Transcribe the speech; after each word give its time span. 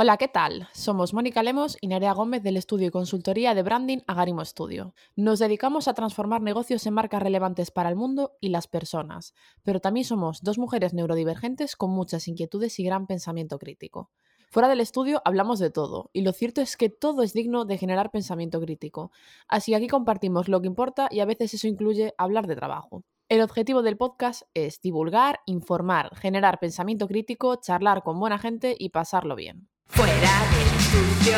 Hola, 0.00 0.16
¿qué 0.16 0.28
tal? 0.28 0.68
Somos 0.72 1.12
Mónica 1.12 1.42
Lemos 1.42 1.76
y 1.80 1.88
Nerea 1.88 2.12
Gómez 2.12 2.44
del 2.44 2.56
estudio 2.56 2.86
y 2.86 2.90
consultoría 2.92 3.52
de 3.56 3.64
branding 3.64 3.98
Agarimo 4.06 4.44
Studio. 4.44 4.94
Nos 5.16 5.40
dedicamos 5.40 5.88
a 5.88 5.94
transformar 5.94 6.40
negocios 6.40 6.86
en 6.86 6.94
marcas 6.94 7.20
relevantes 7.20 7.72
para 7.72 7.88
el 7.88 7.96
mundo 7.96 8.36
y 8.40 8.50
las 8.50 8.68
personas, 8.68 9.34
pero 9.64 9.80
también 9.80 10.04
somos 10.04 10.40
dos 10.44 10.56
mujeres 10.56 10.94
neurodivergentes 10.94 11.74
con 11.74 11.90
muchas 11.90 12.28
inquietudes 12.28 12.78
y 12.78 12.84
gran 12.84 13.08
pensamiento 13.08 13.58
crítico. 13.58 14.12
Fuera 14.50 14.68
del 14.68 14.80
estudio 14.80 15.20
hablamos 15.24 15.58
de 15.58 15.70
todo, 15.70 16.10
y 16.12 16.22
lo 16.22 16.30
cierto 16.30 16.60
es 16.60 16.76
que 16.76 16.90
todo 16.90 17.24
es 17.24 17.32
digno 17.32 17.64
de 17.64 17.76
generar 17.76 18.12
pensamiento 18.12 18.60
crítico. 18.60 19.10
Así 19.48 19.72
que 19.72 19.76
aquí 19.78 19.88
compartimos 19.88 20.46
lo 20.46 20.60
que 20.60 20.68
importa 20.68 21.08
y 21.10 21.18
a 21.18 21.26
veces 21.26 21.54
eso 21.54 21.66
incluye 21.66 22.14
hablar 22.18 22.46
de 22.46 22.54
trabajo. 22.54 23.02
El 23.28 23.40
objetivo 23.40 23.82
del 23.82 23.96
podcast 23.96 24.42
es 24.54 24.80
divulgar, 24.80 25.40
informar, 25.44 26.14
generar 26.14 26.60
pensamiento 26.60 27.08
crítico, 27.08 27.56
charlar 27.56 28.04
con 28.04 28.20
buena 28.20 28.38
gente 28.38 28.76
y 28.78 28.90
pasarlo 28.90 29.34
bien. 29.34 29.68
Fuera 29.88 30.12
del 30.12 30.78
estudio. 30.78 31.36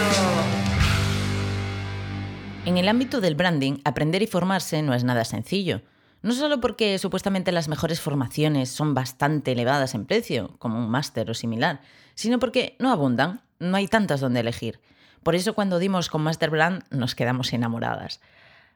En 2.67 2.77
el 2.77 2.89
ámbito 2.89 3.21
del 3.21 3.35
branding, 3.35 3.79
aprender 3.85 4.23
y 4.23 4.27
formarse 4.27 4.83
no 4.83 4.93
es 4.93 5.05
nada 5.05 5.25
sencillo. 5.25 5.83
No 6.23 6.33
solo 6.33 6.61
porque 6.61 6.99
supuestamente 6.99 7.53
las 7.53 7.69
mejores 7.69 8.01
formaciones 8.01 8.69
son 8.69 8.93
bastante 8.93 9.53
elevadas 9.53 9.95
en 9.95 10.05
precio, 10.05 10.57
como 10.59 10.79
un 10.79 10.91
máster 10.91 11.31
o 11.31 11.35
similar, 11.35 11.81
sino 12.15 12.39
porque 12.39 12.77
no 12.79 12.93
abundan, 12.93 13.41
no 13.59 13.77
hay 13.77 13.89
tantas 13.89 14.21
donde 14.21 14.41
elegir. 14.41 14.81
Por 15.23 15.35
eso 15.35 15.55
cuando 15.55 15.79
dimos 15.79 16.11
con 16.11 16.23
Master 16.23 16.51
Brand 16.51 16.83
nos 16.91 17.15
quedamos 17.15 17.53
enamoradas. 17.53 18.21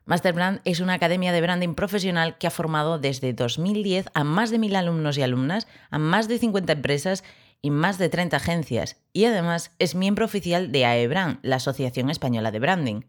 Master 0.07 0.35
Brand 0.35 0.61
es 0.65 0.81
una 0.81 0.95
academia 0.95 1.33
de 1.33 1.41
branding 1.41 1.75
profesional 1.75 2.37
que 2.37 2.47
ha 2.47 2.51
formado 2.51 2.99
desde 2.99 3.33
2010 3.33 4.11
a 4.13 4.25
más 4.25 4.51
de 4.51 4.59
mil 4.59 4.77
alumnos 4.77 5.17
y 5.17 5.23
alumnas, 5.23 5.67
a 5.91 5.99
más 5.99 6.29
de 6.29 6.39
50 6.39 6.75
empresas 6.75 7.25
y 7.65 7.71
más 7.71 7.97
de 7.97 8.11
30 8.11 8.37
agencias, 8.37 8.99
y 9.15 9.25
además 9.25 9.71
es 9.79 9.95
miembro 9.95 10.27
oficial 10.27 10.71
de 10.71 10.85
AEBRAN, 10.85 11.41
la 11.41 11.57
Asociación 11.57 12.11
Española 12.11 12.51
de 12.51 12.59
Branding. 12.59 13.01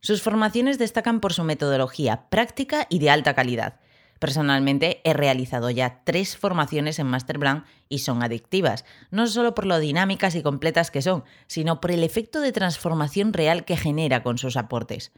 Sus 0.00 0.22
formaciones 0.22 0.76
destacan 0.76 1.20
por 1.20 1.32
su 1.32 1.44
metodología 1.44 2.28
práctica 2.28 2.88
y 2.90 2.98
de 2.98 3.10
alta 3.10 3.34
calidad. 3.36 3.78
Personalmente 4.18 5.00
he 5.04 5.12
realizado 5.12 5.70
ya 5.70 6.00
tres 6.02 6.36
formaciones 6.36 6.98
en 6.98 7.06
Master 7.06 7.38
Brand 7.38 7.62
y 7.88 8.00
son 8.00 8.24
adictivas, 8.24 8.84
no 9.12 9.28
solo 9.28 9.54
por 9.54 9.66
lo 9.66 9.78
dinámicas 9.78 10.34
y 10.34 10.42
completas 10.42 10.90
que 10.90 11.00
son, 11.00 11.22
sino 11.46 11.80
por 11.80 11.92
el 11.92 12.02
efecto 12.02 12.40
de 12.40 12.50
transformación 12.50 13.32
real 13.32 13.64
que 13.64 13.76
genera 13.76 14.24
con 14.24 14.36
sus 14.36 14.56
aportes. 14.56 15.12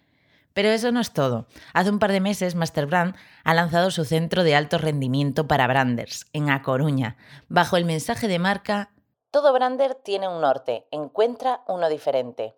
Pero 0.55 0.69
eso 0.69 0.93
no 0.93 1.01
es 1.01 1.13
todo. 1.13 1.47
Hace 1.73 1.91
un 1.91 1.99
par 1.99 2.13
de 2.13 2.21
meses 2.21 2.55
Masterbrand 2.55 3.15
ha 3.45 3.55
lanzado 3.55 3.91
su 3.91 4.05
centro 4.05 4.45
de 4.45 4.57
alto 4.57 4.79
rendimiento 4.79 5.47
para 5.47 5.67
branders 5.67 6.27
en 6.33 6.51
A 6.51 6.63
Coruña, 6.63 7.17
bajo 7.49 7.77
el 7.77 7.85
mensaje 7.85 8.29
de 8.29 8.39
marca 8.39 8.91
Todo 9.31 9.53
brander 9.53 9.95
tiene 9.95 10.29
un 10.29 10.41
norte, 10.41 10.87
encuentra 10.91 11.63
uno 11.67 11.89
diferente. 11.89 12.57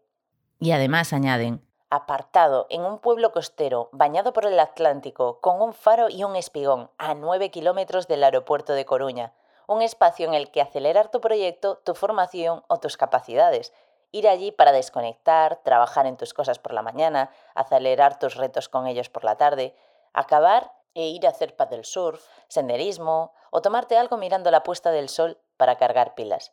Y 0.59 0.73
además 0.73 1.13
añaden, 1.13 1.63
apartado 1.91 2.67
en 2.71 2.83
un 2.83 3.01
pueblo 3.01 3.33
costero 3.33 3.89
bañado 3.93 4.33
por 4.33 4.47
el 4.47 4.59
Atlántico, 4.61 5.41
con 5.41 5.61
un 5.61 5.75
faro 5.75 6.09
y 6.09 6.23
un 6.23 6.37
espigón 6.37 6.91
a 6.99 7.15
9 7.15 7.51
kilómetros 7.51 8.07
del 8.07 8.23
aeropuerto 8.23 8.73
de 8.75 8.85
Coruña, 8.85 9.35
un 9.67 9.83
espacio 9.83 10.27
en 10.27 10.35
el 10.35 10.51
que 10.51 10.61
acelerar 10.61 11.11
tu 11.11 11.21
proyecto, 11.21 11.81
tu 11.85 11.95
formación 11.95 12.63
o 12.69 12.79
tus 12.79 12.97
capacidades 12.97 13.73
Ir 14.13 14.27
allí 14.27 14.53
para 14.53 14.73
desconectar, 14.73 15.61
trabajar 15.63 16.07
en 16.07 16.17
tus 16.17 16.35
cosas 16.35 16.59
por 16.59 16.73
la 16.73 16.83
mañana, 16.83 17.31
acelerar 17.55 18.19
tus 18.19 18.35
retos 18.35 18.69
con 18.69 18.87
ellos 18.87 19.09
por 19.09 19.25
la 19.25 19.37
tarde, 19.37 19.75
acabar 20.13 20.73
e 20.95 21.09
ir 21.09 21.27
a 21.27 21.31
hacer 21.31 21.57
paddle 21.57 21.85
surf, 21.85 22.25
senderismo 22.49 23.33
o 23.51 23.63
tomarte 23.63 23.97
algo 23.97 24.17
mirando 24.17 24.51
la 24.51 24.63
puesta 24.63 24.91
del 24.91 25.09
sol 25.09 25.39
para 25.57 25.77
cargar 25.77 26.15
pilas. 26.15 26.53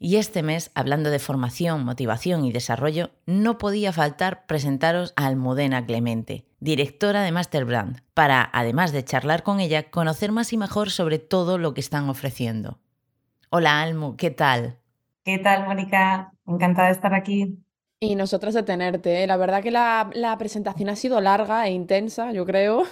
Y 0.00 0.16
este 0.16 0.44
mes, 0.44 0.70
hablando 0.74 1.10
de 1.10 1.18
formación, 1.18 1.84
motivación 1.84 2.44
y 2.44 2.52
desarrollo, 2.52 3.10
no 3.26 3.58
podía 3.58 3.92
faltar 3.92 4.46
presentaros 4.46 5.12
a 5.16 5.26
Almudena 5.26 5.84
Clemente, 5.84 6.46
directora 6.60 7.22
de 7.22 7.32
Masterbrand, 7.32 8.02
para, 8.14 8.48
además 8.52 8.92
de 8.92 9.04
charlar 9.04 9.42
con 9.42 9.58
ella, 9.58 9.90
conocer 9.90 10.30
más 10.30 10.52
y 10.52 10.56
mejor 10.56 10.90
sobre 10.90 11.18
todo 11.18 11.58
lo 11.58 11.74
que 11.74 11.80
están 11.80 12.08
ofreciendo. 12.08 12.78
Hola 13.50 13.82
Almu, 13.82 14.16
¿qué 14.16 14.30
tal? 14.30 14.78
¿Qué 15.24 15.38
tal, 15.38 15.66
Mónica? 15.66 16.32
Encantada 16.48 16.88
de 16.88 16.94
estar 16.94 17.14
aquí. 17.14 17.58
Y 18.00 18.14
nosotras 18.14 18.54
de 18.54 18.62
tenerte. 18.62 19.22
¿eh? 19.22 19.26
La 19.26 19.36
verdad 19.36 19.62
que 19.62 19.70
la, 19.70 20.36
presentación 20.38 20.88
ha 20.88 20.96
sido 20.96 21.20
larga 21.20 21.66
e 21.66 21.72
intensa, 21.72 22.32
yo 22.32 22.46
creo. 22.46 22.84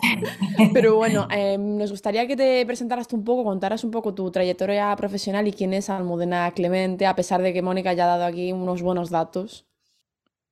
Pero 0.72 0.96
bueno, 0.96 1.28
em, 1.30 1.76
nos 1.76 1.90
gustaría 1.90 2.26
que 2.26 2.36
te 2.36 2.64
presentaras 2.66 3.06
tú 3.06 3.16
un 3.16 3.24
poco, 3.24 3.44
contaras 3.44 3.84
un 3.84 3.90
poco 3.90 4.14
tu 4.14 4.30
trayectoria 4.30 4.94
profesional 4.96 5.46
y 5.46 5.52
quién 5.52 5.74
es 5.74 5.90
Almudena 5.90 6.50
Clemente, 6.52 7.06
a 7.06 7.14
pesar 7.14 7.42
de 7.42 7.52
que 7.52 7.62
Mónica 7.62 7.90
haya 7.90 8.06
dado 8.06 8.24
aquí 8.24 8.52
unos 8.52 8.82
buenos 8.82 9.10
datos. 9.10 9.66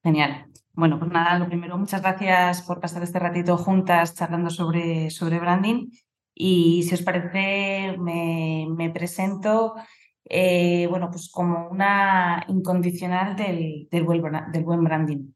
Genial. 0.04 0.46
Bueno, 0.74 0.98
pues 0.98 1.10
nada, 1.10 1.38
lo 1.38 1.46
primero, 1.46 1.76
muchas 1.76 2.02
gracias 2.02 2.62
por 2.62 2.80
pasar 2.80 3.02
este 3.02 3.18
ratito 3.18 3.56
juntas 3.56 4.14
charlando 4.14 4.50
sobre, 4.50 5.10
sobre 5.10 5.38
branding. 5.38 5.90
Y 6.34 6.82
si 6.84 6.94
os 6.94 7.02
parece, 7.02 7.96
me, 7.98 8.66
me 8.70 8.90
presento. 8.90 9.74
Eh, 10.34 10.87
bueno, 10.88 11.10
pues 11.10 11.31
como 11.31 11.69
una 11.69 12.43
incondicional 12.48 13.37
del, 13.37 13.87
del, 13.91 14.03
buen, 14.03 14.82
branding. 14.82 15.31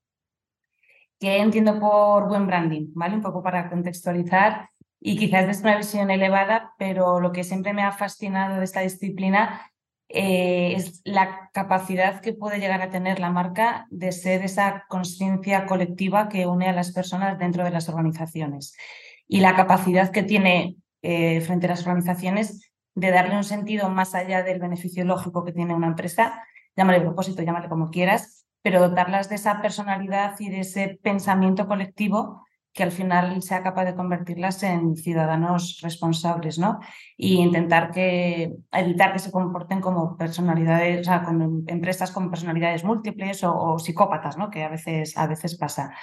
¿Qué 1.21 1.37
entiendo 1.37 1.79
por 1.79 2.27
buen 2.29 2.47
branding? 2.47 2.93
¿Vale? 2.95 3.17
Un 3.17 3.21
poco 3.21 3.43
para 3.43 3.69
contextualizar 3.69 4.71
y 4.99 5.19
quizás 5.19 5.47
desde 5.47 5.65
una 5.65 5.77
visión 5.77 6.11
elevada, 6.11 6.73
pero 6.79 7.21
lo 7.21 7.31
que 7.31 7.45
siempre 7.45 7.75
me 7.75 7.83
ha 7.83 7.93
fascinado 7.93 8.57
de 8.57 8.65
esta 8.65 8.81
disciplina 8.81 9.71
eh, 10.09 10.73
es 10.75 11.03
la 11.05 11.51
capacidad 11.53 12.23
que 12.23 12.33
puede 12.33 12.59
llegar 12.59 12.81
a 12.81 12.89
tener 12.89 13.21
la 13.21 13.29
marca 13.29 13.87
de 13.91 14.13
ser 14.13 14.43
esa 14.45 14.87
conciencia 14.89 15.67
colectiva 15.67 16.31
que 16.31 16.47
une 16.47 16.71
a 16.71 16.73
las 16.73 16.93
personas 16.93 17.39
dentro 17.39 17.65
de 17.65 17.71
las 17.71 17.91
organizaciones 17.91 18.75
y 19.29 19.41
la 19.41 19.55
capacidad 19.57 20.11
que 20.11 20.23
tiene 20.23 20.77
eh, 21.03 21.43
frente 21.43 21.67
a 21.67 21.71
las 21.71 21.87
organizaciones 21.87 22.73
de 22.97 23.11
darle 23.11 23.37
un 23.37 23.45
sentido 23.45 23.89
más 23.91 24.15
allá 24.15 24.43
del 24.43 24.59
beneficio 24.59 25.05
lógico 25.05 25.45
que 25.45 25.53
tiene 25.53 25.75
una 25.75 25.87
empresa, 25.87 26.43
llámale 26.75 27.01
propósito, 27.01 27.43
llámale 27.43 27.69
como 27.69 27.91
quieras, 27.91 28.47
pero 28.63 28.81
dotarlas 28.81 29.29
de 29.29 29.37
esa 29.37 29.61
personalidad 29.61 30.35
y 30.41 30.49
de 30.49 30.61
ese 30.61 30.99
pensamiento 31.03 31.69
colectivo 31.69 32.43
que 32.73 32.83
al 32.83 32.91
final 32.93 33.43
sea 33.43 33.63
capaz 33.63 33.85
de 33.85 33.95
convertirlas 33.95 34.63
en 34.63 34.97
ciudadanos 34.97 35.81
responsables, 35.83 36.59
¿no? 36.59 36.79
Y 37.17 37.37
intentar 37.37 37.91
que, 37.91 38.55
evitar 38.73 39.15
que 39.15 39.19
se 39.19 39.31
comporten 39.31 39.81
como 39.81 40.17
personalidades, 40.19 41.01
o 41.01 41.05
sea, 41.05 41.23
con 41.23 41.65
empresas 41.69 42.11
con 42.11 42.31
personalidades 42.31 42.85
múltiples 42.85 43.43
o, 43.45 43.79
psicópatas, 43.79 44.37
¿no? 44.37 44.51
Que 44.51 44.63
a 44.63 44.69
veces, 44.69 45.17
a 45.17 45.27
veces 45.27 45.57
pasa. 45.57 45.95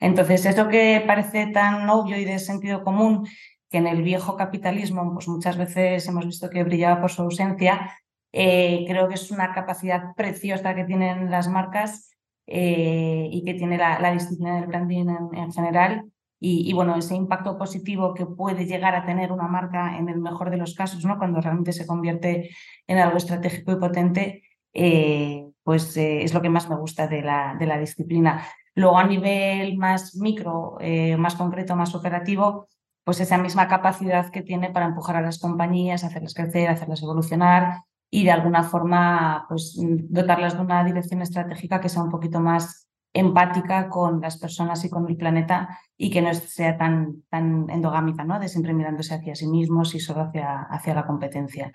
Entonces, 0.00 0.46
eso 0.46 0.68
que 0.68 1.04
parece 1.06 1.48
tan 1.48 1.88
obvio 1.90 2.16
y 2.16 2.24
de 2.24 2.38
sentido 2.38 2.82
común 2.82 3.26
que 3.72 3.78
en 3.78 3.86
el 3.86 4.02
viejo 4.02 4.36
capitalismo 4.36 5.12
pues 5.14 5.26
muchas 5.28 5.56
veces 5.56 6.06
hemos 6.06 6.26
visto 6.26 6.50
que 6.50 6.62
brillaba 6.62 7.00
por 7.00 7.10
su 7.10 7.22
ausencia, 7.22 7.90
eh, 8.30 8.84
creo 8.86 9.08
que 9.08 9.14
es 9.14 9.30
una 9.30 9.54
capacidad 9.54 10.14
preciosa 10.14 10.74
que 10.74 10.84
tienen 10.84 11.30
las 11.30 11.48
marcas 11.48 12.10
eh, 12.46 13.28
y 13.32 13.42
que 13.44 13.54
tiene 13.54 13.78
la, 13.78 14.12
disciplina 14.12 14.56
del 14.56 14.66
branding 14.66 15.06
en, 15.32 15.52
general. 15.52 16.04
Y, 16.44 16.72
bueno, 16.72 16.96
ese 16.96 17.14
impacto 17.14 17.56
positivo 17.56 18.14
que 18.14 18.26
puede 18.26 18.66
llegar 18.66 18.96
a 18.96 19.06
tener 19.06 19.30
una 19.30 19.46
marca 19.46 19.96
en 19.96 20.08
el 20.08 20.18
mejor 20.18 20.50
de 20.50 20.56
los 20.56 20.74
casos, 20.74 21.04
¿no? 21.04 21.16
cuando 21.16 21.40
realmente 21.40 21.72
se 21.72 21.86
convierte 21.86 22.50
en 22.88 22.98
algo 22.98 23.16
estratégico 23.16 23.70
y 23.70 23.76
potente, 23.76 24.42
eh, 24.74 25.46
pues 25.62 25.96
es 25.96 26.34
lo 26.34 26.42
que 26.42 26.50
más 26.50 26.68
me 26.68 26.74
gusta 26.74 27.06
de 27.06 27.22
la, 27.22 27.54
de 27.58 27.66
la 27.66 27.78
disciplina. 27.78 28.44
Luego, 28.74 28.98
a 28.98 29.06
nivel 29.06 29.78
más 29.78 30.16
micro, 30.16 30.78
más 31.16 31.36
concreto, 31.36 31.76
más 31.76 31.94
operativo, 31.94 32.66
pues 33.04 33.20
esa 33.20 33.38
misma 33.38 33.68
capacidad 33.68 34.30
que 34.30 34.42
tiene 34.42 34.70
para 34.70 34.86
empujar 34.86 35.16
a 35.16 35.22
las 35.22 35.38
compañías, 35.38 36.04
hacerlas 36.04 36.34
crecer, 36.34 36.68
hacerlas 36.68 37.02
evolucionar 37.02 37.82
y 38.10 38.24
de 38.24 38.30
alguna 38.30 38.62
forma 38.62 39.46
pues, 39.48 39.76
dotarlas 39.78 40.54
de 40.54 40.60
una 40.60 40.84
dirección 40.84 41.22
estratégica 41.22 41.80
que 41.80 41.88
sea 41.88 42.02
un 42.02 42.10
poquito 42.10 42.40
más 42.40 42.88
empática 43.14 43.88
con 43.88 44.20
las 44.20 44.38
personas 44.38 44.84
y 44.84 44.90
con 44.90 45.08
el 45.08 45.16
planeta 45.16 45.78
y 45.96 46.10
que 46.10 46.22
no 46.22 46.32
sea 46.32 46.78
tan, 46.78 47.22
tan 47.28 47.68
endogámica, 47.68 48.24
¿no? 48.24 48.38
de 48.38 48.48
siempre 48.48 48.72
mirándose 48.72 49.14
hacia 49.14 49.34
sí 49.34 49.46
mismos 49.46 49.94
y 49.94 50.00
solo 50.00 50.22
hacia, 50.22 50.62
hacia 50.62 50.94
la 50.94 51.06
competencia. 51.06 51.72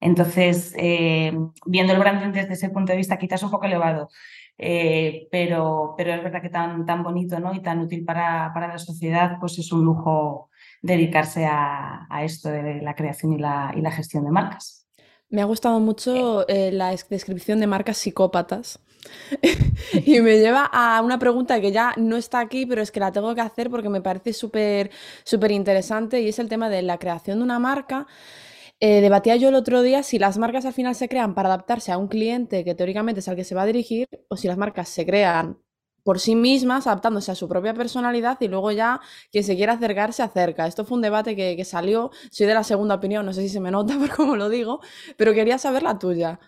Entonces, 0.00 0.74
eh, 0.76 1.32
viendo 1.66 1.92
el 1.92 2.00
branding 2.00 2.32
desde 2.32 2.54
ese 2.54 2.70
punto 2.70 2.90
de 2.92 2.98
vista, 2.98 3.18
quizás 3.18 3.42
un 3.44 3.52
poco 3.52 3.66
elevado, 3.66 4.08
eh, 4.58 5.28
pero, 5.30 5.94
pero 5.96 6.12
es 6.12 6.22
verdad 6.22 6.42
que 6.42 6.50
tan, 6.50 6.84
tan 6.84 7.04
bonito 7.04 7.38
¿no? 7.38 7.54
y 7.54 7.60
tan 7.60 7.78
útil 7.78 8.04
para, 8.04 8.50
para 8.52 8.68
la 8.68 8.78
sociedad, 8.78 9.36
pues 9.38 9.58
es 9.58 9.70
un 9.70 9.84
lujo 9.84 10.50
dedicarse 10.82 11.46
a, 11.46 12.06
esto 12.24 12.50
de 12.50 12.82
la 12.82 12.94
creación 12.94 13.32
y 13.32 13.38
la, 13.38 13.72
y 13.74 13.80
la, 13.80 13.90
gestión 13.90 14.24
de 14.24 14.30
marcas. 14.30 14.86
Me 15.30 15.40
ha 15.40 15.46
gustado 15.46 15.80
mucho 15.80 16.46
eh, 16.48 16.72
la 16.72 16.90
descripción 16.90 17.60
de 17.60 17.66
marcas 17.66 17.96
psicópatas. 17.96 18.80
y 20.04 20.20
me 20.20 20.38
lleva 20.38 20.64
a 20.64 21.00
una 21.02 21.18
pregunta 21.18 21.60
que 21.60 21.72
ya 21.72 21.94
no 21.96 22.16
está 22.16 22.40
aquí, 22.40 22.66
pero 22.66 22.82
es 22.82 22.92
que 22.92 23.00
la 23.00 23.10
tengo 23.12 23.34
que 23.34 23.40
hacer 23.40 23.70
porque 23.70 23.88
me 23.88 24.00
parece 24.00 24.32
súper 24.32 24.90
súper 25.24 25.50
interesante 25.52 26.20
y 26.20 26.28
es 26.28 26.38
el 26.38 26.48
tema 26.48 26.68
de 26.68 26.82
la 26.82 26.98
creación 26.98 27.38
de 27.38 27.44
una 27.44 27.58
marca. 27.58 28.06
eh, 28.80 29.00
debatía 29.00 29.36
yo 29.36 29.48
el 29.48 29.54
otro 29.56 29.82
día 29.82 30.02
si 30.02 30.18
las 30.18 30.38
marcas 30.38 30.66
al 30.66 30.72
final 30.74 30.94
se 30.94 31.08
crean 31.08 31.34
para 31.34 31.48
adaptarse 31.48 31.92
a 31.92 31.98
un 31.98 32.08
cliente 32.08 32.64
que 32.64 32.74
teóricamente 32.74 33.20
es 33.20 33.28
al 33.28 33.36
que 33.36 33.44
se 33.44 33.54
va 33.54 33.62
a 33.62 33.66
dirigir 33.66 34.08
o 34.28 34.36
si 34.36 34.48
las 34.48 34.58
marcas 34.58 34.88
se 34.88 35.06
crean 35.06 35.58
por 36.02 36.20
sí 36.20 36.34
mismas, 36.34 36.86
adaptándose 36.86 37.32
a 37.32 37.34
su 37.34 37.48
propia 37.48 37.74
personalidad 37.74 38.38
y 38.40 38.48
luego 38.48 38.72
ya 38.72 39.00
quien 39.30 39.44
se 39.44 39.56
quiera 39.56 39.74
acercar 39.74 40.12
se 40.12 40.22
acerca. 40.22 40.66
Esto 40.66 40.84
fue 40.84 40.96
un 40.96 41.02
debate 41.02 41.36
que, 41.36 41.64
salió, 41.64 42.10
soy 42.30 42.46
de 42.46 42.54
la 42.54 42.64
segunda 42.64 42.96
opinión, 42.96 43.24
no 43.24 43.32
sé 43.32 43.42
si 43.42 43.48
se 43.48 43.60
me 43.60 43.70
nota 43.70 43.94
por 43.98 44.10
cómo 44.10 44.36
lo 44.36 44.48
digo, 44.48 44.80
pero 45.16 45.34
quería 45.34 45.58
saber 45.58 45.82
la 45.82 45.98
tuya. 45.98 46.40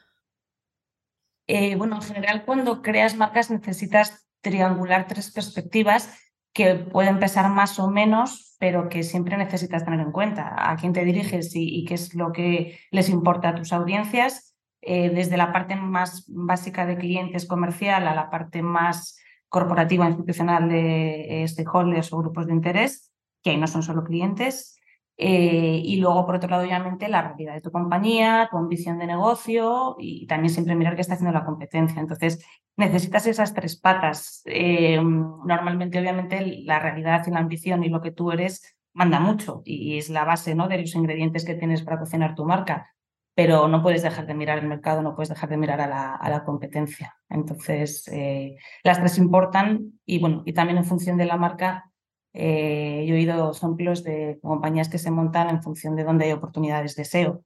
Eh, 1.46 1.76
bueno, 1.76 1.96
en 1.96 2.02
general 2.02 2.44
cuando 2.44 2.80
creas 2.82 3.16
marcas 3.16 3.50
necesitas 3.50 4.26
triangular 4.40 5.06
tres 5.06 5.30
perspectivas 5.30 6.18
que 6.54 6.76
pueden 6.76 7.18
pesar 7.18 7.50
más 7.50 7.78
o 7.80 7.90
menos, 7.90 8.56
pero 8.60 8.88
que 8.88 9.02
siempre 9.02 9.36
necesitas 9.36 9.84
tener 9.84 10.00
en 10.00 10.12
cuenta 10.12 10.54
a 10.56 10.76
quién 10.76 10.92
te 10.92 11.04
diriges 11.04 11.50
y, 11.54 11.84
qué 11.84 11.94
es 11.94 12.14
lo 12.14 12.32
que 12.32 12.78
les 12.92 13.08
importa 13.08 13.50
a 13.50 13.54
tus 13.56 13.72
audiencias, 13.72 14.54
eh, 14.80 15.10
desde 15.10 15.36
la 15.36 15.52
parte 15.52 15.74
más 15.74 16.24
básica 16.28 16.86
de 16.86 16.96
clientes 16.96 17.46
comercial 17.46 18.06
a 18.06 18.14
la 18.14 18.30
parte 18.30 18.62
más 18.62 19.18
corporativa 19.54 20.08
institucional 20.08 20.68
de 20.68 21.44
eh, 21.44 21.48
stakeholders 21.48 22.12
o 22.12 22.18
grupos 22.18 22.46
de 22.46 22.54
interés, 22.54 23.12
que 23.40 23.50
ahí 23.50 23.56
no 23.56 23.68
son 23.68 23.84
solo 23.84 24.02
clientes, 24.02 24.76
eh, 25.16 25.80
y 25.84 25.96
luego, 25.98 26.26
por 26.26 26.34
otro 26.34 26.50
lado, 26.50 26.64
obviamente, 26.64 27.08
la 27.08 27.22
realidad 27.22 27.54
de 27.54 27.60
tu 27.60 27.70
compañía, 27.70 28.48
tu 28.50 28.56
ambición 28.58 28.98
de 28.98 29.06
negocio 29.06 29.94
y 30.00 30.26
también 30.26 30.52
siempre 30.52 30.74
mirar 30.74 30.96
qué 30.96 31.02
está 31.02 31.14
haciendo 31.14 31.32
la 31.38 31.44
competencia. 31.44 32.00
Entonces, 32.00 32.44
necesitas 32.76 33.28
esas 33.28 33.54
tres 33.54 33.78
patas. 33.80 34.42
Eh, 34.46 35.00
normalmente, 35.00 36.00
obviamente, 36.00 36.44
la 36.64 36.80
realidad 36.80 37.22
y 37.24 37.30
la 37.30 37.38
ambición 37.38 37.84
y 37.84 37.90
lo 37.90 38.00
que 38.00 38.10
tú 38.10 38.32
eres 38.32 38.76
manda 38.92 39.20
mucho 39.20 39.62
y 39.64 39.98
es 39.98 40.10
la 40.10 40.24
base 40.24 40.56
¿no? 40.56 40.66
de 40.66 40.78
los 40.78 40.94
ingredientes 40.96 41.44
que 41.44 41.54
tienes 41.54 41.82
para 41.82 42.00
cocinar 42.00 42.34
tu 42.34 42.44
marca. 42.44 42.93
Pero 43.34 43.66
no 43.68 43.82
puedes 43.82 44.02
dejar 44.02 44.26
de 44.26 44.34
mirar 44.34 44.58
el 44.58 44.68
mercado, 44.68 45.02
no 45.02 45.14
puedes 45.14 45.28
dejar 45.28 45.48
de 45.48 45.56
mirar 45.56 45.80
a 45.80 45.88
la, 45.88 46.14
a 46.14 46.30
la 46.30 46.44
competencia. 46.44 47.16
Entonces, 47.28 48.06
eh, 48.08 48.56
las 48.84 49.00
tres 49.00 49.18
importan 49.18 50.00
y, 50.06 50.20
bueno, 50.20 50.42
y 50.46 50.52
también 50.52 50.78
en 50.78 50.84
función 50.84 51.16
de 51.16 51.26
la 51.26 51.36
marca 51.36 51.90
eh, 52.34 53.04
yo 53.06 53.14
he 53.14 53.18
oído 53.18 53.52
ejemplos 53.52 54.02
de 54.02 54.40
compañías 54.42 54.88
que 54.88 54.98
se 54.98 55.12
montan 55.12 55.48
en 55.50 55.62
función 55.62 55.94
de 55.94 56.02
dónde 56.02 56.26
hay 56.26 56.32
oportunidades 56.32 56.96
de 56.96 57.04
SEO, 57.04 57.44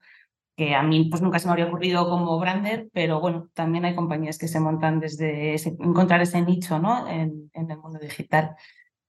que 0.57 0.75
a 0.75 0.83
mí 0.83 1.09
pues 1.11 1.21
nunca 1.23 1.39
se 1.39 1.47
me 1.47 1.53
habría 1.53 1.67
ocurrido 1.67 2.09
como 2.09 2.39
brander, 2.39 2.89
pero 2.93 3.21
bueno, 3.21 3.49
también 3.55 3.85
hay 3.85 3.95
compañías 3.95 4.39
que 4.39 4.49
se 4.49 4.61
montan 4.61 4.99
desde 4.99 5.55
encontrar 5.67 6.23
ese 6.23 6.41
nicho 6.41 6.79
¿no? 6.79 7.07
en, 7.07 7.51
en 7.53 7.71
el 7.71 7.79
mundo 7.79 7.99
digital. 7.99 8.57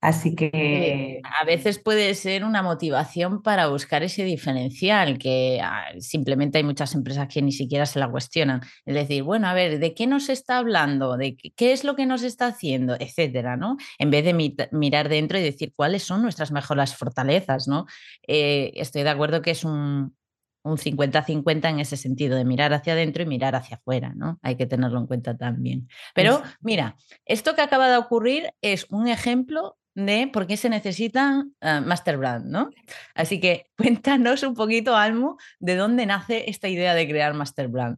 Así 0.02 0.34
que... 0.34 1.22
a 1.24 1.44
veces 1.44 1.78
puede 1.78 2.16
ser 2.16 2.46
una 2.46 2.64
motivación 2.64 3.42
para 3.42 3.68
buscar 3.68 4.02
ese 4.02 4.24
diferencial, 4.24 5.18
que 5.18 5.60
ah, 5.62 5.88
simplemente 6.00 6.58
hay 6.58 6.64
muchas 6.64 6.96
empresas 6.96 7.28
que 7.28 7.42
ni 7.42 7.52
siquiera 7.52 7.86
se 7.86 8.00
la 8.00 8.10
cuestionan. 8.10 8.62
Es 8.86 8.96
decir, 8.96 9.24
bueno, 9.24 9.48
a 9.48 9.54
ver, 9.54 9.80
¿de 9.80 9.94
qué 9.94 10.08
nos 10.08 10.30
está 10.30 10.58
hablando? 10.58 11.18
¿De 11.18 11.36
qué 11.36 11.74
es 11.74 11.84
lo 11.84 11.96
que 11.96 12.06
nos 12.06 12.24
está 12.24 12.48
haciendo? 12.48 12.96
Etcétera, 12.98 13.58
¿no? 13.58 13.76
En 13.98 14.10
vez 14.10 14.24
de 14.24 14.70
mirar 14.72 15.10
dentro 15.10 15.38
y 15.38 15.44
decir 15.44 15.74
cuáles 15.76 16.04
son 16.04 16.22
nuestras 16.22 16.52
mejores 16.52 16.96
fortalezas, 16.96 17.68
¿no? 17.68 17.86
Eh, 18.26 18.72
estoy 18.76 19.04
de 19.04 19.10
acuerdo 19.10 19.42
que 19.42 19.52
es 19.52 19.66
un, 19.66 20.16
un 20.64 20.78
50-50 20.78 21.70
en 21.70 21.80
ese 21.80 21.98
sentido, 21.98 22.38
de 22.38 22.46
mirar 22.46 22.74
hacia 22.74 22.94
adentro 22.94 23.24
y 23.24 23.26
mirar 23.26 23.56
hacia 23.56 23.78
afuera, 23.78 24.14
¿no? 24.16 24.40
Hay 24.42 24.56
que 24.56 24.66
tenerlo 24.66 25.00
en 25.00 25.08
cuenta 25.08 25.36
también. 25.36 25.88
Pero 26.14 26.42
mira, 26.62 26.96
esto 27.26 27.56
que 27.56 27.62
acaba 27.62 27.90
de 27.90 27.98
ocurrir 27.98 28.54
es 28.62 28.86
un 28.90 29.08
ejemplo 29.08 29.78
de 30.06 30.30
por 30.32 30.48
qué 30.48 30.58
se 30.58 30.70
necesita 30.70 31.44
uh, 31.62 31.82
Master 31.86 32.18
Brand, 32.18 32.46
¿no? 32.46 32.70
Así 33.16 33.40
que 33.40 33.68
cuéntanos 33.78 34.44
un 34.44 34.54
poquito, 34.54 34.96
Almo, 34.96 35.38
de 35.60 35.76
dónde 35.76 36.06
nace 36.06 36.50
esta 36.50 36.68
idea 36.68 36.94
de 36.94 37.08
crear 37.08 37.34
Master 37.34 37.68
Brand. 37.68 37.98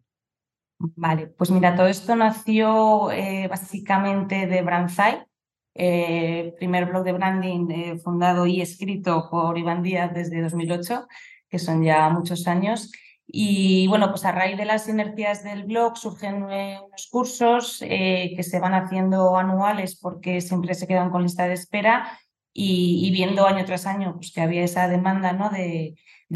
Vale, 0.96 1.28
pues 1.28 1.52
mira, 1.52 1.76
todo 1.76 1.88
esto 1.88 2.16
nació 2.16 3.12
eh, 3.12 3.48
básicamente 3.48 4.48
de 4.48 4.64
Brandside, 4.64 5.28
eh, 5.76 6.56
primer 6.58 6.88
blog 6.88 7.04
de 7.04 7.14
branding 7.14 7.70
eh, 7.70 7.98
fundado 8.00 8.48
y 8.48 8.62
escrito 8.62 9.28
por 9.30 9.58
Iván 9.58 9.84
Díaz 9.84 10.12
desde 10.14 10.42
2008, 10.42 11.08
que 11.50 11.60
son 11.60 11.84
ya 11.84 12.10
muchos 12.10 12.48
años. 12.48 12.92
Y 13.34 13.88
bueno, 13.88 14.10
pues 14.10 14.26
a 14.26 14.34
raíz 14.34 14.58
de 14.58 14.66
las 14.66 14.90
inercias 14.90 15.42
del 15.42 15.64
blog 15.64 15.98
surgen 15.98 16.44
unos 16.44 17.08
cursos 17.10 17.82
eh, 17.82 18.34
que 18.36 18.44
se 18.44 18.60
van 18.60 18.74
haciendo 18.74 19.38
anuales 19.38 19.96
porque 19.96 20.42
siempre 20.42 20.74
se 20.74 20.86
quedan 20.86 21.12
con 21.12 21.24
lista 21.24 21.48
de 21.48 21.54
espera 21.54 22.20
y, 22.54 23.10
viendo 23.12 23.48
año 23.48 23.64
tras 23.64 23.86
año 23.86 24.16
pues, 24.16 24.34
que 24.34 24.42
había 24.42 24.66
esa 24.66 24.90
demanda 24.90 25.32
¿no? 25.32 25.50
de, 25.50 25.96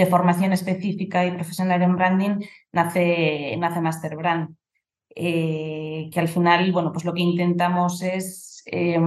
formación 0.10 0.54
específica 0.54 1.26
y 1.26 1.32
profesional 1.32 1.82
en 1.82 1.98
branding, 1.98 2.46
nace, 2.72 3.58
nace 3.58 3.82
Master 3.82 4.16
Brand. 4.16 4.56
Eh, 5.18 6.10
que 6.14 6.20
al 6.20 6.28
final, 6.30 6.72
bueno, 6.72 6.92
pues 6.94 7.06
lo 7.06 7.14
que 7.14 7.22
intentamos 7.22 8.02
es 8.02 8.64
eh, 8.68 9.00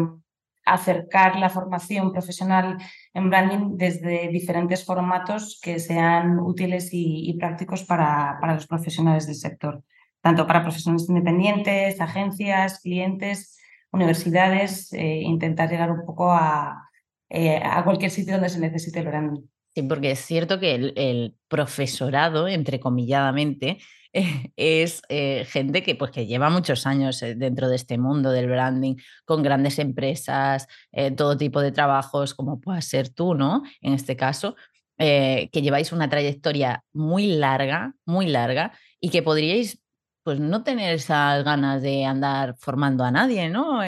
acercar 0.73 1.39
la 1.39 1.51
formación 1.51 2.13
profesional 2.13 2.79
en 3.15 3.31
branding 3.31 3.77
desde 3.77 4.29
diferentes 4.29 4.85
formatos 4.85 5.59
que 5.63 5.79
sean 5.79 6.39
útiles 6.39 6.91
y, 6.93 7.35
prácticos 7.39 7.85
para, 7.85 8.39
para, 8.41 8.55
los 8.55 8.67
profesionales 8.67 9.27
del 9.27 9.37
sector, 9.37 9.83
tanto 10.21 10.47
para 10.47 10.63
profesionales 10.63 11.09
independientes, 11.09 12.01
agencias, 12.01 12.81
clientes, 12.81 13.59
universidades, 13.91 14.93
eh, 14.93 15.21
intentar 15.23 15.71
llegar 15.71 15.91
un 15.91 16.05
poco 16.05 16.33
a, 16.33 16.89
eh, 17.31 17.61
a 17.63 17.83
cualquier 17.85 18.11
sitio 18.11 18.35
donde 18.35 18.49
se 18.49 18.61
necesite 18.61 19.01
el 19.01 19.07
branding. 19.07 19.43
Sí, 19.75 19.83
porque 19.83 20.11
es 20.11 20.21
cierto 20.21 20.59
que 20.59 20.75
el, 20.75 20.93
el 20.97 21.37
profesorado, 21.49 22.49
entrecomilladamente, 22.49 23.79
es 24.57 25.03
eh, 25.09 25.45
gente 25.49 25.83
que, 25.83 25.95
pues, 25.95 26.11
que 26.11 26.27
lleva 26.27 26.51
muchos 26.51 26.87
años 26.87 27.23
eh, 27.23 27.35
dentro 27.35 27.69
de 27.69 27.77
este 27.77 27.99
mundo 27.99 28.31
del 28.31 28.49
branding, 28.49 28.97
con 29.25 29.43
grandes 29.43 29.79
empresas, 29.79 30.67
eh, 30.93 31.11
todo 31.11 31.37
tipo 31.37 31.61
de 31.61 31.73
trabajos, 31.73 32.35
como 32.35 32.61
puedas 32.61 32.85
ser 32.87 33.11
tú, 33.11 33.35
¿no? 33.35 33.63
En 33.81 33.95
este 33.95 34.17
caso, 34.17 34.57
que 35.01 35.49
lleváis 35.53 35.93
una 35.93 36.11
trayectoria 36.11 36.85
muy 36.93 37.29
larga, 37.29 37.95
muy 38.05 38.27
larga, 38.27 38.73
y 39.01 39.11
que 39.11 39.23
podríais, 39.23 39.81
pues, 40.25 40.41
no 40.41 40.65
tener 40.65 40.93
esas 40.95 41.45
ganas 41.45 41.83
de 41.83 42.05
andar 42.05 42.57
formando 42.59 43.05
a 43.05 43.13
nadie, 43.13 43.49
¿no? 43.49 43.81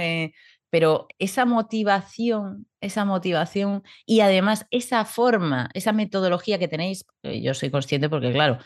pero 0.71 1.09
esa 1.19 1.45
motivación, 1.45 2.67
esa 2.81 3.05
motivación 3.05 3.83
y 4.07 4.21
además 4.21 4.67
esa 4.71 5.05
forma, 5.05 5.69
esa 5.75 5.93
metodología 5.93 6.59
que 6.59 6.69
tenéis, 6.69 7.05
yo 7.23 7.55
soy 7.55 7.71
consciente 7.71 8.09
porque 8.09 8.33
claro, 8.33 8.59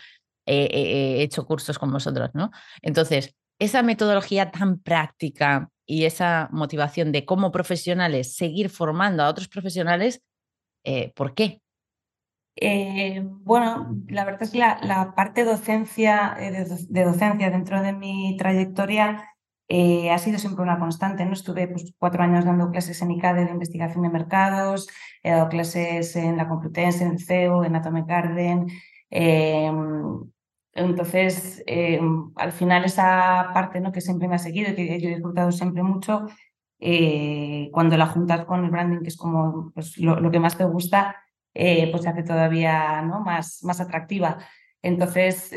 he 0.47 1.23
hecho 1.23 1.47
cursos 1.47 1.79
con 1.79 1.93
vosotros, 1.93 2.31
¿no? 2.35 2.51
Entonces, 2.83 3.35
esa 3.59 3.83
metodología 3.83 4.51
tan 4.51 4.79
práctica 4.79 5.71
y 5.87 6.05
esa 6.05 6.49
motivación 6.53 7.13
de 7.13 7.25
como 7.25 7.53
profesionales 7.53 8.37
seguir 8.37 8.71
formando 8.71 9.23
a 9.23 9.29
otros 9.29 9.49
profesionales, 9.49 10.23
eh, 10.85 11.13
¿por 11.15 11.35
qué? 11.35 11.61
Eh, 12.57 13.21
bueno, 13.25 13.97
la 14.09 14.25
verdad 14.25 14.45
es 14.45 14.51
que 14.51 14.59
la, 14.59 15.13
parte 15.17 15.45
docencia, 15.45 16.37
eh, 16.39 16.65
de, 16.89 17.05
docencia 17.05 17.51
dentro 17.51 17.83
de 17.83 17.93
mi 17.93 18.37
trayectoria 18.39 19.31
ha 19.69 20.19
sido 20.19 20.39
siempre 20.39 20.63
una 20.63 20.79
constante. 20.79 21.25
¿no? 21.25 21.33
Estuve 21.33 21.67
pues, 21.67 21.93
cuatro 21.99 22.23
años 22.23 22.45
dando 22.45 22.71
clases 22.71 23.01
en 23.03 23.11
ICADE 23.11 23.47
de 23.47 23.51
investigación 23.51 24.03
de 24.03 24.11
mercados, 24.11 24.89
he 25.23 25.31
dado 25.31 25.49
clases 25.49 26.15
en 26.17 26.37
la 26.37 26.49
Complutense, 26.49 27.03
en 27.03 27.19
CEO, 27.19 27.65
en 27.65 27.75
Atomic 27.75 28.07
Garden, 28.07 28.69
em, 29.11 30.21
entonces, 30.75 31.63
eh, 31.67 32.01
al 32.37 32.53
final 32.53 32.85
esa 32.85 33.51
parte 33.55 33.81
¿no? 33.81 33.93
que 33.93 34.01
siempre 34.01 34.27
me 34.29 34.35
ha 34.35 34.39
seguido 34.39 34.73
y 34.73 34.75
que 34.75 35.01
yo 35.01 35.09
he 35.09 35.15
disfrutado 35.15 35.53
siempre 35.53 35.83
mucho, 35.85 36.27
eh, 36.81 37.71
cuando 37.73 37.97
la 37.97 38.07
juntas 38.07 38.45
con 38.45 38.65
el 38.65 38.71
branding, 38.71 39.03
que 39.03 39.09
es 39.09 39.17
como 39.17 39.71
pues, 39.73 39.97
lo, 39.99 40.31
que 40.31 40.41
más 40.41 40.59
te 40.59 40.65
gusta, 40.65 41.17
eh, 41.55 41.89
pues 41.91 42.03
se 42.03 42.09
hace 42.09 42.25
todavía 42.25 43.03
¿no? 43.03 43.21
más, 43.21 43.63
más 43.63 43.81
atractiva. 43.81 44.39
Entonces, 44.83 45.51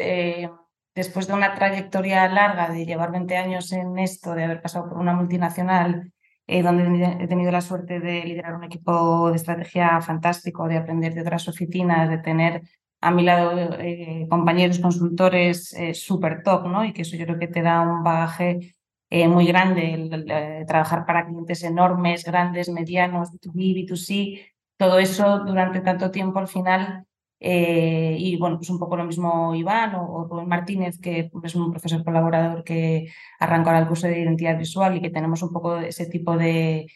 después 0.96 1.28
de 1.28 1.34
una 1.34 1.54
trayectoria 1.54 2.30
larga 2.30 2.70
de 2.70 2.86
llevar 2.86 3.12
20 3.12 3.36
años 3.38 3.72
en 3.74 3.98
esto, 4.00 4.34
de 4.36 4.46
haber 4.46 4.62
pasado 4.62 4.88
por 4.88 5.00
una 5.00 5.14
multinacional, 5.14 6.14
donde 6.48 7.18
he 7.20 7.28
tenido 7.28 7.52
la 7.52 7.60
suerte 7.60 8.00
de 8.00 8.24
liderar 8.24 8.56
un 8.56 8.64
equipo 8.64 9.30
de 9.30 9.36
estrategia 9.36 10.00
fantástico, 10.00 10.68
de 10.70 10.78
aprender 10.78 11.14
de 11.14 11.22
otras 11.22 11.48
oficinas, 11.50 12.10
de 12.10 12.20
tener 12.20 12.62
a 13.02 13.12
mi 13.12 13.24
lado 13.24 13.52
eh, 13.80 14.28
compañeros 14.30 14.80
consultores 14.80 15.74
eh, 15.74 15.94
súper 15.94 16.44
top, 16.44 16.68
¿no? 16.68 16.84
Y 16.86 16.94
que 16.94 17.04
eso 17.04 17.16
yo 17.16 17.26
creo 17.26 17.40
que 17.40 17.48
te 17.48 17.62
da 17.62 17.82
un 17.82 18.04
bagaje 18.04 18.76
eh, 19.10 19.28
muy 19.28 19.46
grande, 19.48 19.94
el, 19.94 20.66
trabajar 20.68 21.06
para 21.06 21.26
clientes 21.26 21.64
enormes, 21.64 22.26
grandes, 22.26 22.70
medianos, 22.70 23.32
B2B, 23.32 23.88
B2C, 23.88 24.42
todo 24.78 25.00
eso 25.00 25.40
durante 25.46 25.82
tanto 25.82 26.12
tiempo 26.12 26.40
al 26.40 26.48
final. 26.48 27.06
y 27.40 28.36
bueno, 28.38 28.58
pues 28.58 28.70
un 28.70 28.80
poco 28.80 28.98
lo 28.98 29.06
mismo 29.06 29.54
Iván 29.56 29.96
o, 29.96 30.26
Rubén 30.28 30.48
Martínez, 30.48 31.00
que 31.00 31.30
es 31.44 31.56
un 31.56 31.72
profesor 31.72 32.04
colaborador 32.04 32.64
que 32.64 33.08
arrancó 33.40 33.70
ahora 33.70 33.82
el 33.82 33.88
curso 33.88 34.08
de 34.08 34.20
identidad 34.22 34.58
visual 34.58 34.98
y 34.98 35.02
que 35.02 35.12
tenemos 35.12 35.44
un 35.44 35.52
poco 35.54 35.78
ese 35.78 36.08
tipo 36.08 36.36
de, 36.38 36.88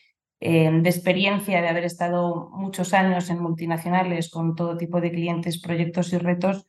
Em, 0.43 0.81
de 0.81 0.89
experiencia 0.89 1.62
de 1.62 1.69
haber 1.69 1.83
estado 1.86 2.50
muchos 2.51 2.95
años 2.95 3.29
en 3.29 3.39
multinacionales 3.39 4.31
con 4.31 4.55
todo 4.55 4.75
tipo 4.75 5.00
de 5.00 5.12
clientes, 5.12 5.62
proyectos 5.62 6.13
y 6.13 6.17
retos, 6.17 6.65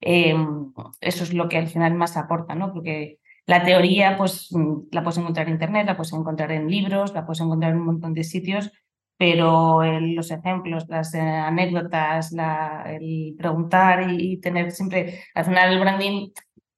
em, 0.00 0.72
eso 1.00 1.24
es 1.24 1.32
lo 1.32 1.48
que 1.48 1.56
al 1.56 1.68
final 1.68 1.94
más 1.94 2.18
aporta, 2.18 2.54
¿no? 2.54 2.72
Porque 2.74 3.18
la 3.46 3.64
teoría, 3.64 4.18
pues 4.18 4.50
la 4.92 5.02
puedes 5.02 5.18
encontrar 5.18 5.46
en 5.46 5.54
Internet, 5.54 5.86
la 5.86 5.96
puedes 5.96 6.12
encontrar 6.12 6.52
en 6.52 6.68
libros, 6.68 7.14
la 7.14 7.24
puedes 7.24 7.40
encontrar 7.40 7.72
en 7.72 7.78
un 7.78 7.86
montón 7.86 8.12
de 8.12 8.24
sitios, 8.24 8.70
pero 9.16 9.82
los 10.00 10.30
ejemplos, 10.30 10.86
las 10.88 11.14
eh, 11.14 11.20
anécdotas, 11.20 12.34
el 12.86 13.34
preguntar 13.38 14.10
y, 14.10 14.38
tener 14.40 14.70
siempre, 14.70 15.22
al 15.34 15.44
final 15.46 15.72
el 15.72 15.80
branding, 15.80 16.28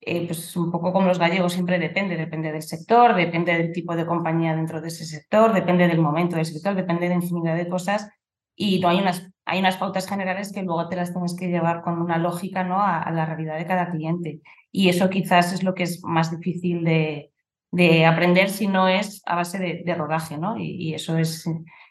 eh, 0.06 0.26
pues 0.26 0.56
un 0.56 0.70
poco 0.70 0.92
como 0.92 1.08
los 1.08 1.18
gallegos, 1.18 1.52
siempre 1.52 1.78
depende, 1.78 2.16
depende 2.16 2.52
del 2.52 2.62
sector, 2.62 3.14
depende 3.14 3.52
del 3.52 3.72
tipo 3.72 3.94
de 3.94 4.06
compañía 4.06 4.56
dentro 4.56 4.80
de 4.80 4.88
ese 4.88 5.04
sector, 5.04 5.52
depende 5.52 5.88
del 5.88 6.00
momento 6.00 6.36
del 6.36 6.46
sector, 6.46 6.74
depende 6.74 7.08
de 7.08 7.16
infinidad 7.16 7.56
de 7.56 7.68
cosas 7.68 8.08
y 8.54 8.80
no 8.80 8.88
hay 8.88 9.00
unas, 9.00 9.30
hay 9.44 9.58
unas 9.58 9.76
pautas 9.76 10.08
generales 10.08 10.52
que 10.52 10.62
luego 10.62 10.88
te 10.88 10.96
las 10.96 11.12
tienes 11.12 11.36
que 11.36 11.48
llevar 11.48 11.82
con 11.82 12.00
una 12.00 12.16
lógica 12.16 12.64
¿no? 12.64 12.80
a 12.80 13.10
la 13.10 13.26
realidad 13.26 13.58
de 13.58 13.66
cada 13.66 13.90
cliente. 13.90 14.40
Y 14.72 14.88
eso 14.88 15.10
quizás 15.10 15.52
es 15.52 15.62
lo 15.62 15.74
que 15.74 15.82
es 15.82 16.02
más 16.04 16.30
difícil 16.30 16.84
de, 16.84 17.32
de 17.76 18.06
aprender 18.06 18.48
si 18.48 18.68
no 18.68 18.88
es 18.88 19.22
a 19.26 19.36
base 19.36 19.58
de, 19.58 19.94
rodaje, 19.94 20.38
¿no? 20.38 20.56
Y, 20.58 20.94
eso 20.94 21.18
es 21.18 21.44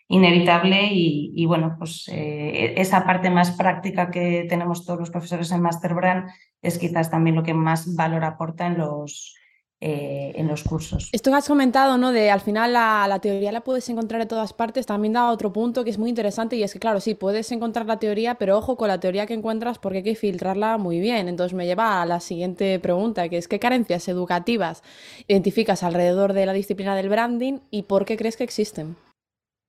inevitable 0.08 0.90
y, 0.92 1.46
bueno, 1.46 1.76
pues 1.80 2.08
eh, 2.10 2.76
esa 2.78 3.06
parte 3.06 3.30
más 3.30 3.52
práctica 3.52 4.12
que 4.12 4.46
tenemos 4.48 4.86
todos 4.86 5.00
los 5.00 5.10
profesores 5.10 5.52
en 5.52 5.62
Masterbrand 5.62 6.30
es 6.62 6.78
quizás 6.78 7.10
también 7.10 7.36
lo 7.36 7.44
que 7.44 7.54
más 7.54 7.96
valor 7.96 8.24
aporta 8.24 8.68
en 8.68 8.78
los, 8.78 9.36
eh, 9.82 10.34
en 10.36 10.48
los 10.48 10.64
cursos. 10.64 11.10
Esto 11.12 11.32
que 11.32 11.38
has 11.38 11.48
comentado, 11.48 11.98
¿no? 11.98 12.12
De 12.12 12.30
al 12.30 12.40
final 12.40 12.74
la, 12.74 13.20
teoría 13.20 13.52
la 13.52 13.62
puedes 13.62 13.90
encontrar 13.90 14.22
en 14.22 14.28
todas 14.28 14.54
partes, 14.54 14.86
también 14.86 15.14
da 15.14 15.32
otro 15.32 15.52
punto 15.52 15.84
que 15.84 15.90
es 15.90 15.98
muy 15.98 16.10
interesante 16.10 16.56
y 16.56 16.62
es 16.62 16.74
que, 16.74 16.80
claro, 16.80 17.00
sí, 17.00 17.16
puedes 17.16 17.52
encontrar 17.52 17.88
la 17.88 17.98
teoría, 17.98 18.36
pero 18.36 18.58
ojo 18.58 18.78
con 18.78 18.88
la 18.88 19.00
teoría 19.00 19.26
que 19.26 19.34
encuentras 19.34 19.80
porque 19.80 19.98
hay 19.98 20.04
que 20.04 20.16
filtrarla 20.16 20.78
muy 20.78 21.00
bien. 21.00 21.28
Entonces 21.28 21.56
me 21.56 21.66
lleva 21.66 22.04
a 22.04 22.06
la 22.06 22.20
siguiente 22.20 22.80
pregunta, 22.80 23.28
que 23.28 23.38
es 23.38 23.48
¿qué 23.48 23.60
carencias 23.60 24.08
educativas 24.08 24.84
identificas 25.28 25.82
alrededor 25.82 26.34
de 26.34 26.46
la 26.46 26.54
disciplina 26.54 26.96
del 26.96 27.10
branding 27.10 27.60
y 27.72 27.84
por 27.84 28.06
qué 28.06 28.18
crees 28.18 28.38
que 28.38 28.44
existen? 28.44 28.96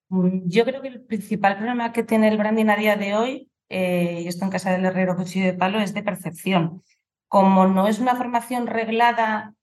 Mm, 0.09 0.49
yo 0.49 0.65
creo 0.65 0.83
que 0.83 0.89
el 0.89 1.03
principal 1.05 1.57
problema 1.57 1.93
que 1.93 2.03
tiene 2.03 2.29
el 2.29 2.39
branding 2.39 2.67
a 2.69 2.77
día 2.77 2.97
de 2.97 3.15
hoy, 3.15 3.51
eh, 3.69 4.21
y 4.25 4.29
esto 4.29 4.45
en 4.45 4.51
casa 4.51 4.71
del 4.71 4.85
herrero 4.85 5.17
cuchillo 5.17 5.47
de 5.47 5.55
palo, 5.55 5.81
es 5.81 5.95
de 5.95 6.03
percepción. 6.03 6.83
Como 7.29 7.67
no 7.67 7.89
es 7.89 7.99
una 7.99 8.15
formación 8.17 8.67
reglada 8.67 9.55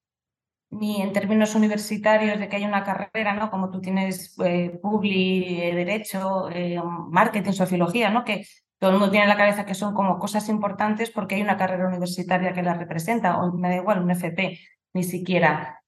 ni 0.69 1.01
en 1.01 1.13
términos 1.13 1.55
universitarios 1.55 2.39
de 2.39 2.49
que 2.49 2.57
hay 2.57 2.65
una 2.65 2.83
carrera, 2.83 3.33
¿no? 3.35 3.51
Como 3.51 3.69
tú 3.71 3.79
tienes 3.81 4.35
eh, 4.43 4.79
Publi, 4.81 5.61
eh, 5.61 5.75
Derecho, 5.75 6.49
eh, 6.49 6.81
Marketing, 7.09 7.51
Sociología, 7.51 8.09
¿no? 8.09 8.23
Que 8.25 8.45
todo 8.79 8.91
el 8.91 8.97
mundo 8.97 9.11
tiene 9.11 9.25
en 9.25 9.29
la 9.29 9.37
cabeza 9.37 9.65
que 9.65 9.75
son 9.75 9.93
como 9.93 10.19
cosas 10.19 10.49
importantes 10.49 11.11
porque 11.11 11.35
hay 11.35 11.41
una 11.41 11.57
carrera 11.57 11.87
universitaria 11.87 12.53
que 12.53 12.63
las 12.63 12.77
representa, 12.77 13.39
o 13.39 13.53
me 13.53 13.69
da 13.69 13.75
igual, 13.77 14.01
un 14.01 14.11
FP, 14.11 14.59
ni 14.93 15.03
siquiera. 15.03 15.81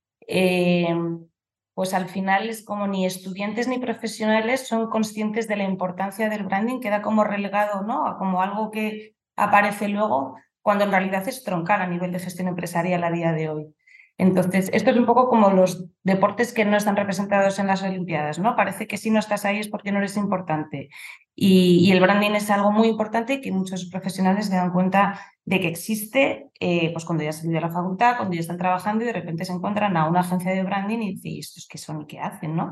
Pues 1.76 1.94
al 1.94 2.08
final 2.08 2.50
es 2.50 2.66
como 2.66 2.88
ni 2.88 3.06
estudiantes 3.06 3.68
ni 3.68 3.78
profesionales 3.78 4.68
son 4.68 4.90
conscientes 4.90 5.48
de 5.48 5.58
la 5.58 5.66
importancia 5.66 6.30
del 6.30 6.46
branding, 6.46 6.80
queda 6.80 7.04
como 7.04 7.24
relegado, 7.24 7.84
¿no? 7.84 8.16
Como 8.18 8.42
algo 8.42 8.72
que 8.72 9.14
aparece 9.36 9.90
luego, 9.90 10.38
cuando 10.64 10.86
en 10.86 10.92
realidad 10.92 11.28
es 11.28 11.44
troncal 11.44 11.82
a 11.82 11.88
nivel 11.88 12.12
de 12.12 12.20
gestión 12.20 12.48
empresarial 12.48 13.04
a 13.04 13.12
día 13.12 13.34
de 13.34 13.50
hoy. 13.50 13.76
Entonces, 14.18 14.70
esto 14.72 14.92
es 14.92 14.98
un 14.98 15.06
poco 15.06 15.28
como 15.28 15.50
los 15.50 15.90
deportes 16.04 16.54
que 16.54 16.64
no 16.64 16.78
están 16.78 16.96
representados 16.96 17.60
en 17.60 17.68
las 17.68 17.84
Olimpiadas, 17.84 18.40
¿no? 18.40 18.56
Parece 18.56 18.88
que 18.88 18.96
si 18.96 19.10
no 19.10 19.20
estás 19.20 19.44
ahí 19.44 19.60
es 19.60 19.68
porque 19.68 19.92
no 19.92 19.98
eres 19.98 20.16
importante. 20.16 20.90
Y, 21.36 21.92
el 21.92 22.00
branding 22.00 22.32
es 22.32 22.50
algo 22.50 22.72
muy 22.72 22.88
importante 22.88 23.34
y 23.34 23.42
que 23.42 23.52
muchos 23.52 23.86
profesionales 23.92 24.46
se 24.48 24.56
dan 24.56 24.72
cuenta 24.72 25.20
de 25.46 25.60
que 25.60 25.68
existe 25.68 26.50
eh, 26.60 26.92
pues 26.92 27.06
cuando 27.06 27.24
ya 27.24 27.30
han 27.30 27.34
salido 27.34 27.56
de 27.56 27.62
la 27.62 27.70
facultad, 27.70 28.18
cuando 28.18 28.34
ya 28.34 28.42
están 28.42 28.58
trabajando 28.58 29.04
y 29.04 29.08
de 29.08 29.14
repente 29.14 29.46
se 29.46 29.54
encuentran 29.54 29.96
a 29.96 30.10
una 30.10 30.22
agencia 30.22 30.52
de 30.52 30.64
branding 30.64 31.00
y 31.00 31.16
dicen, 31.16 31.40
¿estos 31.40 31.68
qué 31.68 31.78
son 31.78 32.02
y 32.02 32.08
qué 32.08 32.20
hacen? 32.20 32.56
¿no? 32.56 32.72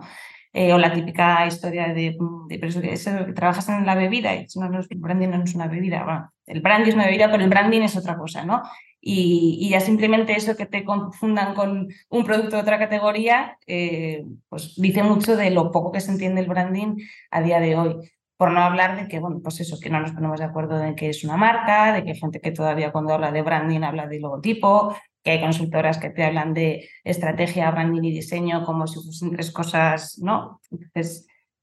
Eh, 0.55 0.71
o 0.71 0.77
la 0.77 0.93
típica 0.93 1.47
historia 1.47 1.87
de, 1.93 2.15
de 2.47 2.59
pero 2.59 2.67
eso, 2.67 3.25
que 3.25 3.33
trabajas 3.33 3.69
en 3.69 3.87
la 3.87 3.95
bebida 3.95 4.35
y 4.35 4.45
no, 4.55 4.69
no, 4.69 4.79
el 4.79 4.97
branding 4.99 5.29
no 5.29 5.43
es 5.43 5.55
una 5.55 5.67
bebida. 5.67 6.31
El 6.45 6.61
branding 6.61 6.89
es 6.89 6.95
una 6.95 7.05
bebida, 7.05 7.31
pero 7.31 7.43
el 7.43 7.49
branding 7.49 7.81
es 7.81 7.97
otra 7.97 8.17
cosa, 8.17 8.45
¿no? 8.45 8.61
Y, 9.01 9.67
ya 9.69 9.79
simplemente 9.79 10.33
eso 10.33 10.55
que 10.55 10.67
te 10.67 10.85
confundan 10.85 11.55
con 11.55 11.89
un 12.09 12.23
producto 12.23 12.55
de 12.55 12.61
otra 12.61 12.79
categoría, 12.79 13.57
eh, 13.67 14.25
pues 14.47 14.75
dice 14.77 15.03
mucho 15.03 15.35
de 15.35 15.49
lo 15.49 15.71
poco 15.71 15.91
que 15.91 16.01
se 16.01 16.11
entiende 16.11 16.41
el 16.41 16.47
branding 16.47 16.97
a 17.31 17.41
día 17.41 17.59
de 17.59 17.75
hoy. 17.75 17.95
Por 18.37 18.51
no 18.51 18.61
hablar 18.61 18.95
de 18.99 19.07
que, 19.07 19.19
bueno, 19.19 19.39
pues 19.41 19.59
eso, 19.59 19.79
que 19.79 19.89
no 19.89 19.99
nos 19.99 20.11
ponemos 20.11 20.39
de 20.39 20.45
acuerdo 20.45 20.81
en 20.83 20.95
que 20.95 21.09
es 21.09 21.23
una 21.23 21.37
marca, 21.37 21.93
de 21.93 22.03
que 22.03 22.11
hay 22.11 22.19
gente 22.19 22.41
que 22.41 22.51
todavía 22.51 22.91
cuando 22.91 23.13
habla 23.13 23.31
de 23.31 23.41
branding 23.41 23.81
habla 23.81 24.07
de 24.07 24.19
logotipo, 24.19 24.95
que 25.23 25.31
hay 25.31 25.41
consultoras 25.41 25.97
que 25.97 26.09
te 26.09 26.23
hablan 26.23 26.53
de 26.53 26.89
estrategia, 27.03 27.71
branding 27.71 28.03
y 28.03 28.11
diseño 28.11 28.65
como 28.65 28.87
si 28.87 28.95
fuesen 29.01 29.31
tres 29.31 29.51
cosas, 29.51 30.19
¿no? 30.21 30.59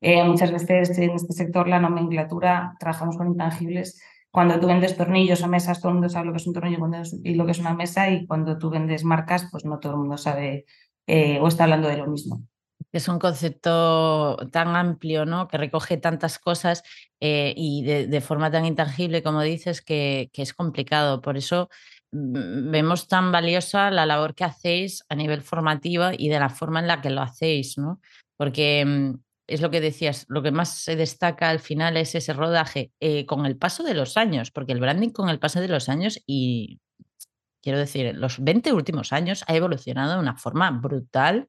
Eh, 0.00 0.24
muchas 0.24 0.50
veces 0.50 0.96
en 0.98 1.10
este 1.10 1.32
sector 1.34 1.68
la 1.68 1.78
nomenclatura 1.78 2.74
trabajamos 2.78 3.18
con 3.18 3.26
intangibles 3.26 4.00
cuando 4.30 4.60
tú 4.60 4.66
vendes 4.68 4.96
tornillos 4.96 5.42
o 5.42 5.48
mesas, 5.48 5.80
todo 5.80 5.88
el 5.88 5.94
mundo 5.94 6.08
sabe 6.08 6.26
lo 6.26 6.32
que 6.32 6.38
es 6.38 6.46
un 6.46 6.54
tornillo 6.54 6.78
y 7.24 7.34
lo 7.34 7.44
que 7.44 7.50
es 7.52 7.58
una 7.58 7.74
mesa, 7.74 8.10
y 8.10 8.26
cuando 8.26 8.58
tú 8.58 8.70
vendes 8.70 9.04
marcas, 9.04 9.48
pues 9.50 9.64
no 9.64 9.80
todo 9.80 9.94
el 9.94 9.98
mundo 9.98 10.16
sabe 10.16 10.66
eh, 11.06 11.40
o 11.40 11.48
está 11.48 11.64
hablando 11.64 11.88
de 11.88 11.96
lo 11.96 12.06
mismo. 12.06 12.44
Es 12.92 13.08
un 13.08 13.18
concepto 13.18 14.36
tan 14.50 14.74
amplio, 14.74 15.24
¿no? 15.24 15.46
Que 15.46 15.58
recoge 15.58 15.96
tantas 15.96 16.38
cosas 16.38 16.82
eh, 17.20 17.54
y 17.56 17.82
de, 17.84 18.20
forma 18.20 18.50
tan 18.50 18.64
intangible, 18.66 19.22
como 19.22 19.42
dices, 19.42 19.80
que, 19.80 20.30
es 20.32 20.54
complicado. 20.54 21.20
Por 21.20 21.36
eso 21.36 21.68
mm, 22.12 22.70
vemos 22.70 23.06
tan 23.06 23.30
valiosa 23.30 23.90
la 23.90 24.06
labor 24.06 24.34
que 24.34 24.44
hacéis 24.44 25.04
a 25.08 25.14
nivel 25.14 25.42
formativo 25.42 26.06
y 26.16 26.28
de 26.28 26.40
la 26.40 26.50
forma 26.50 26.80
en 26.80 26.88
la 26.88 27.00
que 27.00 27.10
lo 27.10 27.22
hacéis, 27.22 27.78
¿no? 27.78 28.00
Porque 28.36 28.84
mm, 28.84 29.14
es 29.46 29.60
lo 29.60 29.70
que 29.70 29.80
decías, 29.80 30.26
lo 30.28 30.42
que 30.42 30.52
más 30.52 30.78
se 30.78 30.96
destaca 30.96 31.48
al 31.48 31.60
final 31.60 31.96
es 31.96 32.14
ese 32.14 32.32
rodaje 32.32 32.92
eh, 33.00 33.26
con 33.26 33.46
el 33.46 33.56
paso 33.56 33.82
de 33.82 33.94
los 33.94 34.16
años, 34.16 34.50
porque 34.50 34.72
el 34.72 34.80
branding 34.80 35.10
con 35.10 35.28
el 35.28 35.38
paso 35.38 35.60
de 35.60 35.68
los 35.68 35.88
años 35.88 36.20
y 36.26 36.80
quiero 37.62 37.78
decir, 37.78 38.14
los 38.16 38.42
20 38.42 38.72
últimos 38.72 39.12
años 39.12 39.44
ha 39.46 39.54
evolucionado 39.54 40.14
de 40.14 40.20
una 40.20 40.36
forma 40.36 40.70
brutal 40.70 41.48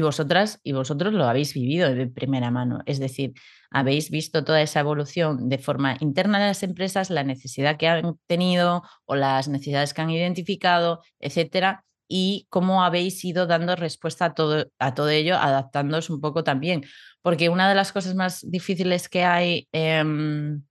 vosotras 0.00 0.60
y 0.62 0.72
vosotros 0.72 1.12
lo 1.12 1.24
habéis 1.24 1.52
vivido 1.52 1.94
de 1.94 2.06
primera 2.06 2.50
mano, 2.50 2.80
es 2.86 2.98
decir, 2.98 3.34
habéis 3.70 4.10
visto 4.10 4.44
toda 4.44 4.62
esa 4.62 4.80
evolución 4.80 5.48
de 5.48 5.58
forma 5.58 5.96
interna 6.00 6.38
de 6.38 6.46
las 6.46 6.62
empresas, 6.62 7.10
la 7.10 7.24
necesidad 7.24 7.76
que 7.76 7.88
han 7.88 8.16
tenido 8.26 8.82
o 9.04 9.16
las 9.16 9.48
necesidades 9.48 9.92
que 9.92 10.00
han 10.02 10.10
identificado, 10.10 11.00
etcétera, 11.18 11.84
y 12.08 12.46
cómo 12.50 12.84
habéis 12.84 13.24
ido 13.24 13.46
dando 13.46 13.74
respuesta 13.74 14.26
a 14.26 14.34
todo, 14.34 14.66
a 14.78 14.94
todo 14.94 15.08
ello, 15.08 15.36
adaptándoos 15.36 16.10
un 16.10 16.20
poco 16.20 16.44
también. 16.44 16.84
Porque 17.22 17.48
una 17.48 17.68
de 17.68 17.74
las 17.74 17.92
cosas 17.92 18.14
más 18.14 18.40
difíciles 18.50 19.08
que 19.08 19.24
hay 19.24 19.68
em, 19.72 20.62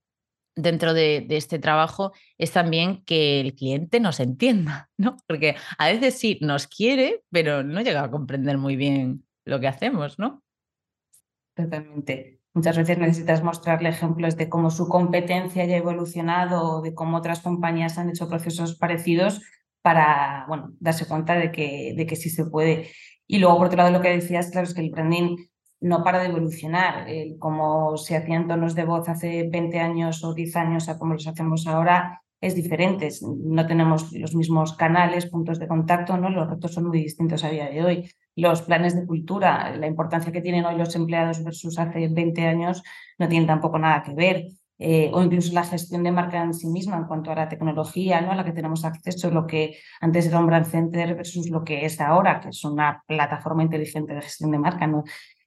dentro 0.54 0.94
de, 0.94 1.26
este 1.30 1.58
trabajo 1.58 2.12
es 2.38 2.52
también 2.52 3.04
que 3.04 3.40
el 3.40 3.54
cliente 3.54 4.00
nos 4.00 4.20
entienda, 4.20 4.90
¿no? 4.96 5.16
Porque 5.26 5.56
a 5.78 5.88
veces 5.88 6.18
sí 6.18 6.38
nos 6.40 6.66
quiere, 6.66 7.22
pero 7.30 7.62
no 7.62 7.80
llega 7.80 8.04
a 8.04 8.10
comprender 8.10 8.58
muy 8.58 8.76
bien 8.76 9.24
lo 9.44 9.60
que 9.60 9.68
hacemos, 9.68 10.18
¿no? 10.18 10.42
Totalmente. 11.54 12.40
Muchas 12.54 12.76
veces 12.76 12.98
necesitas 12.98 13.42
mostrarle 13.42 13.88
ejemplos 13.88 14.36
de 14.36 14.48
cómo 14.48 14.70
su 14.70 14.88
competencia 14.88 15.64
ya 15.64 15.74
ha 15.74 15.78
evolucionado 15.78 16.62
o 16.64 16.82
de 16.82 16.94
cómo 16.94 17.16
otras 17.16 17.40
compañías 17.40 17.96
han 17.96 18.10
hecho 18.10 18.28
procesos 18.28 18.74
parecidos 18.74 19.40
para 19.80 20.44
bueno, 20.48 20.72
darse 20.78 21.06
cuenta 21.06 21.34
de 21.34 21.50
que, 21.50 21.94
de 21.96 22.06
que 22.06 22.16
sí 22.16 22.30
se 22.30 22.44
puede. 22.44 22.90
Y 23.26 23.38
luego, 23.38 23.56
por 23.56 23.66
otro 23.68 23.78
lado, 23.78 23.90
lo 23.90 24.02
que 24.02 24.10
decías, 24.10 24.50
claro, 24.50 24.66
es 24.66 24.74
que 24.74 24.82
el 24.82 24.90
branding 24.90 25.36
no 25.82 26.02
para 26.02 26.20
de 26.20 26.26
evolucionar. 26.26 27.06
como 27.38 27.96
se 27.96 28.16
hacían 28.16 28.48
tonos 28.48 28.74
de 28.74 28.84
voz 28.84 29.08
hace 29.08 29.48
20 29.50 29.80
años 29.80 30.24
o 30.24 30.34
10 30.34 30.56
años 30.56 30.88
a 30.88 30.98
como 30.98 31.14
los 31.14 31.26
hacemos 31.26 31.66
ahora, 31.66 32.22
es 32.42 32.56
diferente. 32.56 33.08
No 33.22 33.66
tenemos 33.66 34.12
los 34.12 34.34
mismos 34.34 34.74
canales, 34.74 35.26
puntos 35.26 35.58
de 35.58 35.68
contacto, 35.68 36.16
¿no? 36.16 36.28
Los 36.28 36.50
retos 36.50 36.74
son 36.74 36.86
muy 36.88 36.98
distintos 37.00 37.44
a 37.44 37.50
día 37.50 37.70
de 37.70 37.84
hoy. 37.84 38.10
Los 38.34 38.62
planes 38.62 38.96
de 38.96 39.06
cultura, 39.06 39.74
la 39.76 39.86
importancia 39.86 40.32
que 40.32 40.40
tienen 40.40 40.64
hoy 40.64 40.76
los 40.76 40.94
empleados 40.96 41.42
versus 41.44 41.78
hace 41.78 42.08
20 42.08 42.46
años, 42.46 42.82
no 43.18 43.28
tienen 43.28 43.46
tampoco 43.46 43.78
nada 43.78 44.02
que 44.02 44.14
ver. 44.14 44.48
Eh, 44.78 45.10
o 45.14 45.22
incluso 45.22 45.52
la 45.52 45.62
gestión 45.62 46.02
de 46.02 46.10
marca 46.10 46.42
en 46.42 46.52
sí 46.52 46.66
misma 46.66 46.96
en 46.96 47.04
cuanto 47.04 47.30
a 47.30 47.36
la 47.36 47.48
tecnología 47.48 48.20
¿no? 48.20 48.32
a 48.32 48.34
la 48.34 48.44
que 48.44 48.50
tenemos 48.50 48.84
acceso, 48.84 49.30
lo 49.30 49.46
que 49.46 49.76
antes 50.00 50.26
era 50.26 50.40
un 50.40 50.46
brand 50.46 50.66
center 50.66 51.14
versus 51.14 51.48
lo 51.50 51.62
que 51.62 51.84
es 51.84 52.00
ahora, 52.00 52.40
que 52.40 52.48
es 52.48 52.64
una 52.64 53.04
plataforma 53.06 53.62
inteligente 53.62 54.12
de 54.12 54.22
gestión 54.22 54.50
de 54.50 54.58
marca, 54.58 54.88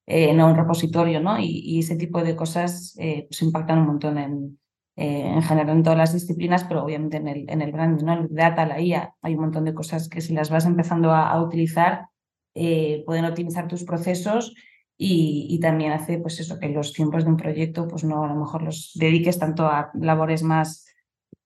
eh, 0.07 0.33
no 0.33 0.47
un 0.47 0.55
repositorio, 0.55 1.19
¿no? 1.19 1.39
Y, 1.39 1.79
ese 1.79 1.95
tipo 1.95 2.23
de 2.23 2.35
cosas 2.35 2.95
eh, 2.99 3.25
pues 3.29 3.41
impactan 3.41 3.79
un 3.79 3.87
montón 3.87 4.17
en, 4.17 4.59
en 4.95 5.41
general 5.41 5.77
en 5.77 5.83
todas 5.83 5.97
las 5.97 6.13
disciplinas, 6.13 6.63
pero 6.63 6.83
obviamente 6.83 7.17
en 7.17 7.27
el, 7.27 7.49
en 7.49 7.61
el 7.61 7.71
branding, 7.71 8.05
¿no? 8.05 8.13
El 8.13 8.27
data, 8.29 8.65
la 8.65 8.79
IA, 8.79 9.15
hay 9.21 9.33
un 9.35 9.41
montón 9.41 9.65
de 9.65 9.73
cosas 9.73 10.07
que 10.09 10.21
si 10.21 10.33
las 10.33 10.49
vas 10.49 10.65
empezando 10.65 11.11
a, 11.11 11.41
utilizar, 11.41 12.07
pueden 12.53 13.25
optimizar 13.25 13.67
tus 13.67 13.83
procesos 13.83 14.53
y, 14.97 15.59
también 15.59 15.91
hace 15.91 16.17
pues 16.19 16.39
eso, 16.39 16.59
que 16.59 16.69
los 16.69 16.93
tiempos 16.93 17.25
de 17.25 17.31
un 17.31 17.37
proyecto 17.37 17.87
pues 17.87 18.03
no 18.03 18.23
a 18.23 18.27
lo 18.27 18.35
mejor 18.35 18.63
los 18.63 18.91
dediques 18.95 19.37
tanto 19.37 19.65
a 19.65 19.91
labores 19.93 20.43
más 20.43 20.85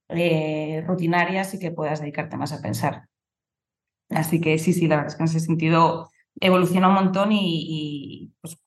eh, 0.09 0.83
rutinarias 0.87 1.53
y 1.53 1.59
que 1.59 1.71
puedas 1.71 1.99
dedicarte 2.01 2.37
más 2.37 2.51
a 2.53 2.61
pensar. 2.61 3.07
Así 4.09 4.41
que 4.41 4.57
sí, 4.57 4.73
sí, 4.73 4.87
la 4.87 4.97
verdad 4.97 5.11
es 5.11 5.15
que 5.15 5.23
en 5.23 5.29
ese 5.29 5.39
sentido 5.39 6.09
evoluciona 6.41 6.87
un 6.89 6.95
montón 6.95 7.29
y, 7.31 8.33
pues, 8.41 8.57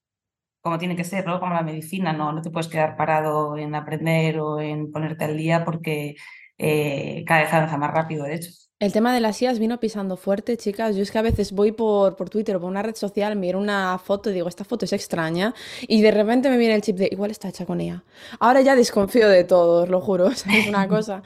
como 0.61 0.79
tiene 0.79 0.97
que 0.97 1.05
ser. 1.05 1.25
Como 1.25 1.55
la 1.55 1.63
medicina, 1.63 2.13
¿no? 2.13 2.33
No 2.33 2.43
te 2.43 2.51
puedes 2.51 2.69
quedar 2.69 2.97
parado 2.97 3.57
en 3.59 3.75
aprender 3.75 4.41
o 4.41 4.61
en 4.61 4.93
ponerte 4.93 5.25
al 5.25 5.37
día 5.37 5.65
porque 5.65 6.17
eh, 6.59 7.25
cada 7.27 7.43
vez 7.43 7.53
avanza 7.53 7.79
más 7.79 7.93
rápido, 7.93 8.25
de 8.25 8.35
hecho. 8.37 8.51
El 8.83 8.93
tema 8.93 9.15
de 9.15 9.21
las 9.21 9.41
IAS 9.41 9.61
vino 9.61 9.79
pisando 9.79 10.17
fuerte, 10.17 10.57
chicas. 10.57 10.97
Yo 10.97 11.05
es 11.05 11.13
que 11.13 11.19
a 11.19 11.23
veces 11.23 11.53
voy 11.53 11.71
por, 11.71 12.17
por 12.17 12.31
Twitter 12.31 12.57
o 12.57 12.61
por 12.61 12.69
una 12.69 12.83
red 12.83 12.97
social, 12.97 13.37
miro 13.37 13.61
una 13.61 13.97
foto 14.05 14.29
y 14.29 14.33
digo, 14.33 14.49
esta 14.49 14.65
foto 14.65 14.87
es 14.87 14.93
extraña. 14.93 15.55
Y 15.83 16.03
de 16.03 16.11
repente 16.11 16.51
me 16.51 16.59
viene 16.59 16.75
el 16.75 16.83
chip 16.83 16.97
de, 16.97 17.09
igual 17.13 17.31
está 17.31 17.49
hecha 17.49 17.65
con 17.65 17.81
ella. 17.81 18.03
Ahora 18.41 18.61
ya 18.61 18.75
desconfío 18.75 19.29
de 19.29 19.45
todo, 19.45 19.85
os 19.85 19.89
lo 19.89 20.01
juro. 20.01 20.31
Es 20.33 20.67
una 20.67 20.89
cosa. 20.89 21.23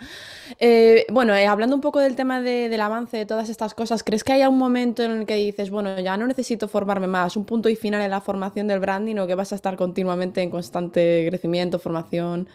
Eh, 0.61 1.07
bueno, 1.11 1.35
eh, 1.35 1.47
hablando 1.47 1.75
un 1.75 1.81
poco 1.81 1.99
del 1.99 2.15
tema 2.15 2.43
del 2.43 2.79
avance 2.79 3.17
de 3.17 3.25
todas 3.25 3.49
estas 3.49 3.73
cosas, 3.73 4.03
¿crees 4.03 4.23
que 4.23 4.35
haya 4.35 4.51
un 4.51 4.59
momento 4.59 5.03
en 5.03 5.13
el 5.13 5.27
que 5.27 5.37
dices, 5.37 5.71
bueno, 5.71 5.99
ya 5.99 6.19
no 6.19 6.27
necesito 6.27 6.69
formarme 6.69 7.07
más, 7.07 7.39
un 7.39 7.47
punto 7.47 7.71
y 7.71 7.77
final 7.77 8.03
en 8.03 8.11
la 8.11 8.21
formación 8.21 8.67
del 8.67 8.81
branding 8.81 9.17
o 9.17 9.27
que 9.27 9.35
vas 9.35 9.53
a 9.53 9.55
estar 9.55 9.77
continuamente 9.77 10.43
en 10.43 10.51
constante 10.51 11.25
crecimiento, 11.31 11.79
formación? 11.79 12.49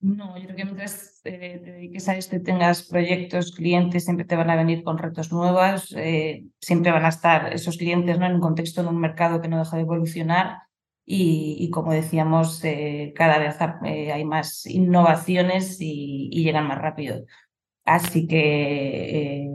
No, 0.00 0.36
yo 0.36 0.44
creo 0.44 0.56
que 0.56 0.64
mientras 0.64 1.20
te 1.22 1.30
dediques 1.38 2.08
a 2.08 2.16
esto 2.16 2.40
tengas 2.42 2.82
proyectos, 2.82 3.52
clientes, 3.52 4.04
siempre 4.04 4.26
te 4.26 4.36
van 4.36 4.50
a 4.50 4.56
venir 4.56 4.84
con 4.84 4.98
retos 4.98 5.32
nuevos, 5.32 5.94
eh, 5.96 6.44
siempre 6.60 6.92
van 6.92 7.06
a 7.06 7.08
estar 7.08 7.52
esos 7.54 7.78
clientes 7.78 8.18
¿no? 8.18 8.26
en 8.26 8.34
un 8.34 8.40
contexto, 8.40 8.82
en 8.82 8.88
un 8.88 9.00
mercado 9.00 9.40
que 9.40 9.48
no 9.48 9.58
deja 9.58 9.76
de 9.76 9.82
evolucionar 9.82 10.58
y, 11.04 11.70
como 11.70 11.92
decíamos, 11.92 12.62
eh, 12.64 13.12
cada 13.16 13.38
vez 13.38 13.56
eh, 13.84 14.12
hay 14.12 14.24
más 14.24 14.66
innovaciones 14.66 15.78
y, 15.80 16.30
llegan 16.30 16.66
más 16.66 16.78
rápido. 16.78 17.24
Así 17.84 18.26
que 18.26 19.48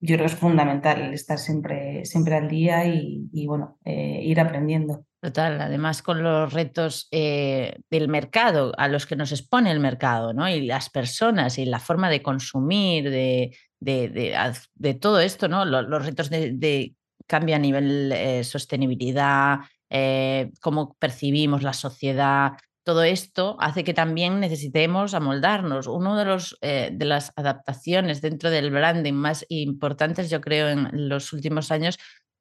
yo 0.00 0.16
creo 0.16 0.26
que 0.26 0.32
es 0.32 0.36
fundamental 0.36 1.12
estar 1.14 1.38
siempre, 1.38 2.04
siempre 2.04 2.36
al 2.36 2.48
día 2.48 2.86
y, 2.86 3.28
y 3.32 3.46
bueno, 3.46 3.78
ir 3.84 4.40
aprendiendo. 4.40 5.07
Total, 5.20 5.60
además 5.60 6.00
con 6.00 6.22
los 6.22 6.52
retos 6.52 7.08
eh, 7.10 7.80
del 7.90 8.06
mercado, 8.06 8.72
a 8.78 8.86
los 8.86 9.04
que 9.04 9.16
nos 9.16 9.32
expone 9.32 9.72
el 9.72 9.80
mercado, 9.80 10.32
¿no? 10.32 10.48
Y 10.48 10.64
las 10.64 10.90
personas 10.90 11.58
y 11.58 11.64
la 11.64 11.80
forma 11.80 12.08
de 12.08 12.22
consumir, 12.22 13.10
de, 13.10 13.56
de, 13.80 14.94
todo 14.94 15.18
esto, 15.18 15.48
¿no? 15.48 15.64
Los, 15.64 16.06
retos 16.06 16.30
de, 16.30 16.94
cambio 17.26 17.56
a 17.56 17.58
nivel 17.58 18.12
eh, 18.12 18.44
sostenibilidad, 18.44 19.58
eh, 19.90 20.52
cómo 20.60 20.94
percibimos 21.00 21.64
la 21.64 21.72
sociedad, 21.72 22.52
todo 22.84 23.02
esto 23.02 23.56
hace 23.58 23.82
que 23.82 23.94
también 23.94 24.38
necesitemos 24.38 25.14
amoldarnos. 25.14 25.88
Uno 25.88 26.16
de, 26.16 26.24
los, 26.24 26.56
de 26.62 27.04
las 27.04 27.32
adaptaciones 27.36 28.22
dentro 28.22 28.50
del 28.50 28.70
branding 28.70 29.12
más 29.12 29.44
importantes, 29.50 30.30
yo 30.30 30.40
creo, 30.40 30.68
en 30.68 31.08
los 31.08 31.34
últimos 31.34 31.70
años 31.70 31.98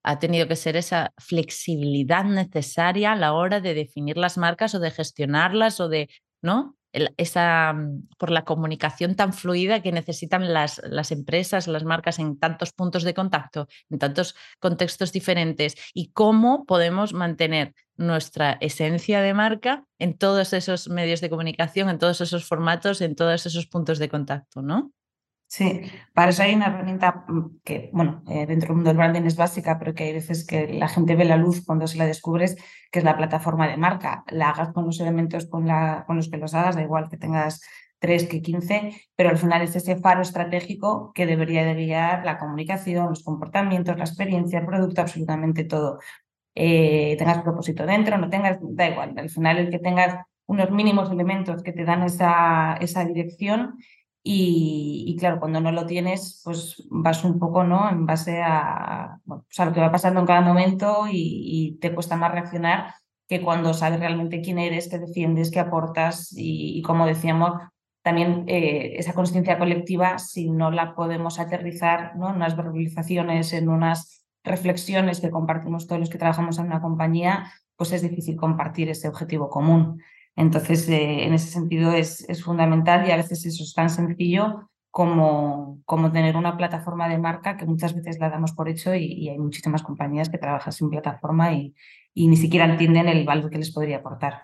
ha 0.07 0.19
tenido 0.19 0.47
que 0.47 0.55
ser 0.55 0.77
esa 0.77 1.13
flexibilidad 1.17 2.23
necesaria 2.23 3.11
a 3.11 3.15
la 3.17 3.33
hora 3.33 3.59
de 3.59 3.73
definir 3.73 4.17
las 4.17 4.37
marcas 4.37 4.73
o 4.73 4.79
de 4.79 4.91
gestionarlas 4.91 5.81
o 5.81 5.89
de, 5.89 6.09
¿no? 6.41 6.77
esa, 7.17 7.73
mm, 7.73 8.07
por 8.17 8.31
la 8.31 8.45
comunicación 8.45 9.15
tan 9.15 9.33
fluida 9.33 9.81
que 9.81 9.91
necesitan 9.91 10.53
las, 10.53 10.81
las 10.85 11.11
empresas, 11.11 11.67
las 11.67 11.83
marcas 11.83 12.19
en 12.19 12.39
tantos 12.39 12.71
puntos 12.71 13.03
de 13.03 13.13
contacto, 13.13 13.67
en 13.89 13.99
tantos 13.99 14.35
contextos 14.59 15.11
diferentes 15.11 15.75
y 15.93 16.11
cómo 16.11 16.65
podemos 16.65 17.13
mantener 17.13 17.73
nuestra 17.97 18.57
esencia 18.61 19.21
de 19.21 19.33
marca 19.33 19.83
en 19.99 20.17
todos 20.17 20.53
esos 20.53 20.87
medios 20.87 21.19
de 21.19 21.29
comunicación, 21.29 21.89
en 21.89 21.99
todos 21.99 22.21
esos 22.21 22.45
formatos, 22.45 23.01
en 23.01 23.15
todos 23.15 23.45
esos 23.45 23.67
puntos 23.67 23.99
de 23.99 24.09
contacto, 24.09 24.61
¿no? 24.61 24.91
Sí, 25.49 25.81
para 26.13 26.31
eso 26.31 26.43
hay 26.43 26.55
una 26.55 26.67
herramienta 26.67 27.23
mm, 27.27 27.59
que, 27.63 27.89
bueno, 27.93 28.21
eh, 28.27 28.45
dentro 28.45 28.67
del 28.67 28.75
mundo 28.75 28.89
del 28.89 28.97
branding 28.97 29.21
es 29.23 29.37
básica, 29.37 29.79
pero 29.79 29.93
que 29.93 30.03
hay 30.03 30.13
veces 30.13 30.45
que 30.45 30.67
la 30.67 30.89
gente 30.89 31.15
ve 31.15 31.23
la 31.23 31.37
luz 31.37 31.63
cuando 31.65 31.87
se 31.87 31.97
la 31.97 32.05
descubres, 32.05 32.57
que 32.91 32.99
es 32.99 33.05
la 33.05 33.15
plataforma 33.15 33.67
de 33.67 33.77
marca. 33.77 34.23
La 34.27 34.49
hagas 34.49 34.73
con 34.73 34.85
los 34.85 34.99
elementos 34.99 35.47
con, 35.47 35.65
la, 35.65 36.03
con 36.05 36.17
los 36.17 36.29
que 36.29 36.37
los 36.37 36.53
hagas, 36.53 36.75
da 36.75 36.81
igual 36.81 37.09
que 37.09 37.17
tengas 37.17 37.61
tres 37.99 38.27
que 38.27 38.41
quince, 38.41 38.93
pero 39.15 39.29
al 39.29 39.37
final 39.37 39.61
es 39.61 39.75
ese 39.75 39.95
faro 39.95 40.21
estratégico 40.21 41.13
que 41.13 41.25
debería 41.25 41.65
de 41.65 41.75
guiar 41.75 42.25
la 42.25 42.37
comunicación, 42.37 43.09
los 43.09 43.23
comportamientos, 43.23 43.97
la 43.97 44.03
experiencia, 44.03 44.59
el 44.59 44.65
producto, 44.65 45.01
absolutamente 45.01 45.63
todo. 45.63 45.99
Eh, 46.55 47.15
tengas 47.17 47.41
propósito 47.41 47.85
dentro, 47.85 48.17
no 48.17 48.29
tengas, 48.29 48.57
da 48.61 48.89
igual, 48.89 49.13
al 49.17 49.29
final 49.29 49.57
el 49.59 49.69
que 49.69 49.79
tengas 49.79 50.25
unos 50.47 50.71
mínimos 50.71 51.11
elementos 51.11 51.61
que 51.61 51.73
te 51.73 51.85
dan 51.85 52.03
esa, 52.03 52.77
esa 52.81 53.05
dirección 53.05 53.77
y, 54.29 55.15
claro, 55.17 55.39
cuando 55.39 55.61
no 55.61 55.71
lo 55.71 55.85
tienes, 55.85 56.41
pues 56.43 56.83
vas 56.89 57.23
un 57.23 57.39
poco 57.39 57.63
¿no? 57.63 57.89
en 57.89 58.05
base 58.05 58.41
a, 58.41 59.19
bueno, 59.23 59.45
pues 59.47 59.65
lo 59.65 59.73
que 59.73 59.79
va 59.79 59.89
pasando 59.89 60.19
en 60.19 60.25
cada 60.25 60.41
momento 60.41 61.05
y, 61.09 61.77
te 61.79 61.93
cuesta 61.93 62.17
más 62.17 62.33
reaccionar 62.33 62.93
que 63.25 63.41
cuando 63.41 63.73
sabes 63.73 64.01
realmente 64.01 64.41
quién 64.41 64.59
eres, 64.59 64.89
qué 64.89 64.99
defiendes, 64.99 65.49
qué 65.49 65.61
aportas 65.61 66.33
y, 66.35 66.81
como 66.81 67.05
decíamos, 67.05 67.53
también 68.01 68.43
eh, 68.47 68.95
esa 68.97 69.13
conciencia 69.13 69.57
colectiva, 69.57 70.17
si 70.19 70.49
no 70.49 70.71
la 70.71 70.93
podemos 70.93 71.39
aterrizar 71.39 72.17
¿no? 72.17 72.29
en 72.29 72.35
unas 72.35 72.57
verbalizaciones, 72.57 73.53
en 73.53 73.69
unas 73.69 74.25
reflexiones 74.43 75.21
que 75.21 75.31
compartimos 75.31 75.87
todos 75.87 76.01
los 76.01 76.09
que 76.09 76.17
trabajamos 76.17 76.59
en 76.59 76.65
una 76.65 76.81
compañía, 76.81 77.51
pues 77.77 77.93
es 77.93 78.01
difícil 78.01 78.35
compartir 78.35 78.89
ese 78.89 79.07
objetivo 79.07 79.49
común. 79.49 80.01
Entonces, 80.37 80.87
eh, 80.87 81.25
en 81.25 81.33
ese 81.33 81.49
sentido 81.49 81.91
es, 81.93 82.25
fundamental 82.43 83.07
y 83.07 83.11
a 83.11 83.17
veces 83.17 83.43
eso 83.45 83.63
es 83.63 83.73
tan 83.73 83.89
sencillo 83.89 84.69
como, 84.91 85.81
como 85.83 86.11
tener 86.11 86.37
una 86.37 86.55
plataforma 86.55 87.09
de 87.09 87.17
marca 87.17 87.57
que 87.57 87.65
muchas 87.65 87.95
veces 87.95 88.19
la 88.19 88.29
damos 88.29 88.53
por 88.53 88.69
hecho 88.69 88.93
y, 88.95 89.27
hay 89.29 89.39
muchísimas 89.39 89.81
compañías 89.81 90.29
que 90.29 90.37
trabajan 90.37 90.71
sin 90.71 90.91
plataforma 90.91 91.53
y, 91.53 91.73
y 92.13 92.27
ni 92.27 92.37
siquiera 92.37 92.65
entienden 92.65 93.09
el 93.09 93.25
valor 93.25 93.49
que 93.49 93.57
les 93.57 93.73
podría 93.73 93.97
aportar. 93.97 94.43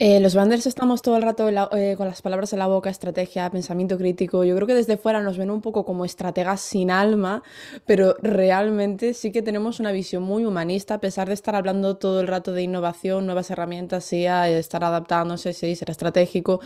Eh, 0.00 0.18
los 0.18 0.34
branders 0.34 0.66
estamos 0.66 1.02
todo 1.02 1.16
el 1.16 1.22
rato 1.22 1.48
eh, 1.48 1.94
con 1.96 2.08
las 2.08 2.20
palabras 2.20 2.52
en 2.52 2.58
la 2.58 2.66
boca, 2.66 2.90
estrategia, 2.90 3.48
pensamiento 3.50 3.96
crítico. 3.96 4.42
Yo 4.42 4.56
creo 4.56 4.66
que 4.66 4.74
desde 4.74 4.96
fuera 4.96 5.22
nos 5.22 5.38
ven 5.38 5.50
un 5.52 5.60
poco 5.60 5.84
como 5.84 6.04
estrategas 6.04 6.60
sin 6.60 6.90
alma, 6.90 7.44
pero 7.86 8.16
realmente 8.20 9.14
sí 9.14 9.30
que 9.30 9.40
tenemos 9.40 9.78
una 9.78 9.92
visión 9.92 10.24
muy 10.24 10.44
humanista, 10.46 10.94
a 10.94 11.00
pesar 11.00 11.28
de 11.28 11.34
estar 11.34 11.54
hablando 11.54 11.96
todo 11.96 12.20
el 12.20 12.26
rato 12.26 12.52
de 12.52 12.62
innovación, 12.62 13.26
nuevas 13.26 13.50
herramientas, 13.50 14.04
sí, 14.04 14.26
estar 14.26 14.82
adaptándose, 14.82 15.52
sí, 15.52 15.76
ser 15.76 15.90
estratégico, 15.90 16.60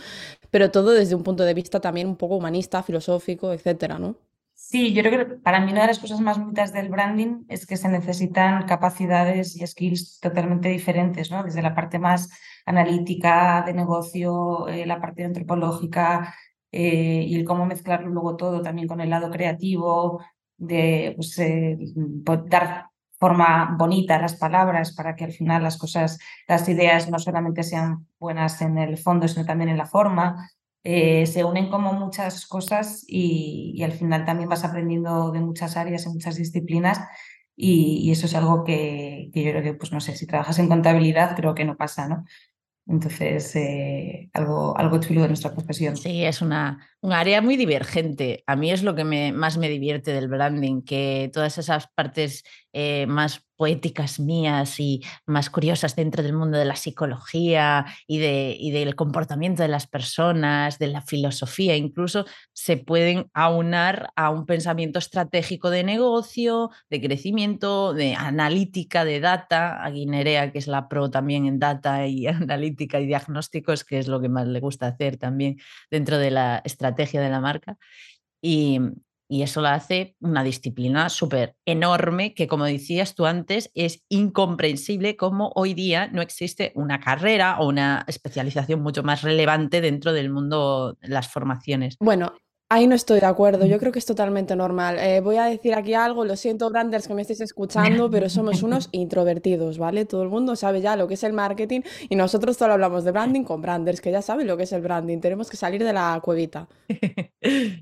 pero 0.49 0.71
todo 0.71 0.91
desde 0.91 1.13
un 1.13 1.23
punto 1.23 1.43
de 1.43 1.53
vista 1.53 1.79
también 1.79 2.07
un 2.07 2.15
poco 2.17 2.35
humanista, 2.35 2.81
filosófico, 2.81 3.53
etcétera, 3.53 3.99
¿no? 3.99 4.15
Sí, 4.61 4.93
yo 4.93 5.01
creo 5.03 5.25
que 5.27 5.35
para 5.37 5.61
mí 5.61 5.71
una 5.71 5.81
de 5.81 5.87
las 5.87 5.99
cosas 5.99 6.19
más 6.19 6.37
bonitas 6.37 6.73
del 6.73 6.89
branding 6.89 7.45
es 7.47 7.65
que 7.65 7.77
se 7.77 7.87
necesitan 7.89 8.67
capacidades 8.67 9.55
y 9.55 9.65
skills 9.65 10.19
totalmente 10.19 10.67
diferentes, 10.69 11.31
¿no? 11.31 11.43
Desde 11.43 11.61
la 11.61 11.73
parte 11.73 11.97
más 11.97 12.29
analítica 12.65 13.63
de 13.65 13.73
negocio, 13.73 14.67
eh, 14.67 14.85
la 14.85 14.99
parte 15.01 15.23
antropológica 15.23 16.35
eh, 16.71 17.23
y 17.25 17.35
el 17.35 17.45
cómo 17.45 17.65
mezclarlo 17.65 18.09
luego 18.09 18.35
todo 18.35 18.61
también 18.61 18.87
con 18.87 19.01
el 19.01 19.09
lado 19.09 19.31
creativo, 19.31 20.21
de 20.57 21.13
pues, 21.15 21.39
eh, 21.39 21.77
dar 22.47 22.89
forma 23.17 23.75
bonita 23.79 24.17
a 24.17 24.21
las 24.21 24.35
palabras 24.35 24.93
para 24.93 25.15
que 25.15 25.23
al 25.23 25.31
final 25.31 25.63
las 25.63 25.77
cosas, 25.77 26.19
las 26.47 26.67
ideas 26.69 27.09
no 27.09 27.17
solamente 27.17 27.63
sean 27.63 28.07
buenas 28.19 28.61
en 28.61 28.77
el 28.77 28.97
fondo, 28.97 29.27
sino 29.27 29.45
también 29.45 29.69
en 29.69 29.77
la 29.77 29.85
forma. 29.85 30.49
Se 31.25 31.43
unen 31.43 31.69
como 31.69 31.93
muchas 31.93 32.45
cosas 32.47 33.03
y, 33.07 33.81
al 33.83 33.91
final 33.91 34.25
también 34.25 34.49
vas 34.49 34.63
aprendiendo 34.63 35.31
de 35.31 35.41
muchas 35.41 35.77
áreas, 35.77 36.05
en 36.05 36.13
muchas 36.13 36.35
disciplinas 36.35 36.99
y, 37.55 38.09
eso 38.11 38.25
es 38.25 38.35
algo 38.35 38.63
que, 38.63 39.29
yo 39.33 39.51
creo 39.51 39.61
que, 39.61 39.73
pues 39.73 39.91
no 39.91 39.99
sé, 39.99 40.15
si 40.15 40.25
trabajas 40.25 40.59
en 40.59 40.69
contabilidad 40.69 41.35
creo 41.35 41.53
que 41.55 41.65
no 41.65 41.77
pasa, 41.77 42.07
¿no? 42.07 42.25
Entonces, 42.89 43.55
eh, 43.55 44.31
algo, 44.33 44.75
algo 44.75 44.99
chulo 44.99 45.21
de 45.21 45.27
nuestra 45.27 45.53
profesión. 45.53 45.95
Sí, 45.95 46.25
es 46.25 46.41
una, 46.41 46.87
un 47.01 47.13
área 47.13 47.39
muy 47.39 47.55
divergente. 47.55 48.43
A 48.47 48.55
mí 48.55 48.71
es 48.71 48.81
lo 48.81 48.95
que 48.95 49.03
más 49.03 49.57
me 49.59 49.69
divierte 49.69 50.11
del 50.11 50.27
branding, 50.27 50.81
que 50.81 51.29
todas 51.31 51.59
esas 51.59 51.87
partes 51.93 52.43
eh, 52.73 53.07
más 53.07 53.43
poéticas 53.55 54.21
mías 54.21 54.79
y 54.79 55.01
más 55.25 55.49
curiosas 55.49 55.93
dentro 55.93 56.23
del 56.23 56.31
mundo 56.31 56.57
de 56.57 56.63
la 56.63 56.77
psicología 56.77 57.85
y, 58.07 58.19
de, 58.19 58.55
y 58.57 58.71
del 58.71 58.95
comportamiento 58.95 59.63
de 59.63 59.67
las 59.67 59.85
personas, 59.85 60.79
de 60.79 60.87
la 60.87 61.01
filosofía, 61.01 61.75
incluso 61.75 62.25
se 62.53 62.77
pueden 62.77 63.29
aunar 63.33 64.11
a 64.15 64.29
un 64.29 64.45
pensamiento 64.45 64.97
estratégico 64.97 65.71
de 65.71 65.83
negocio, 65.83 66.69
de 66.89 67.01
crecimiento, 67.01 67.93
de 67.93 68.15
analítica, 68.15 69.03
de 69.03 69.19
data. 69.19 69.83
A 69.83 69.89
Guinerea, 69.89 70.51
que 70.51 70.59
es 70.59 70.67
la 70.67 70.87
pro 70.87 71.09
también 71.09 71.45
en 71.45 71.59
data 71.59 72.07
y 72.07 72.27
analítica 72.27 72.99
y 72.99 73.07
diagnósticos, 73.07 73.83
que 73.83 73.99
es 73.99 74.07
lo 74.07 74.21
que 74.21 74.29
más 74.29 74.47
le 74.47 74.59
gusta 74.59 74.87
hacer 74.87 75.17
también 75.17 75.57
dentro 75.91 76.17
de 76.17 76.31
la 76.31 76.61
estrategia 76.63 77.19
de 77.21 77.29
la 77.29 77.41
marca. 77.41 77.77
Y, 78.41 78.79
Y 79.31 79.43
eso 79.43 79.61
lo 79.61 79.67
hace 79.67 80.15
una 80.19 80.43
disciplina 80.43 81.07
súper 81.09 81.55
enorme 81.65 82.33
que, 82.33 82.47
como 82.47 82.65
decías 82.65 83.13
tú 83.13 83.27
antes, 83.27 83.69
es 83.75 84.03
incomprensible 84.09 85.15
cómo 85.15 85.51
hoy 85.55 85.75
día 85.75 86.07
no 86.07 86.23
existe 86.23 86.71
una 86.73 86.99
carrera 86.99 87.59
o 87.59 87.67
una 87.67 88.05
especialización 88.07 88.81
mucho 88.81 89.03
más 89.03 89.21
relevante 89.21 89.81
dentro 89.81 90.13
del 90.13 90.31
mundo 90.31 90.97
de 90.99 91.09
las 91.09 91.27
formaciones. 91.27 91.95
Bueno, 91.99 92.33
Ahí 92.71 92.85
no 92.85 92.93
estoy 92.93 93.19
de 93.19 93.25
acuerdo, 93.25 93.65
yo 93.65 93.79
creo 93.79 93.91
que 93.91 93.97
es 93.97 94.05
totalmente 94.05 94.55
normal. 94.55 94.99
Eh, 94.99 95.21
voy 95.21 95.37
a 95.37 95.45
decir 95.45 95.73
aquí 95.73 95.95
algo, 95.95 96.23
lo 96.23 96.35
siento, 96.35 96.69
Branders, 96.69 97.07
que 97.07 97.15
me 97.15 97.23
estéis 97.23 97.41
escuchando, 97.41 98.11
pero 98.11 98.29
somos 98.29 98.61
unos 98.63 98.89
introvertidos, 98.91 99.79
¿vale? 99.79 100.05
Todo 100.05 100.21
el 100.21 100.29
mundo 100.29 100.55
sabe 100.55 100.79
ya 100.79 100.95
lo 100.95 101.07
que 101.07 101.15
es 101.15 101.23
el 101.23 101.33
marketing 101.33 101.81
y 102.09 102.15
nosotros 102.15 102.57
solo 102.57 102.73
hablamos 102.73 103.03
de 103.05 103.11
branding 103.11 103.43
con 103.43 103.59
Branders, 103.63 104.01
que 104.01 104.11
ya 104.11 104.21
saben 104.21 104.45
lo 104.45 104.55
que 104.55 104.63
es 104.63 104.71
el 104.71 104.83
branding. 104.83 105.19
Tenemos 105.19 105.49
que 105.49 105.57
salir 105.57 105.83
de 105.83 105.93
la 105.93 106.19
cuevita. 106.23 106.67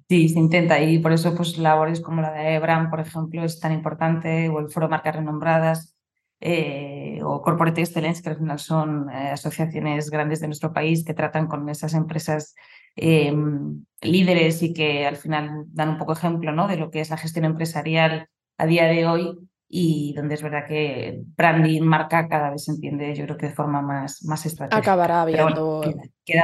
Sí, 0.07 0.29
se 0.29 0.39
intenta 0.39 0.79
y 0.79 0.99
por 0.99 1.11
eso 1.11 1.33
pues 1.35 1.57
labores 1.57 1.99
como 1.99 2.21
la 2.21 2.31
de 2.31 2.59
Brand, 2.59 2.91
por 2.91 2.99
ejemplo, 2.99 3.43
es 3.43 3.59
tan 3.59 3.73
importante, 3.73 4.47
o 4.49 4.59
el 4.59 4.69
Foro 4.69 4.87
Marcas 4.87 5.15
Renombradas, 5.15 5.96
eh, 6.39 7.19
o 7.23 7.41
Corporate 7.41 7.81
Excellence, 7.81 8.21
que 8.21 8.29
al 8.29 8.37
final 8.37 8.59
son 8.59 9.09
eh, 9.09 9.29
asociaciones 9.31 10.09
grandes 10.09 10.39
de 10.39 10.47
nuestro 10.47 10.73
país 10.73 11.03
que 11.03 11.13
tratan 11.13 11.47
con 11.47 11.67
esas 11.69 11.93
empresas 11.93 12.53
Em, 12.99 13.85
líderes 14.01 14.63
y 14.63 14.73
que 14.73 15.05
al 15.05 15.17
final 15.17 15.65
dan 15.67 15.89
un 15.89 15.97
poco 15.99 16.13
ejemplo 16.13 16.51
¿no? 16.51 16.67
de 16.67 16.77
lo 16.77 16.89
que 16.89 16.99
es 16.99 17.11
la 17.11 17.17
gestión 17.17 17.45
empresarial 17.45 18.27
a 18.57 18.65
día 18.65 18.85
de 18.85 19.05
hoy 19.05 19.37
y 19.69 20.13
donde 20.15 20.33
es 20.33 20.41
verdad 20.41 20.65
que 20.67 21.21
branding, 21.35 21.83
marca, 21.83 22.27
cada 22.27 22.49
vez 22.49 22.63
se 22.63 22.71
entiende, 22.71 23.13
yo 23.13 23.25
creo 23.25 23.37
que 23.37 23.49
de 23.49 23.53
forma 23.53 23.83
más, 23.83 24.23
más 24.23 24.47
estratégica. 24.47 24.79
Acabará 24.79 25.21
habiendo. 25.21 25.83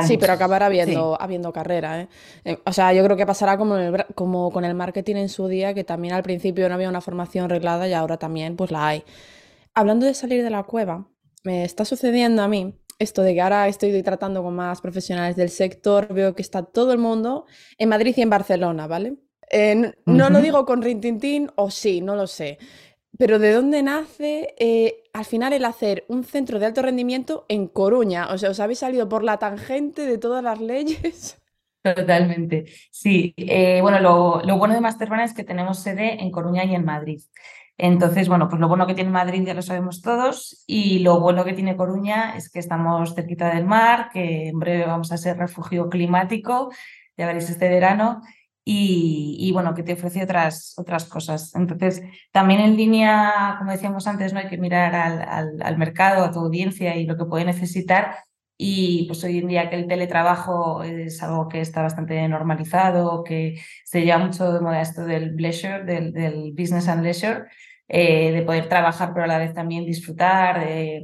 sí, 0.06 0.17
pero 0.19 0.34
acabará 0.34 0.67
habiendo, 0.67 1.19
habiendo 1.19 1.51
carrera. 1.51 2.01
¿eh? 2.01 2.08
¿eh? 2.45 2.60
O 2.67 2.71
sea, 2.71 2.93
yo 2.93 3.03
creo 3.03 3.17
que 3.17 3.25
pasará 3.25 3.58
como, 3.58 3.75
como 4.13 4.51
con 4.51 4.63
el 4.63 4.75
marketing 4.75 5.15
en 5.15 5.29
su 5.29 5.47
día, 5.47 5.73
que 5.73 5.84
también 5.84 6.13
al 6.13 6.21
principio 6.21 6.69
no 6.69 6.75
había 6.75 6.89
una 6.89 7.01
formación 7.01 7.49
reglada 7.49 7.88
y 7.88 7.93
ahora 7.93 8.17
también 8.17 8.56
pues 8.56 8.69
la 8.69 8.89
hay. 8.89 9.03
Hablando 9.75 10.05
de 10.05 10.13
salir 10.13 10.43
de 10.43 10.49
la 10.49 10.63
cueva, 10.63 11.07
me 11.43 11.63
está 11.63 11.86
sucediendo 11.86 12.41
a 12.41 12.47
mí 12.47 12.73
esto 12.99 13.21
de 13.21 13.33
que 13.33 13.41
ahora 13.41 13.67
estoy 13.67 14.01
tratando 14.03 14.43
con 14.43 14.55
más 14.55 14.81
profesionales 14.81 15.36
del 15.36 15.49
sector, 15.49 16.13
veo 16.13 16.36
que 16.36 16.41
está 16.41 16.63
todo 16.63 16.93
el 16.93 16.99
mundo 16.99 17.45
en 17.77 17.89
Madrid 17.89 18.13
y 18.17 18.21
en 18.21 18.29
Barcelona, 18.29 18.88
¿vale? 18.88 19.17
no 20.05 20.29
lo 20.31 20.41
digo 20.41 20.65
con 20.65 20.81
rintintín 20.81 21.51
o 21.55 21.69
sí, 21.69 22.01
no 22.01 22.15
lo 22.15 22.25
sé. 22.25 22.57
Pero 23.19 23.38
¿de 23.38 23.53
dónde 23.53 23.83
nace 23.83 24.55
eh, 24.57 25.03
al 25.13 25.25
final 25.25 25.53
el 25.53 25.65
hacer 25.65 26.05
un 26.07 26.23
centro 26.23 26.57
de 26.57 26.65
alto 26.65 26.81
rendimiento 26.81 27.45
en 27.47 27.67
Coruña? 27.67 28.29
O 28.31 28.38
sea, 28.39 28.49
¿os 28.49 28.59
habéis 28.59 28.79
salido 28.79 29.07
por 29.07 29.23
la 29.23 29.38
tangente 29.38 30.07
de 30.07 30.17
todas 30.17 30.43
las 30.43 30.59
leyes? 30.59 31.39
Totalmente. 31.83 32.65
Sí, 32.89 33.36
eh, 33.38 33.79
bueno, 33.81 33.99
lo, 33.99 34.41
lo, 34.43 34.57
bueno 34.57 34.73
de 34.73 34.81
Masterplan 34.81 35.19
es 35.19 35.33
que 35.33 35.43
tenemos 35.43 35.79
sede 35.79 36.23
en 36.23 36.31
Coruña 36.31 36.63
y 36.63 36.73
en 36.73 36.86
Madrid. 36.86 37.21
Entonces, 37.77 38.29
bueno, 38.29 38.47
pues 38.49 38.59
lo 38.59 38.67
bueno 38.67 38.86
que 38.86 38.93
tiene 38.93 39.09
Madrid 39.09 39.43
ya 39.45 39.53
lo 39.53 39.62
sabemos 39.62 40.01
todos 40.01 40.63
y 40.67 40.99
lo 40.99 41.19
bueno 41.19 41.43
que 41.43 41.53
tiene 41.53 41.75
Coruña 41.75 42.36
es 42.36 42.51
que 42.51 42.59
estamos 42.59 43.15
cerquita 43.15 43.53
del 43.53 43.65
mar, 43.65 44.09
que 44.13 44.49
en 44.49 44.59
breve 44.59 44.86
vamos 44.86 45.12
a 45.12 45.17
ser 45.17 45.38
refugio 45.38 45.89
climático, 45.89 46.71
ya 47.17 47.25
veréis 47.25 47.49
este 47.49 47.69
verano, 47.69 48.21
y, 48.65 49.51
bueno, 49.51 49.73
que 49.73 49.83
te 49.83 49.93
ofrece 49.93 50.23
otras, 50.23 50.73
otras 50.77 51.05
cosas. 51.05 51.53
Entonces, 51.55 52.01
también 52.31 52.62
en 52.62 52.77
línea, 52.77 53.55
como 53.59 53.71
decíamos 53.71 54.07
antes, 54.07 54.31
no 54.31 54.39
hay 54.39 54.47
que 54.47 54.57
mirar 54.57 54.95
al, 54.95 55.62
al, 55.62 55.77
mercado, 55.77 56.23
a 56.23 56.31
tu 56.31 56.39
audiencia 56.39 56.95
y 56.95 57.05
lo 57.05 57.17
que 57.17 57.25
puede 57.25 57.43
necesitar. 57.43 58.15
Y 58.58 59.06
pues 59.08 59.24
hoy 59.24 59.39
en 59.39 59.48
día 59.48 59.70
que 59.70 59.76
el 59.76 59.88
teletrabajo 59.88 60.84
es 60.84 61.22
algo 61.24 61.48
que 61.48 61.62
está 61.62 61.82
bastante 61.82 62.28
normalizado, 62.28 63.24
que 63.24 63.60
se 63.84 64.02
lleva 64.02 64.20
mucho 64.20 64.54
de 64.54 64.62
moda 64.62 64.82
esto 64.82 65.06
del 65.06 65.36
leisure, 65.36 65.84
del, 65.84 66.13
del 66.13 66.54
business 66.54 66.88
and 66.88 67.04
leisure, 67.04 67.46
eh, 67.88 68.32
de 68.32 68.42
poder 68.44 68.70
trabajar 68.70 69.12
pero 69.13 69.26
a 69.26 69.28
la 69.28 69.39
vez 69.39 69.54
también 69.54 69.86
disfrutar, 69.86 70.60
de 70.66 71.02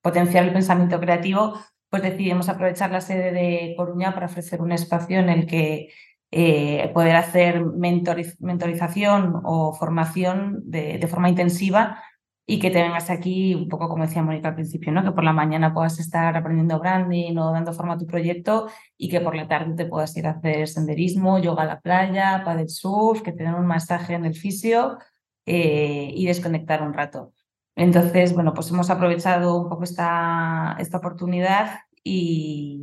potenciar 0.00 0.44
el 0.44 0.52
pensamiento 0.52 1.00
creativo, 1.00 1.58
pues 1.88 2.02
decidimos 2.02 2.48
aprovechar 2.48 2.90
la 2.90 3.00
sede 3.00 3.32
de 3.32 3.74
Coruña 3.76 4.14
para 4.14 4.26
ofrecer 4.26 4.60
un 4.60 4.72
espacio 4.72 5.18
en 5.18 5.28
el 5.28 5.46
que 5.46 5.88
eh, 6.30 6.90
poder 6.94 7.16
hacer 7.16 7.62
mentorización 7.62 9.40
o 9.44 9.74
formación 9.74 10.62
de, 10.64 10.98
de, 10.98 11.06
forma 11.06 11.28
intensiva 11.28 12.02
y 12.46 12.58
que 12.58 12.70
te 12.70 12.82
vengas 12.82 13.08
aquí, 13.10 13.54
un 13.54 13.68
poco 13.68 13.88
como 13.88 14.04
decía 14.04 14.22
Mónica 14.22 14.48
al 14.48 14.54
principio, 14.54 14.92
¿no? 14.92 15.04
que 15.04 15.12
por 15.12 15.24
la 15.24 15.32
mañana 15.32 15.72
puedas 15.72 15.98
estar 16.00 16.36
aprendiendo 16.36 16.78
branding 16.80 17.36
o 17.36 17.52
dando 17.52 17.72
forma 17.72 17.94
a 17.94 17.98
tu 17.98 18.06
proyecto 18.06 18.68
y 18.98 19.08
que 19.08 19.20
por 19.20 19.36
la 19.36 19.46
tarde 19.46 19.74
te 19.74 19.86
puedas 19.86 20.16
ir 20.16 20.26
a 20.26 20.32
hacer 20.32 20.66
senderismo, 20.68 21.38
yoga 21.38 21.62
a 21.62 21.66
la 21.66 21.80
playa, 21.80 22.42
paddle 22.44 22.68
surf, 22.68 23.22
que 23.22 23.32
te 23.32 23.44
den 23.44 23.54
un 23.54 23.66
masaje 23.66 24.14
en 24.14 24.24
el 24.24 24.34
fisio 24.34 24.98
eh, 25.46 26.10
y 26.14 26.26
desconectar 26.26 26.82
un 26.82 26.92
rato. 26.94 27.32
Entonces, 27.76 28.34
bueno, 28.34 28.52
pues 28.52 28.70
hemos 28.70 28.90
aprovechado 28.90 29.58
un 29.62 29.68
poco 29.68 29.84
esta, 29.84 30.76
esta 30.78 30.98
oportunidad 30.98 31.78
y, 32.04 32.80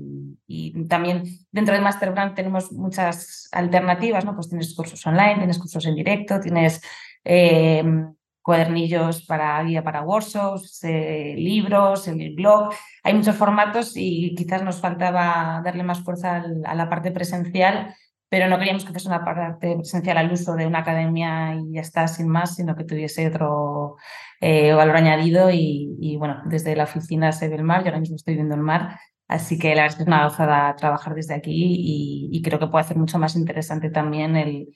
también 0.87 1.23
dentro 1.51 1.75
de 1.75 1.81
Masterbrand 1.81 2.33
tenemos 2.35 2.71
muchas 2.71 3.49
alternativas, 3.51 4.25
¿no? 4.25 4.33
Pues 4.33 4.49
tienes 4.49 4.73
cursos 4.73 5.05
online, 5.05 5.35
tienes 5.37 5.59
cursos 5.59 5.85
en 5.85 5.95
directo, 5.95 6.39
tienes 6.39 6.81
eh, 7.23 7.83
cuadernillos 8.49 9.21
para 9.27 9.61
guía 9.63 9.83
para 9.83 10.01
workshops, 10.01 10.83
eh, 10.83 11.35
libros, 11.37 12.07
el 12.07 12.33
blog. 12.33 12.73
Hay 13.03 13.13
muchos 13.13 13.35
formatos 13.35 13.93
y 13.95 14.33
quizás 14.33 14.63
nos 14.63 14.81
faltaba 14.81 15.61
darle 15.63 15.83
más 15.83 15.99
fuerza 16.01 16.43
a 16.65 16.75
la 16.75 16.89
parte 16.89 17.11
presencial 17.11 17.93
pero 18.29 18.47
no 18.47 18.57
queríamos 18.59 18.85
que 18.85 18.91
fuese 18.91 19.07
una 19.07 19.25
parte 19.25 19.75
presencial 19.75 20.17
al 20.17 20.31
uso 20.31 20.55
de 20.55 20.67
una 20.67 20.79
academia 20.79 21.55
y 21.55 21.73
ya 21.73 21.81
está, 21.81 22.07
sin 22.07 22.27
más, 22.27 22.55
sino 22.55 22.75
que 22.75 22.83
tuviese 22.83 23.27
otro 23.27 23.97
eh, 24.39 24.71
valor 24.73 24.97
añadido 24.97 25.49
y, 25.51 26.15
bueno, 26.17 26.41
desde 26.45 26.75
la 26.75 26.83
oficina 26.83 27.31
se 27.31 27.49
ve 27.49 27.55
el 27.55 27.63
mar, 27.63 27.81
yo 27.81 27.87
ahora 27.87 27.99
mismo 27.99 28.15
estoy 28.15 28.35
viendo 28.35 28.55
el 28.55 28.61
mar, 28.61 28.99
así 29.27 29.57
que 29.57 29.69
la 29.69 29.81
verdad 29.81 29.87
es 29.87 29.95
que 29.95 30.03
es 30.03 30.07
una 30.07 30.25
gozada 30.25 30.75
trabajar 30.75 31.15
desde 31.15 31.33
aquí 31.33 32.29
y, 32.31 32.41
creo 32.43 32.59
que 32.59 32.67
puede 32.67 32.85
hacer 32.85 32.97
mucho 32.97 33.17
más 33.17 33.35
interesante 33.35 33.89
también 33.89 34.35
el, 34.35 34.67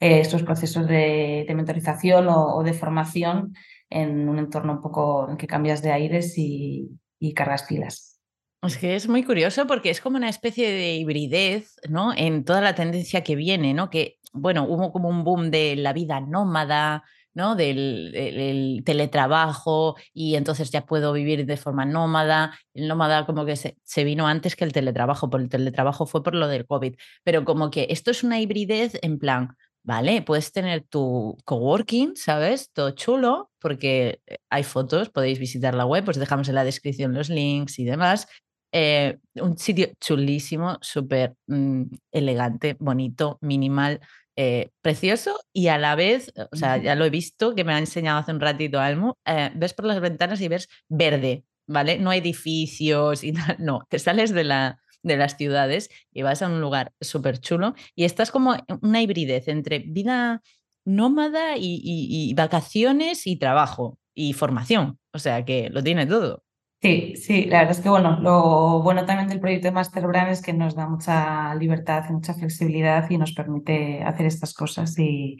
eh, 0.00 0.20
estos 0.20 0.42
procesos 0.42 0.86
de, 0.86 1.46
mentorización 1.54 2.26
o, 2.28 2.62
de 2.62 2.72
formación 2.72 3.54
en 3.90 4.28
un 4.28 4.38
entorno 4.38 4.72
un 4.72 4.80
poco 4.80 5.28
en 5.30 5.36
que 5.36 5.46
cambias 5.46 5.82
de 5.82 5.92
aires 5.92 6.36
y, 6.38 6.90
y 7.18 7.34
cargas 7.34 7.64
pilas. 7.64 8.18
Es 8.62 8.76
que 8.76 8.94
es 8.94 9.08
muy 9.08 9.24
curioso 9.24 9.66
porque 9.66 9.90
es 9.90 10.00
como 10.00 10.16
una 10.16 10.28
especie 10.28 10.70
de 10.70 10.94
hibridez, 10.94 11.76
¿no? 11.88 12.12
En 12.14 12.44
toda 12.44 12.60
la 12.60 12.74
tendencia 12.74 13.22
que 13.22 13.34
viene, 13.34 13.72
¿no? 13.72 13.88
Que, 13.88 14.18
bueno, 14.32 14.64
hubo 14.68 14.92
como 14.92 15.08
un 15.08 15.24
boom 15.24 15.50
de 15.50 15.76
la 15.76 15.92
vida 15.94 16.20
nómada, 16.20 17.04
¿no? 17.32 17.56
Del, 17.56 18.82
teletrabajo 18.84 19.96
y 20.12 20.34
entonces 20.34 20.70
ya 20.70 20.84
puedo 20.84 21.12
vivir 21.12 21.46
de 21.46 21.56
forma 21.56 21.86
nómada. 21.86 22.58
El 22.74 22.88
nómada 22.88 23.24
como 23.24 23.46
que 23.46 23.56
se, 23.56 23.78
se, 23.82 24.04
vino 24.04 24.26
antes 24.26 24.56
que 24.56 24.64
el 24.64 24.72
teletrabajo, 24.72 25.30
por 25.30 25.40
el 25.40 25.48
teletrabajo 25.48 26.06
fue 26.06 26.22
por 26.22 26.34
lo 26.34 26.46
del 26.48 26.66
COVID, 26.66 26.96
pero 27.24 27.44
como 27.44 27.70
que 27.70 27.86
esto 27.90 28.10
es 28.10 28.22
una 28.24 28.40
hibridez 28.40 28.98
en 29.02 29.18
plan, 29.18 29.56
¿vale? 29.82 30.22
Puedes 30.22 30.52
tener 30.52 30.82
tu 30.82 31.36
coworking, 31.44 32.16
¿sabes? 32.16 32.70
Todo 32.72 32.90
chulo, 32.92 33.50
porque 33.60 34.20
eh, 34.26 34.38
hay 34.50 34.64
fotos, 34.64 35.10
podéis 35.10 35.38
visitar 35.38 35.74
la 35.74 35.86
web, 35.86 36.04
pues 36.04 36.18
dejamos 36.18 36.48
en 36.48 36.54
la 36.56 36.64
descripción 36.64 37.14
los 37.14 37.28
links 37.28 37.78
y 37.78 37.84
demás. 37.84 38.26
Eh, 38.72 39.18
un 39.34 39.58
sitio 39.58 39.88
chulísimo, 40.00 40.78
súper 40.80 41.34
mm, 41.48 41.84
elegante, 42.12 42.76
bonito, 42.78 43.38
minimal, 43.40 44.00
eh, 44.36 44.70
precioso 44.80 45.38
y 45.52 45.68
a 45.68 45.76
la 45.76 45.96
vez, 45.96 46.32
o 46.52 46.56
sea, 46.56 46.76
ya 46.78 46.94
lo 46.94 47.04
he 47.04 47.10
visto, 47.10 47.54
que 47.54 47.64
me 47.64 47.74
ha 47.74 47.78
enseñado 47.78 48.20
hace 48.20 48.32
un 48.32 48.40
ratito 48.40 48.80
Almu, 48.80 49.12
eh, 49.26 49.50
ves 49.54 49.74
por 49.74 49.86
las 49.86 50.00
ventanas 50.00 50.40
y 50.40 50.48
ves 50.48 50.68
verde, 50.88 51.44
¿vale? 51.66 51.98
No 51.98 52.12
edificios 52.12 53.24
y 53.24 53.32
tal, 53.34 53.56
no, 53.58 53.86
te 53.90 53.98
sales 53.98 54.30
de, 54.30 54.44
la, 54.44 54.78
de 55.02 55.16
las 55.16 55.36
ciudades 55.36 55.90
y 56.12 56.22
vas 56.22 56.42
a 56.42 56.48
un 56.48 56.60
lugar 56.60 56.92
súper 57.00 57.38
chulo 57.38 57.74
y 57.94 58.04
estás 58.04 58.30
como 58.30 58.56
una 58.82 59.02
hibridez 59.02 59.48
entre 59.48 59.80
vida 59.80 60.42
nómada 60.84 61.56
y 61.56 62.32
vacaciones 62.34 63.26
y 63.26 63.36
trabajo 63.36 63.98
y 64.14 64.32
formación, 64.32 64.98
o 65.12 65.18
sea 65.18 65.44
que 65.44 65.70
lo 65.70 65.82
tiene 65.82 66.06
todo. 66.06 66.42
Sí, 66.82 67.14
sí, 67.16 67.44
la 67.44 67.58
verdad 67.58 67.76
es 67.76 67.80
que 67.82 67.90
bueno, 67.90 68.18
lo 68.20 68.80
bueno 68.82 69.04
también 69.04 69.28
del 69.28 69.38
proyecto 69.38 69.68
de 69.68 69.72
Masterbrand 69.72 70.30
es 70.30 70.40
que 70.40 70.54
nos 70.54 70.74
da 70.74 70.88
mucha 70.88 71.54
libertad 71.56 72.04
y 72.08 72.12
mucha 72.14 72.32
flexibilidad 72.32 73.08
y 73.10 73.18
nos 73.18 73.32
permite 73.32 74.02
hacer 74.02 74.24
estas 74.24 74.54
cosas 74.54 74.98
y, 74.98 75.38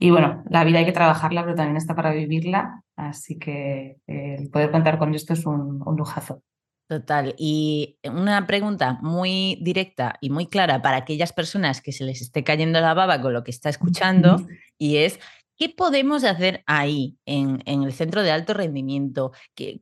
bueno, 0.00 0.42
la 0.48 0.64
vida 0.64 0.78
hay 0.78 0.86
que 0.86 0.92
trabajarla, 0.92 1.42
pero 1.44 1.54
también 1.54 1.76
está 1.76 1.94
para 1.94 2.12
vivirla, 2.12 2.82
así 2.96 3.38
que 3.38 3.98
eh, 4.06 4.36
el 4.38 4.48
poder 4.48 4.70
contar 4.70 4.98
con 4.98 5.14
esto 5.14 5.34
es 5.34 5.44
un, 5.44 5.82
un 5.84 5.96
lujazo. 5.96 6.42
Total. 6.90 7.36
Y 7.38 8.00
una 8.02 8.48
pregunta 8.48 8.98
muy 9.00 9.60
directa 9.62 10.16
y 10.20 10.28
muy 10.28 10.48
clara 10.48 10.82
para 10.82 10.96
aquellas 10.96 11.32
personas 11.32 11.80
que 11.80 11.92
se 11.92 12.02
les 12.02 12.20
esté 12.20 12.42
cayendo 12.42 12.80
la 12.80 12.94
baba 12.94 13.22
con 13.22 13.32
lo 13.32 13.44
que 13.44 13.52
está 13.52 13.68
escuchando, 13.68 14.44
y 14.76 14.96
es, 14.96 15.20
¿Qué 15.56 15.68
podemos 15.68 16.24
hacer 16.24 16.64
ahí, 16.66 17.16
en, 17.26 17.62
el 17.64 17.92
centro 17.92 18.24
de 18.24 18.32
alto 18.32 18.54
rendimiento? 18.54 19.30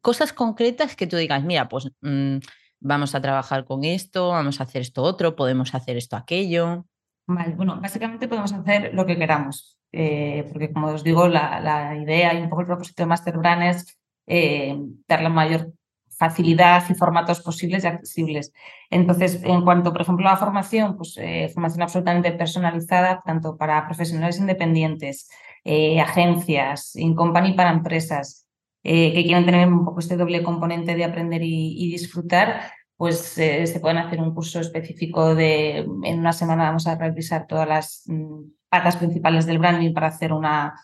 cosas 0.02 0.34
concretas 0.34 0.96
que 0.96 1.06
tú 1.06 1.16
digas, 1.16 1.42
mira, 1.42 1.70
pues 1.70 1.90
mm, 2.02 2.40
vamos 2.80 3.14
a 3.14 3.22
trabajar 3.22 3.64
con 3.64 3.84
esto, 3.84 4.28
vamos 4.28 4.60
a 4.60 4.64
hacer 4.64 4.82
esto 4.82 5.02
otro, 5.02 5.34
podemos 5.34 5.74
hacer 5.74 5.96
esto 5.96 6.14
aquello. 6.14 6.84
Vale, 7.26 7.54
bueno, 7.54 7.80
básicamente 7.80 8.28
podemos 8.28 8.52
hacer 8.52 8.92
lo 8.92 9.06
que 9.06 9.16
queramos, 9.16 9.78
eh, 9.92 10.46
porque 10.52 10.70
como 10.74 10.88
os 10.88 11.02
digo, 11.02 11.26
la, 11.26 11.96
idea 11.96 12.34
y 12.34 12.42
un 12.42 12.50
poco 12.50 12.60
el 12.60 12.66
propósito 12.66 13.04
de 13.04 13.06
Masterbrand 13.06 13.62
es 13.62 13.98
eh, 14.26 14.76
dar 15.06 15.22
la 15.22 15.30
mayor 15.30 15.72
facilidad 16.18 16.82
y 16.90 16.94
formatos 16.94 17.40
posibles 17.40 17.84
y 17.84 17.86
accesibles. 17.86 18.52
Entonces, 18.90 19.40
en 19.44 19.62
cuanto, 19.62 19.92
por 19.92 20.02
ejemplo, 20.02 20.28
a 20.28 20.32
la 20.32 20.36
formación, 20.36 20.96
pues 20.96 21.16
eh, 21.16 21.48
formación 21.54 21.82
absolutamente 21.82 22.32
personalizada, 22.32 23.22
tanto 23.24 23.56
para 23.56 23.86
profesionales 23.86 24.38
independientes, 24.38 25.30
eh, 25.64 26.00
agencias, 26.00 26.96
in 26.96 27.14
company 27.14 27.52
para 27.52 27.70
empresas, 27.70 28.46
eh, 28.82 29.12
que 29.12 29.22
quieran 29.22 29.44
tener 29.44 29.68
un 29.68 29.84
poco 29.84 30.00
este 30.00 30.16
doble 30.16 30.42
componente 30.42 30.96
de 30.96 31.04
aprender 31.04 31.42
y, 31.44 31.90
disfrutar, 31.90 32.72
pues 32.96 33.18
se 33.18 33.78
pueden 33.80 33.98
hacer 33.98 34.20
un 34.20 34.34
curso 34.34 34.58
específico 34.58 35.36
de, 35.36 35.78
en 35.78 36.18
una 36.18 36.32
semana 36.32 36.64
vamos 36.64 36.88
a 36.88 36.96
revisar 36.96 37.46
todas 37.46 37.68
las 37.68 38.02
mm, 38.06 38.40
patas 38.68 38.96
principales 38.96 39.46
del 39.46 39.60
branding 39.60 39.94
para 39.94 40.08
hacer 40.08 40.32
una, 40.32 40.74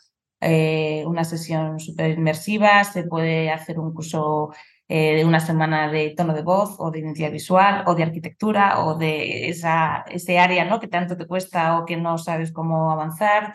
una 0.40 1.24
sesión 1.24 1.80
súper 1.80 2.10
inmersiva, 2.10 2.84
se 2.84 3.04
puede 3.04 3.50
hacer 3.50 3.80
un 3.80 3.92
curso 3.94 4.50
eh, 4.86 5.16
de 5.16 5.24
una 5.24 5.40
semana 5.40 5.90
de 5.90 6.10
tono 6.14 6.34
de 6.34 6.42
voz 6.42 6.76
o 6.78 6.90
de 6.90 6.98
identidad 6.98 7.32
visual 7.32 7.84
o 7.86 7.94
de 7.94 8.02
arquitectura 8.02 8.84
o 8.84 8.98
de 8.98 9.48
esa, 9.48 10.04
ese 10.10 10.38
área 10.38 10.66
¿no? 10.66 10.78
que 10.78 10.88
tanto 10.88 11.16
te 11.16 11.26
cuesta 11.26 11.78
o 11.78 11.86
que 11.86 11.96
no 11.96 12.18
sabes 12.18 12.52
cómo 12.52 12.90
avanzar. 12.90 13.54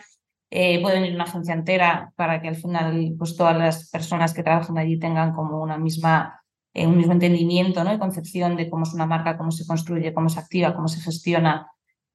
Eh, 0.50 0.82
puede 0.82 0.96
venir 0.96 1.14
una 1.14 1.24
agencia 1.24 1.54
entera 1.54 2.12
para 2.16 2.42
que 2.42 2.48
al 2.48 2.56
final 2.56 3.14
pues, 3.16 3.36
todas 3.36 3.56
las 3.56 3.88
personas 3.90 4.34
que 4.34 4.42
trabajan 4.42 4.76
allí 4.76 4.98
tengan 4.98 5.32
como 5.32 5.62
una 5.62 5.78
misma, 5.78 6.42
eh, 6.74 6.88
un 6.88 6.96
mismo 6.96 7.12
entendimiento 7.12 7.84
¿no? 7.84 7.94
y 7.94 7.98
concepción 7.98 8.56
de 8.56 8.68
cómo 8.68 8.82
es 8.82 8.92
una 8.92 9.06
marca, 9.06 9.38
cómo 9.38 9.52
se 9.52 9.64
construye, 9.64 10.12
cómo 10.12 10.28
se 10.28 10.40
activa, 10.40 10.74
cómo 10.74 10.88
se 10.88 11.00
gestiona. 11.00 11.68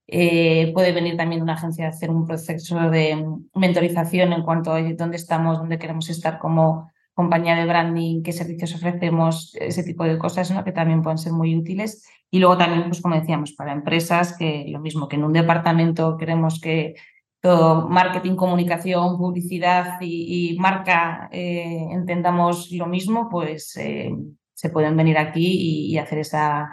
puede 0.08 0.92
venir 0.92 1.16
también 1.16 1.42
una 1.42 1.54
agencia 1.54 1.86
a 1.86 1.90
hacer 1.90 2.10
un 2.10 2.28
proceso 2.28 2.90
de 2.90 3.26
mentorización 3.54 4.34
en 4.34 4.44
cuanto 4.44 4.74
a 4.74 4.82
dónde 4.82 5.16
estamos, 5.16 5.58
dónde 5.58 5.80
queremos 5.80 6.10
estar 6.10 6.38
como 6.38 6.92
compañía 7.16 7.56
de 7.56 7.66
branding, 7.66 8.22
qué 8.22 8.34
servicios 8.34 8.76
ofrecemos, 8.76 9.56
ese 9.60 9.84
tipo 9.84 10.04
de 10.04 10.18
cosas 10.18 10.52
¿no? 10.52 10.64
que 10.64 10.74
también 10.74 11.02
pueden 11.02 11.18
ser 11.18 11.32
muy 11.32 11.56
útiles. 11.56 12.06
Y 12.30 12.40
luego 12.40 12.58
también, 12.58 12.84
pues 12.90 13.02
como 13.02 13.16
decíamos, 13.16 13.54
para 13.54 13.72
empresas, 13.72 14.38
que 14.38 14.66
lo 14.68 14.80
mismo 14.80 15.08
que 15.08 15.16
en 15.16 15.24
un 15.24 15.32
departamento 15.32 16.18
queremos 16.18 16.60
que 16.60 16.96
todo 17.40 17.88
marketing, 17.88 18.36
comunicación, 18.36 19.18
publicidad 19.18 20.02
y, 20.02 20.58
marca 20.60 21.30
eh, 21.32 21.88
entendamos 21.92 22.72
lo 22.72 22.88
mismo, 22.88 23.30
pues 23.30 23.78
eh, 23.78 24.12
se 24.54 24.70
pueden 24.70 24.98
venir 24.98 25.18
aquí 25.18 25.92
y, 25.92 25.98
hacer 25.98 26.20
esa 26.20 26.70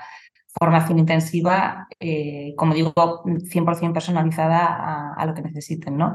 formación 0.59 0.98
intensiva, 0.98 1.87
eh, 2.00 2.55
como 2.57 2.74
digo, 2.74 2.92
100% 2.94 3.92
personalizada 3.92 5.12
a, 5.14 5.26
lo 5.26 5.35
que 5.35 5.42
necesiten. 5.42 5.96
¿no? 5.96 6.14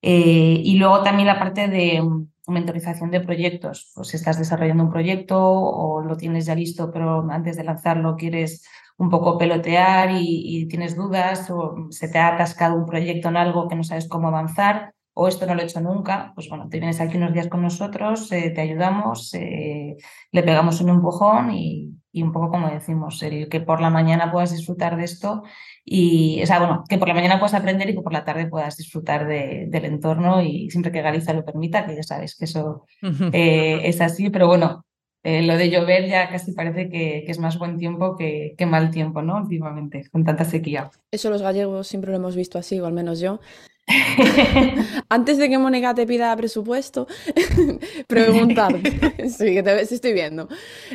y 0.00 0.76
luego 0.78 1.02
también 1.02 1.26
la 1.26 1.40
parte 1.40 1.66
de 1.66 2.00
mentorización 2.48 3.10
de 3.10 3.20
proyectos. 3.20 3.92
Pues 3.94 4.14
estás 4.14 4.38
desarrollando 4.38 4.84
un 4.84 4.90
proyecto 4.90 5.38
o 5.40 6.00
lo 6.02 6.16
tienes 6.16 6.46
ya 6.46 6.54
listo, 6.54 6.90
pero 6.92 7.28
antes 7.30 7.56
de 7.56 7.64
lanzarlo 7.64 8.16
quieres 8.16 8.64
un 8.96 9.10
poco 9.10 9.38
pelotear 9.38 10.10
y, 10.12 10.66
tienes 10.68 10.96
dudas 10.96 11.50
o 11.50 11.86
se 11.90 12.08
te 12.08 12.18
ha 12.18 12.34
atascado 12.34 12.76
un 12.76 12.86
proyecto 12.86 13.28
en 13.28 13.36
algo 13.36 13.68
que 13.68 13.76
no 13.76 13.84
sabes 13.84 14.08
cómo 14.08 14.28
avanzar 14.28 14.92
o 15.20 15.26
esto 15.26 15.46
no 15.46 15.56
lo 15.56 15.62
he 15.62 15.64
hecho 15.64 15.80
nunca, 15.80 16.30
pues 16.36 16.48
bueno, 16.48 16.68
te 16.68 16.78
vienes 16.78 17.00
aquí 17.00 17.16
unos 17.16 17.32
días 17.32 17.48
con 17.48 17.60
nosotros, 17.60 18.30
eh, 18.30 18.50
te 18.54 18.60
ayudamos, 18.60 19.34
eh, 19.34 19.96
le 20.30 20.42
pegamos 20.44 20.80
un 20.80 20.90
empujón 20.90 21.50
y, 21.50 21.90
y 22.12 22.22
un 22.22 22.30
poco 22.30 22.50
como 22.50 22.70
decimos, 22.70 23.20
el 23.24 23.48
que 23.48 23.60
por 23.60 23.80
la 23.80 23.90
mañana 23.90 24.30
puedas 24.30 24.52
disfrutar 24.52 24.96
de 24.96 25.02
esto 25.02 25.42
y, 25.84 26.40
o 26.40 26.46
sea, 26.46 26.60
bueno, 26.60 26.84
que 26.88 26.98
por 26.98 27.08
la 27.08 27.14
mañana 27.14 27.40
puedas 27.40 27.54
aprender 27.54 27.90
y 27.90 27.96
que 27.96 28.00
por 28.00 28.12
la 28.12 28.24
tarde 28.24 28.46
puedas 28.46 28.76
disfrutar 28.76 29.26
del 29.26 29.84
entorno 29.84 30.40
y 30.40 30.70
siempre 30.70 30.92
que 30.92 31.02
Galicia 31.02 31.34
lo 31.34 31.44
permita, 31.44 31.84
que 31.84 31.96
ya 31.96 32.04
sabes 32.04 32.36
que 32.36 32.44
eso 32.44 32.84
eh, 33.32 33.80
es 33.82 34.00
así, 34.00 34.30
pero 34.30 34.46
bueno, 34.46 34.84
eh, 35.28 35.42
lo 35.42 35.58
de 35.58 35.68
llover 35.68 36.08
ya 36.08 36.30
casi 36.30 36.52
parece 36.52 36.88
que, 36.88 37.22
que 37.26 37.30
es 37.30 37.38
más 37.38 37.58
buen 37.58 37.76
tiempo 37.76 38.16
que, 38.16 38.54
que, 38.56 38.64
mal 38.64 38.90
tiempo, 38.90 39.20
¿no? 39.20 39.36
Últimamente, 39.36 40.08
con 40.10 40.24
tanta 40.24 40.46
sequía. 40.46 40.90
Eso 41.10 41.28
los 41.28 41.42
gallegos 41.42 41.86
siempre 41.86 42.10
lo 42.10 42.16
hemos 42.16 42.34
visto 42.34 42.58
así, 42.58 42.80
o 42.80 42.86
al 42.86 42.94
menos 42.94 43.20
yo. 43.20 43.38
Antes 45.10 45.36
de 45.36 45.50
que 45.50 45.58
Mónica 45.58 45.94
te 45.94 46.06
pida 46.06 46.34
presupuesto, 46.34 47.06
preguntarte, 48.06 49.28
sí, 49.28 49.52
que 49.52 49.62
te 49.62 49.82
estoy 49.82 50.14
viendo, 50.14 50.48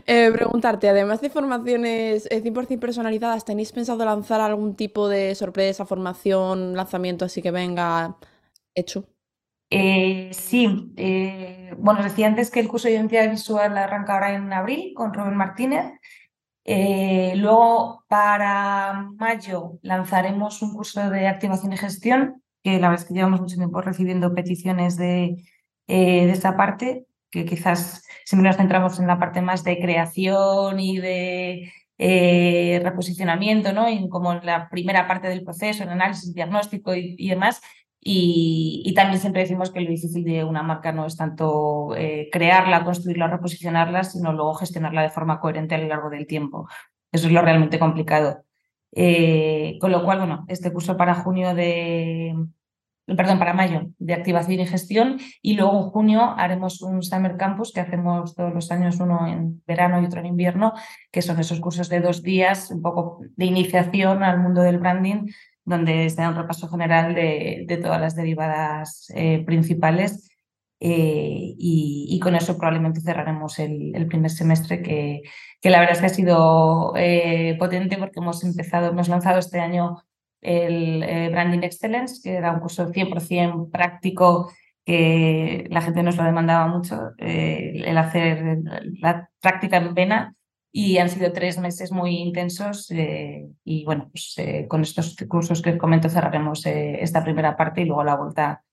eh, 0.08 0.32
preguntarte, 0.34 0.90
además 0.90 1.22
de 1.22 1.30
formaciones 1.30 2.28
100% 2.28 2.72
eh, 2.72 2.78
personalizadas, 2.80 3.46
¿tenéis 3.46 3.72
pensado 3.72 4.04
lanzar 4.04 4.42
algún 4.42 4.74
tipo 4.74 5.10
de 5.10 5.36
sorpresa, 5.36 5.86
formación, 5.86 6.76
lanzamiento 6.76 7.26
así 7.26 7.44
que 7.44 7.52
venga 7.52 8.18
hecho? 8.74 9.06
Eh, 9.76 10.30
sí, 10.34 10.94
bueno, 11.78 12.04
decía 12.04 12.28
antes 12.28 12.52
que 12.52 12.60
el 12.60 12.68
curso 12.68 12.88
de 12.88 12.96
identidad 12.96 13.30
visual 13.30 13.78
arranca 13.78 14.14
ahora 14.14 14.36
en 14.36 14.52
abril 14.54 14.94
con 14.96 15.14
Robert 15.14 15.36
Martínez. 15.36 15.86
luego, 16.66 18.04
para 18.08 19.10
mayo, 19.18 19.80
lanzaremos 19.82 20.62
un 20.62 20.74
curso 20.74 21.10
de 21.10 21.28
activación 21.28 21.74
y 21.74 21.78
gestión 21.78 22.44
que 22.64 22.80
la 22.80 22.90
verdad 22.90 23.04
es 23.04 23.08
que 23.08 23.14
llevamos 23.14 23.42
mucho 23.42 23.58
tiempo 23.58 23.82
recibiendo 23.82 24.34
peticiones 24.34 24.96
de, 24.96 25.36
eh, 25.88 26.26
de 26.26 26.32
esa 26.32 26.56
parte, 26.56 27.06
que 27.30 27.46
quizás 27.46 28.04
siempre 28.26 28.48
nos 28.48 28.58
centramos 28.58 29.00
en 29.00 29.08
la 29.08 29.20
parte 29.20 29.42
más 29.42 29.64
de 29.64 29.80
creación 29.80 30.80
y 30.80 31.00
de 31.00 31.74
eh, 31.98 32.80
reposicionamiento, 32.84 33.74
¿no? 33.74 33.86
Como 34.10 34.34
en 34.34 34.46
la 34.46 34.70
primera 34.70 35.08
parte 35.08 35.28
del 35.28 35.44
proceso, 35.44 35.84
en 35.84 35.90
análisis, 35.90 36.34
diagnóstico 36.34 36.96
y, 36.96 37.28
demás. 37.28 37.62
Y, 38.06 38.94
también 38.96 39.20
siempre 39.20 39.42
decimos 39.42 39.72
que 39.72 39.80
lo 39.82 39.90
difícil 39.90 40.24
de 40.26 40.44
una 40.44 40.62
marca 40.62 40.92
no 40.92 41.06
es 41.06 41.16
tanto 41.16 41.96
eh, 41.96 42.30
crearla, 42.32 42.84
construirla, 42.84 43.28
reposicionarla, 43.28 44.04
sino 44.04 44.34
luego 44.34 44.56
gestionarla 44.56 45.04
de 45.04 45.10
forma 45.10 45.40
coherente 45.40 45.76
a 45.76 45.78
lo 45.78 45.88
largo 45.88 46.10
del 46.10 46.28
tiempo. 46.28 46.68
Eso 47.12 47.28
es 47.28 47.34
lo 47.34 47.42
realmente 47.42 47.80
complicado. 47.80 48.44
Eh, 48.92 49.78
con 49.80 49.92
lo 49.92 50.04
cual, 50.04 50.20
bueno, 50.20 50.46
este 50.50 50.72
curso 50.72 50.98
para 50.98 51.16
junio 51.16 51.56
de, 51.56 52.36
perdón, 53.06 53.40
para 53.40 53.54
mayo 53.54 53.90
de 53.98 54.14
activación 54.14 54.60
y 54.60 54.66
gestión 54.68 55.18
y 55.42 55.56
luego 55.56 55.78
en 55.78 55.90
junio 55.90 56.36
haremos 56.38 56.82
un 56.82 57.04
Summer 57.04 57.38
Campus 57.38 57.72
que 57.74 57.82
hacemos 57.82 58.36
todos 58.36 58.54
los 58.54 58.72
años, 58.72 59.00
uno 59.00 59.28
en 59.28 59.64
verano 59.66 60.02
y 60.02 60.06
otro 60.06 60.20
en 60.20 60.28
invierno, 60.28 60.74
que 61.12 61.22
son 61.22 61.40
esos 61.40 61.60
cursos 61.60 61.90
de 61.90 62.02
dos 62.02 62.22
días, 62.22 62.70
un 62.72 62.82
poco 62.82 63.20
de 63.36 63.46
iniciación 63.46 64.24
al 64.24 64.40
mundo 64.40 64.62
del 64.62 64.80
branding, 64.80 65.28
donde 65.66 66.10
se 66.10 66.22
da 66.22 66.30
un 66.30 66.36
repaso 66.36 66.68
general 66.68 67.16
de, 67.16 67.80
todas 67.82 68.02
las 68.02 68.16
derivadas 68.16 69.12
eh, 69.16 69.44
principales 69.46 70.30
eh, 70.80 71.56
y, 71.58 72.20
con 72.22 72.36
eso 72.36 72.58
probablemente 72.58 73.00
cerraremos 73.02 73.58
el, 73.60 74.06
primer 74.08 74.32
semestre 74.32 74.82
que, 74.82 75.22
la 75.64 75.80
verdad 75.80 75.96
es 75.96 76.02
que 76.02 76.06
ha 76.08 76.10
sido 76.10 76.94
eh, 76.98 77.56
potente 77.58 77.98
porque 77.98 78.20
hemos 78.20 78.44
empezado, 78.44 78.90
hemos 78.90 79.08
lanzado 79.08 79.40
este 79.40 79.60
año 79.60 80.04
el 80.42 81.32
Branding 81.32 81.64
Excellence, 81.64 82.20
que 82.22 82.36
era 82.36 82.52
un 82.52 82.60
curso 82.60 82.92
100% 82.92 83.72
práctico 83.72 84.52
que 84.86 85.66
la 85.70 85.82
gente 85.82 86.04
nos 86.04 86.18
lo 86.18 86.26
demandaba 86.26 86.68
mucho, 86.68 87.12
el 87.18 87.98
hacer 87.98 88.60
la 89.00 89.30
práctica 89.40 89.78
en 89.78 89.94
vena 89.94 90.36
y 90.76 90.98
han 90.98 91.10
sido 91.10 91.32
tres 91.32 91.60
meses 91.60 91.92
muy 91.92 92.18
intensos 92.18 92.92
y 92.92 93.86
bueno, 93.86 94.10
pues, 94.12 94.36
con 94.68 94.82
estos 94.82 95.16
cursos 95.30 95.62
que 95.62 95.78
comento 95.78 96.10
cerraremos 96.10 96.66
esta 96.66 97.24
primera 97.24 97.56
parte 97.56 97.82
y 97.82 97.86
luego 97.86 98.04
la 98.04 98.16
vuelta 98.16 98.64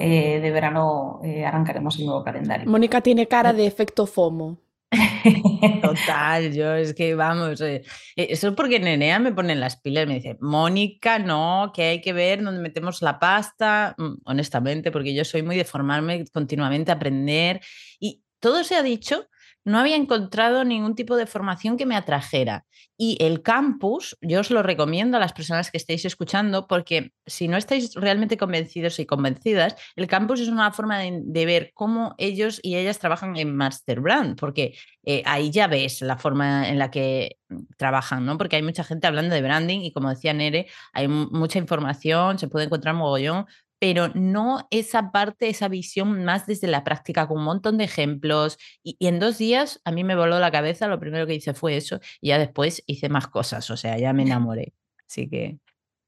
eh, 0.00 0.38
de 0.38 0.52
verano 0.52 1.18
eh, 1.24 1.44
arrancaremos 1.44 1.98
el 1.98 2.06
nuevo 2.06 2.22
calendario. 2.22 2.70
Mónica 2.70 3.00
tiene 3.00 3.26
cara 3.26 3.52
de 3.52 3.66
efecto 3.66 4.06
FOMO. 4.06 4.60
Total, 5.82 6.52
yo 6.52 6.76
es 6.76 6.94
que 6.94 7.16
vamos, 7.16 7.60
eh, 7.60 7.82
eso 8.14 8.54
porque 8.54 8.78
Nenea 8.78 9.18
me 9.18 9.32
pone 9.32 9.56
las 9.56 9.76
pilas, 9.80 10.06
me 10.06 10.14
dice, 10.14 10.36
Mónica, 10.40 11.18
no, 11.18 11.72
que 11.74 11.82
hay 11.82 12.00
que 12.00 12.12
ver 12.12 12.44
dónde 12.44 12.62
metemos 12.62 13.02
la 13.02 13.18
pasta, 13.18 13.96
mm, 13.98 14.20
honestamente, 14.24 14.92
porque 14.92 15.12
yo 15.12 15.24
soy 15.24 15.42
muy 15.42 15.56
de 15.56 15.64
formarme 15.64 16.24
continuamente, 16.32 16.92
aprender, 16.92 17.60
y 17.98 18.22
todo 18.38 18.62
se 18.62 18.76
ha 18.76 18.84
dicho 18.84 19.26
no 19.68 19.78
había 19.78 19.96
encontrado 19.96 20.64
ningún 20.64 20.94
tipo 20.94 21.16
de 21.16 21.26
formación 21.26 21.76
que 21.76 21.86
me 21.86 21.94
atrajera. 21.94 22.64
Y 22.96 23.16
el 23.20 23.42
campus, 23.42 24.16
yo 24.20 24.40
os 24.40 24.50
lo 24.50 24.62
recomiendo 24.62 25.16
a 25.16 25.20
las 25.20 25.32
personas 25.32 25.70
que 25.70 25.76
estéis 25.76 26.04
escuchando, 26.04 26.66
porque 26.66 27.12
si 27.26 27.46
no 27.48 27.56
estáis 27.56 27.94
realmente 27.94 28.36
convencidos 28.36 28.98
y 28.98 29.06
convencidas, 29.06 29.76
el 29.94 30.06
campus 30.06 30.40
es 30.40 30.48
una 30.48 30.72
forma 30.72 30.98
de, 30.98 31.46
ver 31.46 31.70
cómo 31.74 32.14
ellos 32.18 32.60
y 32.62 32.76
ellas 32.76 32.98
trabajan 32.98 33.36
en 33.36 33.54
Master 33.54 34.00
Brand, 34.00 34.38
porque 34.38 34.74
eh, 35.04 35.22
ahí 35.26 35.50
ya 35.50 35.66
ves 35.66 36.00
la 36.02 36.16
forma 36.16 36.68
en 36.68 36.78
la 36.78 36.90
que 36.90 37.38
trabajan, 37.76 38.24
¿no? 38.26 38.36
Porque 38.36 38.56
hay 38.56 38.62
mucha 38.62 38.84
gente 38.84 39.06
hablando 39.06 39.34
de 39.34 39.42
branding 39.42 39.80
y 39.80 39.92
como 39.92 40.10
decía 40.10 40.32
Nere, 40.32 40.66
hay 40.92 41.08
mucha 41.08 41.58
información, 41.58 42.38
se 42.38 42.48
puede 42.48 42.66
encontrar 42.66 42.94
mogollón, 42.94 43.46
pero 43.78 44.08
no 44.14 44.66
esa 44.70 45.12
parte, 45.12 45.48
esa 45.48 45.68
visión 45.68 46.24
más 46.24 46.46
desde 46.46 46.68
la 46.68 46.84
práctica, 46.84 47.26
con 47.28 47.38
un 47.38 47.44
montón 47.44 47.78
de 47.78 47.84
ejemplos. 47.84 48.58
Y, 48.82 48.96
en 49.00 49.18
dos 49.20 49.38
días 49.38 49.80
a 49.84 49.92
mí 49.92 50.04
me 50.04 50.16
voló 50.16 50.38
la 50.38 50.50
cabeza, 50.50 50.88
lo 50.88 51.00
primero 51.00 51.26
que 51.26 51.34
hice 51.34 51.54
fue 51.54 51.76
eso, 51.76 52.00
y 52.20 52.28
ya 52.28 52.38
después 52.38 52.82
hice 52.86 53.08
más 53.08 53.28
cosas, 53.28 53.70
o 53.70 53.76
sea, 53.76 53.98
ya 53.98 54.12
me 54.12 54.22
enamoré. 54.24 54.74
Así 55.08 55.28
que 55.28 55.58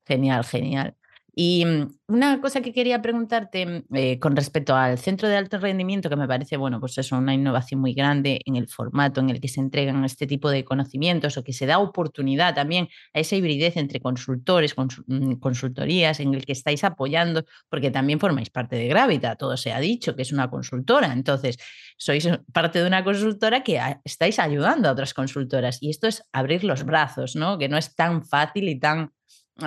genial, 0.07 0.45
genial. 0.45 0.97
Y 1.35 1.65
mm, 1.65 1.99
una 2.09 2.41
cosa 2.41 2.61
que 2.61 2.73
quería 2.73 3.01
preguntarte 3.03 3.67
mm, 3.67 3.95
eh, 3.95 4.19
con 4.19 4.37
respecto 4.37 4.75
al 4.75 4.99
centro 4.99 5.29
de 5.29 5.37
alto 5.37 5.59
rendimiento, 5.59 6.09
que 6.09 6.17
me 6.17 6.27
parece, 6.27 6.57
bueno, 6.57 6.81
pues 6.81 6.99
eso, 6.99 7.17
una 7.17 7.35
innovación 7.35 7.81
muy 7.81 7.95
grande 7.95 8.41
en 8.45 8.57
el 8.57 8.69
formato 8.69 9.21
en 9.21 9.31
el 9.31 9.41
que 9.41 9.49
se 9.49 9.61
entregan 9.61 10.05
este 10.05 10.27
tipo 10.27 10.51
de 10.51 10.65
conocimientos 10.65 11.37
o 11.37 11.45
que 11.45 11.53
se 11.53 11.67
da 11.67 11.79
oportunidad 11.79 12.55
también 12.55 12.89
a 13.15 13.21
esa 13.21 13.37
hibridez 13.37 13.77
entre 13.77 14.01
consultores, 14.01 14.75
mm, 14.77 15.35
consultorías, 15.35 16.21
en 16.21 16.35
el 16.35 16.45
que 16.45 16.53
estáis 16.53 16.85
apoyando, 16.85 17.45
porque 17.69 17.91
también 17.91 18.21
formáis 18.21 18.51
parte 18.51 18.77
de 18.77 18.89
Gravita, 18.89 19.37
todo 19.37 19.57
se 19.57 19.73
ha 19.73 19.81
dicho 19.81 20.17
que 20.17 20.23
es 20.23 20.33
una 20.33 20.51
consultora, 20.51 21.13
entonces 21.13 21.59
sois 21.97 22.29
parte 22.53 22.81
de 22.81 22.87
una 22.87 23.05
consultora 23.05 23.63
que 23.63 23.81
estáis 24.05 24.39
ayudando 24.39 24.89
a 24.89 24.93
otras 24.93 25.15
consultoras 25.15 25.83
y 25.83 25.91
esto 25.91 26.09
es 26.09 26.25
abrir 26.33 26.65
los 26.65 26.85
brazos, 26.85 27.37
¿no? 27.37 27.59
Que 27.59 27.69
no 27.69 27.77
es 27.77 27.95
tan 27.95 28.25
fácil 28.25 28.69
y 28.69 28.79
tan 28.79 29.13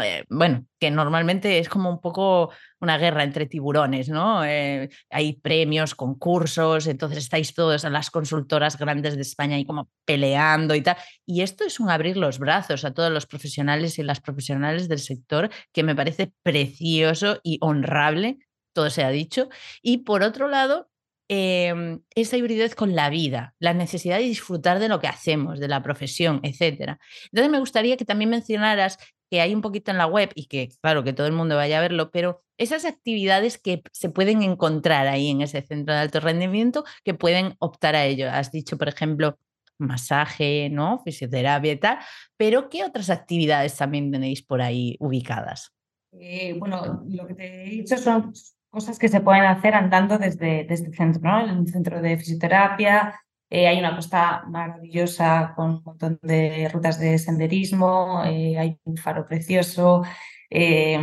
eh, 0.02 0.26
bueno, 0.30 0.66
que 0.80 0.90
normalmente 0.92 1.60
es 1.60 1.70
como 1.70 1.90
un 1.90 2.00
poco 2.00 2.52
una 2.80 2.98
guerra 2.98 3.24
entre 3.24 3.46
tiburones, 3.46 4.10
¿no? 4.10 4.44
Eh, 4.46 4.90
hay 5.10 5.34
premios, 5.34 5.96
concursos, 5.96 6.88
entonces 6.88 7.20
estáis 7.20 7.54
todas 7.54 7.84
las 7.84 8.10
consultoras 8.10 8.78
grandes 8.78 9.16
de 9.16 9.22
España 9.22 9.56
ahí 9.56 9.66
como 9.66 9.90
peleando 10.06 10.76
y 10.76 10.82
tal. 10.82 10.98
Y 11.26 11.42
esto 11.42 11.64
es 11.64 11.80
un 11.80 11.90
abrir 11.90 12.18
los 12.18 12.40
brazos 12.40 12.86
a 12.86 12.94
todos 12.94 13.12
los 13.12 13.26
profesionales 13.26 14.00
y 14.00 14.04
las 14.04 14.22
profesionales 14.22 14.88
del 14.88 15.00
sector 15.00 15.50
que 15.72 15.84
me 15.84 15.96
parece 15.96 16.32
precioso 16.44 17.40
y 17.44 17.58
honrable, 17.62 18.40
todo 18.74 18.90
se 18.90 19.04
ha 19.04 19.10
dicho. 19.10 19.50
Y 19.82 20.00
por 20.00 20.24
otro 20.24 20.48
lado, 20.48 20.90
em, 21.28 22.02
esa 22.16 22.38
hibridez 22.38 22.76
con 22.76 22.96
la 22.96 23.10
vida, 23.10 23.56
la 23.60 23.74
necesidad 23.74 24.18
de 24.18 24.24
disfrutar 24.24 24.80
de 24.80 24.90
lo 24.90 25.00
que 25.00 25.08
hacemos, 25.08 25.60
de 25.60 25.68
la 25.68 25.82
profesión, 25.82 26.40
etc. 26.44 26.98
Entonces 27.26 27.52
me 27.52 27.60
gustaría 27.60 27.98
que 27.98 28.06
también 28.06 28.30
mencionaras 28.30 28.98
que 29.30 29.42
hay 29.42 29.56
un 29.56 29.62
poquito 29.62 29.90
en 29.90 29.98
la 29.98 30.06
web 30.06 30.30
y 30.36 30.46
que, 30.46 30.70
claro, 30.82 31.04
que 31.04 31.14
todo 31.14 31.26
el 31.26 31.34
mundo 31.34 31.56
vaya 31.56 31.80
a 31.80 31.82
verlo, 31.82 32.12
pero 32.12 32.44
esas 32.58 32.86
actividades 32.86 33.58
que 33.58 33.82
se 33.92 34.10
pueden 34.10 34.44
encontrar 34.44 35.08
ahí 35.08 35.30
en 35.30 35.42
ese 35.42 35.62
centro 35.64 35.96
de 35.96 36.02
alto 36.02 36.20
rendimiento 36.20 36.84
que 37.04 37.16
pueden 37.16 37.56
optar 37.58 37.96
a 37.96 38.06
ello. 38.06 38.30
Has 38.30 38.52
dicho, 38.52 38.78
por 38.78 38.90
ejemplo, 38.90 39.40
masaje, 39.80 40.70
¿no? 40.70 41.00
Fisioterapia 41.04 41.72
y 41.72 41.78
tal, 41.78 41.98
pero 42.38 42.70
¿qué 42.70 42.84
otras 42.84 43.10
actividades 43.10 43.76
también 43.76 44.12
tenéis 44.12 44.44
por 44.44 44.62
ahí 44.62 44.96
ubicadas? 45.00 45.74
Eh, 46.12 46.54
bueno, 46.58 47.04
lo 47.08 47.26
que 47.26 47.34
te 47.34 47.64
he 47.64 47.70
dicho 47.70 47.98
son 47.98 48.34
cosas 48.74 48.98
que 48.98 49.08
se 49.08 49.22
pueden 49.22 49.46
hacer 49.46 49.76
andando 49.76 50.18
desde, 50.18 50.66
desde 50.66 50.88
el 50.88 50.96
centro, 50.96 51.22
¿no? 51.22 51.40
El 51.40 51.68
centro 51.68 52.02
de 52.02 52.18
fisioterapia, 52.18 53.14
eh, 53.48 53.68
hay 53.68 53.78
una 53.78 53.96
costa 53.96 54.44
maravillosa 54.48 55.54
con 55.56 55.70
un 55.76 55.84
montón 55.84 56.18
de 56.24 56.68
rutas 56.74 57.00
de 57.00 57.20
senderismo, 57.20 58.24
eh, 58.26 58.58
hay 58.58 58.80
un 58.86 58.98
faro 58.98 59.28
precioso, 59.28 60.02
eh, 60.50 61.00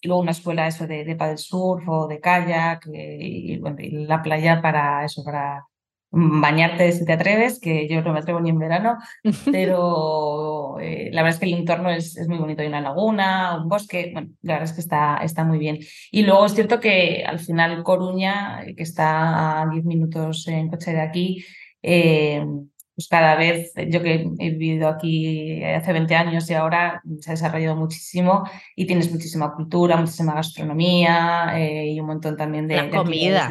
y 0.00 0.08
luego 0.08 0.22
una 0.22 0.30
escuela 0.30 0.66
eso 0.66 0.86
de, 0.86 1.04
de 1.04 1.14
paddle 1.14 1.36
surf 1.36 1.86
o 1.86 2.08
de 2.08 2.20
kayak, 2.20 2.86
y, 2.90 3.58
bueno, 3.58 3.76
y 3.80 3.90
la 4.06 4.22
playa 4.22 4.62
para 4.62 5.04
eso, 5.04 5.22
para 5.24 5.66
bañarte 6.10 6.90
si 6.92 7.04
te 7.04 7.12
atreves, 7.12 7.60
que 7.60 7.86
yo 7.86 8.00
no 8.00 8.14
me 8.14 8.20
atrevo 8.20 8.40
ni 8.40 8.48
en 8.48 8.58
verano, 8.58 8.96
pero 9.52 10.53
la 10.78 11.22
verdad 11.22 11.34
es 11.34 11.38
que 11.38 11.46
el 11.46 11.54
entorno 11.54 11.90
es, 11.90 12.16
es, 12.16 12.28
muy 12.28 12.38
bonito. 12.38 12.62
Hay 12.62 12.68
una 12.68 12.80
laguna, 12.80 13.58
un 13.60 13.68
bosque, 13.68 14.10
bueno, 14.12 14.28
la 14.42 14.54
verdad 14.54 14.70
es 14.70 14.74
que 14.74 14.80
está, 14.80 15.18
está 15.22 15.44
muy 15.44 15.58
bien. 15.58 15.78
Y 16.10 16.22
luego 16.22 16.46
es 16.46 16.54
cierto 16.54 16.80
que 16.80 17.24
al 17.26 17.38
final 17.38 17.82
Coruña, 17.82 18.64
que 18.76 18.82
está 18.82 19.62
a 19.62 19.70
10 19.70 19.84
minutos 19.84 20.46
en 20.48 20.68
coche 20.68 20.92
de 20.92 21.00
aquí, 21.00 21.44
eh, 21.82 22.44
pues 22.94 23.08
cada 23.08 23.34
vez, 23.34 23.72
yo 23.88 24.02
que 24.02 24.28
he 24.38 24.50
vivido 24.50 24.88
aquí 24.88 25.64
hace 25.64 25.92
20 25.92 26.14
años 26.14 26.48
y 26.48 26.54
ahora 26.54 27.02
se 27.20 27.30
ha 27.30 27.34
desarrollado 27.34 27.74
muchísimo 27.74 28.48
y 28.76 28.86
tienes 28.86 29.10
muchísima 29.10 29.52
cultura, 29.52 29.96
muchísima 29.96 30.34
gastronomía 30.34 31.54
eh, 31.58 31.88
y 31.88 31.98
un 31.98 32.06
montón 32.06 32.36
también 32.36 32.68
de... 32.68 32.76
La 32.76 32.90
comida. 32.90 33.48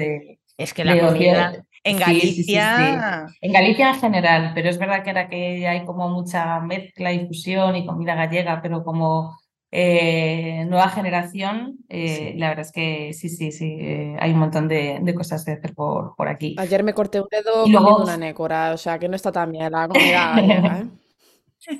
es 0.58 0.74
que 0.74 0.86
la 0.86 0.98
comida... 1.00 1.66
En 1.84 1.98
Galicia. 1.98 3.28
en 3.42 3.52
Galicia 3.52 3.90
en 3.90 4.00
general, 4.00 4.52
pero 4.56 4.70
es 4.70 4.78
verdad 4.78 5.04
que 5.04 5.10
ahora 5.10 5.28
que 5.28 5.68
hay 5.68 5.86
como 5.86 6.10
mucha 6.10 6.60
mezcla 6.62 7.12
y 7.12 7.28
fusión 7.28 7.76
y 7.76 7.86
comida 7.86 8.16
gallega, 8.16 8.62
pero 8.62 8.84
como 8.84 9.36
eh, 9.76 10.66
nueva 10.68 10.88
generación, 10.90 11.80
eh, 11.90 12.36
la 12.38 12.50
verdad 12.50 12.64
es 12.64 12.72
que 12.72 13.12
sí, 13.14 13.28
sí, 13.28 13.52
sí, 13.52 13.76
eh, 13.80 14.16
hay 14.20 14.32
un 14.32 14.38
montón 14.38 14.68
de, 14.68 15.02
cosas 15.16 15.44
de 15.46 15.54
hacer 15.54 15.74
por, 15.74 16.16
por, 16.16 16.28
aquí. 16.28 16.56
Ayer 16.60 16.84
me 16.84 16.94
corté 16.94 17.20
un 17.20 17.28
dedo 17.32 17.64
comiendo 17.64 18.04
una 18.04 18.16
nécora, 18.16 18.72
o 18.74 18.78
sea 18.78 19.00
que 19.00 19.10
no 19.10 19.16
está 19.16 19.32
tan 19.32 19.52
bien 19.52 19.72
la 19.72 19.88
comida 19.88 20.32
gallega, 20.36 20.88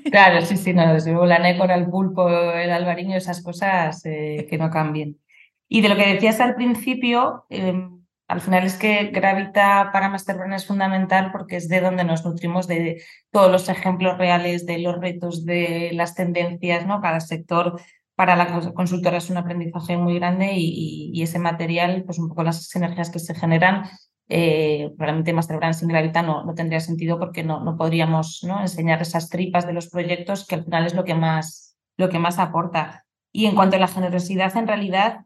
Claro, 0.10 0.42
sí, 0.42 0.58
sí, 0.58 0.74
no, 0.74 0.92
desde 0.92 1.12
luego 1.12 1.28
la 1.28 1.38
nécora, 1.38 1.76
el 1.76 1.86
pulpo, 1.86 2.28
el 2.30 2.72
albariño, 2.72 3.16
esas 3.16 3.44
cosas 3.44 4.02
que 4.02 4.58
no 4.58 4.72
cambien. 4.72 5.20
Y 5.68 5.82
de 5.82 5.90
lo 5.90 5.96
que 5.96 6.14
decías 6.14 6.40
al 6.40 6.56
principio, 6.56 7.46
em, 7.50 8.03
al 8.28 8.42
final 8.42 8.64
es 8.64 8.76
que 8.76 9.08
Gravita 9.08 9.90
para 9.92 10.10
Masterbrand 10.10 10.54
es 10.54 10.66
fundamental 10.66 11.32
porque 11.32 11.58
es 11.58 11.68
de 11.68 11.82
donde 11.82 12.04
nos 12.04 12.26
nutrimos 12.26 12.68
de 12.68 13.04
todos 13.32 13.52
los 13.52 13.70
ejemplos 13.70 14.18
reales, 14.18 14.66
de 14.66 14.80
los 14.80 15.00
retos, 15.00 15.46
de 15.46 15.92
las 15.94 16.16
tendencias, 16.16 16.86
¿no? 16.86 17.02
Cada 17.02 17.20
sector 17.20 17.80
para 18.16 18.36
la 18.36 18.74
consultora 18.74 19.18
es 19.18 19.30
un 19.30 19.38
aprendizaje 19.38 19.98
muy 19.98 20.16
grande 20.16 20.54
y, 20.56 21.22
ese 21.22 21.40
material, 21.40 22.04
pues 22.06 22.20
un 22.20 22.30
poco 22.30 22.44
las 22.44 22.68
sinergias 22.68 23.10
que 23.10 23.20
se 23.20 23.36
generan, 23.36 23.90
eh, 24.30 24.90
probablemente 24.98 25.34
Masterbrand 25.34 25.74
sin 25.74 25.90
Gravita 25.90 26.22
no, 26.22 26.46
no 26.46 26.54
tendría 26.54 26.80
sentido 26.80 27.20
porque 27.20 27.44
no, 27.44 27.64
no 27.64 27.76
podríamos 27.76 28.44
¿no? 28.44 28.62
enseñar 28.62 29.02
esas 29.02 29.30
tripas 29.30 29.68
de 29.68 29.74
los 29.74 29.90
proyectos 29.90 30.48
que 30.48 30.56
al 30.56 30.64
final 30.64 30.86
es 30.86 30.94
lo 30.94 31.04
que 31.04 31.14
más, 31.14 31.76
lo 31.98 32.10
que 32.10 32.20
más 32.20 32.40
aporta. 32.40 33.06
Y 33.32 33.48
en 33.48 33.56
cuanto 33.56 33.76
a 33.76 33.80
la 33.80 33.88
generosidad, 33.88 34.56
en 34.56 34.68
realidad 34.68 35.20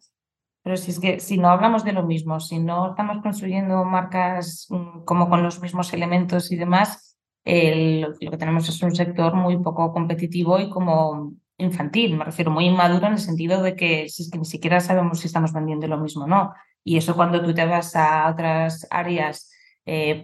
pero 0.67 0.75
si 0.75 0.91
es 0.91 0.99
que 0.99 1.21
si 1.21 1.37
no 1.37 1.47
hablamos 1.47 1.85
de 1.85 1.93
lo 1.93 2.03
mismo, 2.03 2.41
si 2.41 2.59
no 2.59 2.89
estamos 2.89 3.21
construyendo 3.21 3.85
marcas 3.85 4.67
mm, 4.69 5.05
como 5.05 5.29
con 5.29 5.41
los 5.41 5.61
mismos 5.61 5.93
elementos 5.93 6.51
y 6.51 6.57
demás, 6.57 7.17
lo 7.45 8.13
que 8.19 8.37
tenemos 8.37 8.67
es 8.67 8.83
un 8.83 8.93
sector 8.93 9.33
muy 9.33 9.57
poco 9.63 9.93
competitivo 9.93 10.59
y 10.59 10.69
como 10.69 11.35
infantil, 11.57 12.17
me 12.17 12.25
refiero 12.25 12.51
muy 12.51 12.65
inmaduro 12.65 13.07
en 13.07 13.13
el 13.13 13.19
sentido 13.19 13.63
de 13.63 13.77
que, 13.77 14.09
si 14.09 14.23
es 14.23 14.29
que 14.29 14.39
ni 14.39 14.43
siquiera 14.43 14.81
sabemos 14.81 15.21
si 15.21 15.27
estamos 15.27 15.53
vendiendo 15.53 15.87
lo 15.87 15.99
mismo 15.99 16.25
o 16.25 16.27
no. 16.27 16.53
Y 16.83 16.97
eso 16.97 17.15
cuando 17.15 17.41
tú 17.41 17.53
te 17.53 17.65
vas 17.65 17.95
a 17.95 18.29
otras 18.29 18.85
áreas, 18.91 19.49
eh, 19.85 20.21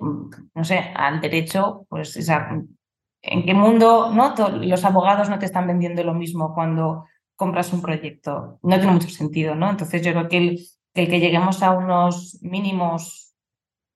no 0.53 0.63
sé, 0.65 0.77
al 0.93 1.21
derecho, 1.21 1.86
pues 1.88 2.17
¿en 2.27 3.45
qué 3.45 3.53
mundo 3.53 4.12
no? 4.13 4.36
los 4.60 4.84
abogados 4.84 5.29
no 5.29 5.39
te 5.39 5.45
están 5.45 5.67
vendiendo 5.67 6.03
lo 6.03 6.13
mismo 6.13 6.53
cuando 6.53 7.06
compras 7.35 7.73
un 7.73 7.81
proyecto. 7.81 8.59
No 8.63 8.77
tiene 8.77 8.93
mucho 8.93 9.09
sentido, 9.09 9.55
¿no? 9.55 9.69
Entonces 9.69 10.01
yo 10.01 10.11
creo 10.11 10.29
que 10.29 10.37
el, 10.37 10.67
que, 10.93 11.19
lleguemos 11.19 11.63
a 11.63 11.71
unos 11.71 12.39
mínimos 12.41 13.33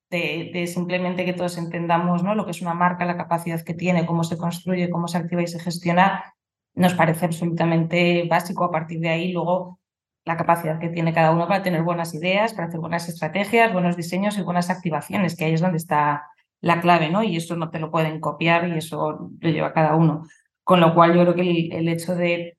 de, 0.09 0.65
simplemente 0.67 1.25
que 1.25 1.33
todos 1.33 1.57
entendamos 1.57 2.23
¿no? 2.23 2.33
lo 2.33 2.45
que 2.45 2.51
es 2.51 2.61
una 2.61 2.73
marca, 2.73 3.05
la 3.05 3.17
capacidad 3.17 3.61
que 3.61 3.73
tiene, 3.73 4.05
cómo 4.05 4.23
se 4.23 4.37
construye, 4.37 4.89
cómo 4.89 5.07
se 5.07 5.17
activa 5.17 5.41
y 5.41 5.47
se 5.47 5.59
gestiona, 5.59 6.33
nos 6.73 6.93
parece 6.93 7.25
absolutamente 7.25 8.27
básico. 8.29 8.63
A 8.63 8.71
partir 8.71 8.99
de 8.99 9.09
ahí, 9.09 9.31
luego, 9.31 9.79
la 10.25 10.37
capacidad 10.37 10.79
que 10.79 10.89
tiene 10.89 11.13
cada 11.13 11.31
uno 11.31 11.47
para 11.47 11.63
tener 11.63 11.83
buenas 11.83 12.13
ideas, 12.13 12.53
para 12.53 12.67
hacer 12.67 12.79
buenas 12.79 13.07
estrategias, 13.09 13.73
buenos 13.73 13.97
diseños 13.97 14.37
y 14.37 14.43
buenas 14.43 14.69
activaciones, 14.69 15.35
que 15.35 15.45
ahí 15.45 15.53
es 15.53 15.61
donde 15.61 15.77
está 15.77 16.23
la 16.61 16.81
clave, 16.81 17.09
¿no? 17.09 17.23
Y 17.23 17.37
eso 17.37 17.55
no 17.55 17.69
te 17.69 17.79
lo 17.79 17.91
pueden 17.91 18.19
copiar 18.19 18.67
y 18.67 18.77
eso 18.77 19.31
lo 19.39 19.49
lleva 19.49 19.73
cada 19.73 19.95
uno. 19.95 20.23
Con 20.63 20.81
lo 20.81 20.93
cual, 20.93 21.15
yo 21.15 21.21
creo 21.21 21.35
que 21.35 21.69
el 21.71 21.87
hecho 21.87 22.15
de 22.15 22.56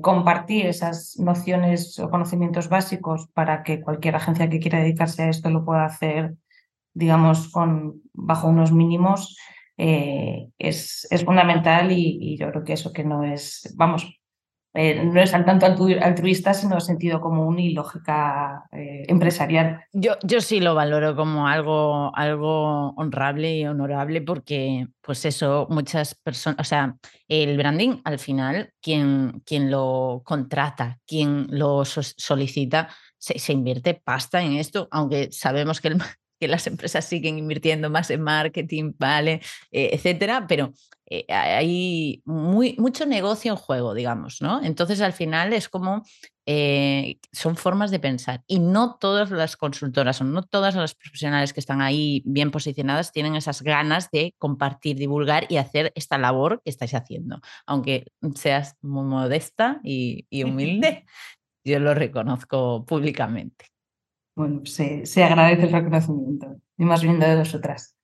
compartir 0.00 0.66
esas 0.66 1.18
nociones 1.18 1.98
o 1.98 2.08
conocimientos 2.08 2.68
básicos 2.68 3.28
para 3.34 3.62
que 3.62 3.80
cualquier 3.80 4.16
agencia 4.16 4.48
que 4.48 4.60
quiera 4.60 4.78
dedicarse 4.78 5.22
a 5.22 5.28
esto 5.28 5.50
lo 5.50 5.64
pueda 5.64 5.84
hacer, 5.84 6.34
digamos, 6.92 7.48
con, 7.48 8.02
bajo 8.12 8.48
unos 8.48 8.70
mínimos, 8.70 9.36
eh, 9.76 10.48
es, 10.58 11.06
es, 11.10 11.24
fundamental 11.24 11.90
y, 11.90 12.18
y, 12.20 12.38
yo 12.38 12.48
creo 12.50 12.62
que 12.62 12.74
eso 12.74 12.92
que 12.92 13.02
no 13.02 13.24
es, 13.24 13.74
vamos, 13.76 14.20
eh, 14.74 15.04
no 15.04 15.20
es 15.20 15.32
al 15.32 15.44
tanto 15.44 15.66
altruista, 15.66 16.52
sino 16.52 16.80
sentido 16.80 17.20
común 17.20 17.60
y 17.60 17.70
lógica 17.70 18.64
eh, 18.72 19.04
empresarial. 19.06 19.84
Yo, 19.92 20.16
yo 20.24 20.40
sí 20.40 20.58
lo 20.58 20.74
valoro 20.74 21.14
como 21.14 21.46
algo, 21.46 22.14
algo 22.16 22.90
honrable 22.96 23.56
y 23.56 23.66
honorable 23.66 24.20
porque, 24.20 24.88
pues 25.00 25.24
eso, 25.24 25.68
muchas 25.70 26.16
personas, 26.16 26.58
o 26.58 26.64
sea, 26.64 26.96
el 27.28 27.56
branding 27.56 28.00
al 28.04 28.18
final, 28.18 28.72
quien, 28.82 29.42
quien 29.46 29.70
lo 29.70 30.22
contrata, 30.24 30.98
quien 31.06 31.46
lo 31.50 31.84
solicita, 31.84 32.88
se, 33.16 33.52
invierte 33.52 33.94
pasta 33.94 34.42
en 34.42 34.54
esto, 34.54 34.88
aunque 34.90 35.30
sabemos 35.30 35.80
que 35.80 35.96
que 36.40 36.48
las 36.48 36.66
empresas 36.66 37.04
siguen 37.04 37.38
invirtiendo 37.38 37.90
más 37.90 38.10
en 38.10 38.20
marketing, 38.20 38.92
¿vale? 38.98 39.40
Eh, 39.70 39.90
etcétera, 39.92 40.46
pero 40.48 40.74
eh, 41.06 41.26
hay 41.28 42.22
muy, 42.24 42.76
mucho 42.78 43.06
negocio 43.06 43.52
en 43.52 43.56
juego, 43.56 43.94
digamos, 43.94 44.40
¿no? 44.40 44.62
Entonces 44.62 45.00
al 45.00 45.12
final 45.12 45.52
es 45.52 45.68
como, 45.68 46.02
eh, 46.46 47.18
son 47.32 47.56
formas 47.56 47.90
de 47.90 47.98
pensar 47.98 48.42
y 48.46 48.58
no 48.58 48.96
todas 48.96 49.30
las 49.30 49.56
consultoras 49.56 50.20
o 50.20 50.24
no 50.24 50.42
todas 50.42 50.74
las 50.74 50.94
profesionales 50.94 51.52
que 51.52 51.60
están 51.60 51.82
ahí 51.82 52.22
bien 52.24 52.50
posicionadas 52.50 53.12
tienen 53.12 53.36
esas 53.36 53.62
ganas 53.62 54.10
de 54.10 54.34
compartir, 54.38 54.96
divulgar 54.96 55.46
y 55.48 55.58
hacer 55.58 55.92
esta 55.94 56.18
labor 56.18 56.62
que 56.64 56.70
estáis 56.70 56.94
haciendo, 56.94 57.40
aunque 57.66 58.06
seas 58.34 58.76
muy 58.80 59.04
modesta 59.04 59.80
y, 59.82 60.26
y 60.30 60.44
humilde. 60.44 61.04
yo 61.64 61.78
lo 61.80 61.94
reconozco 61.94 62.84
públicamente. 62.84 63.66
Bueno, 64.36 64.66
se, 64.66 65.06
se 65.06 65.22
agradece 65.24 65.62
el 65.64 65.72
reconocimiento, 65.72 66.56
y 66.76 66.84
más 66.84 67.02
bien 67.02 67.20
de 67.20 67.36
vosotras. 67.36 67.94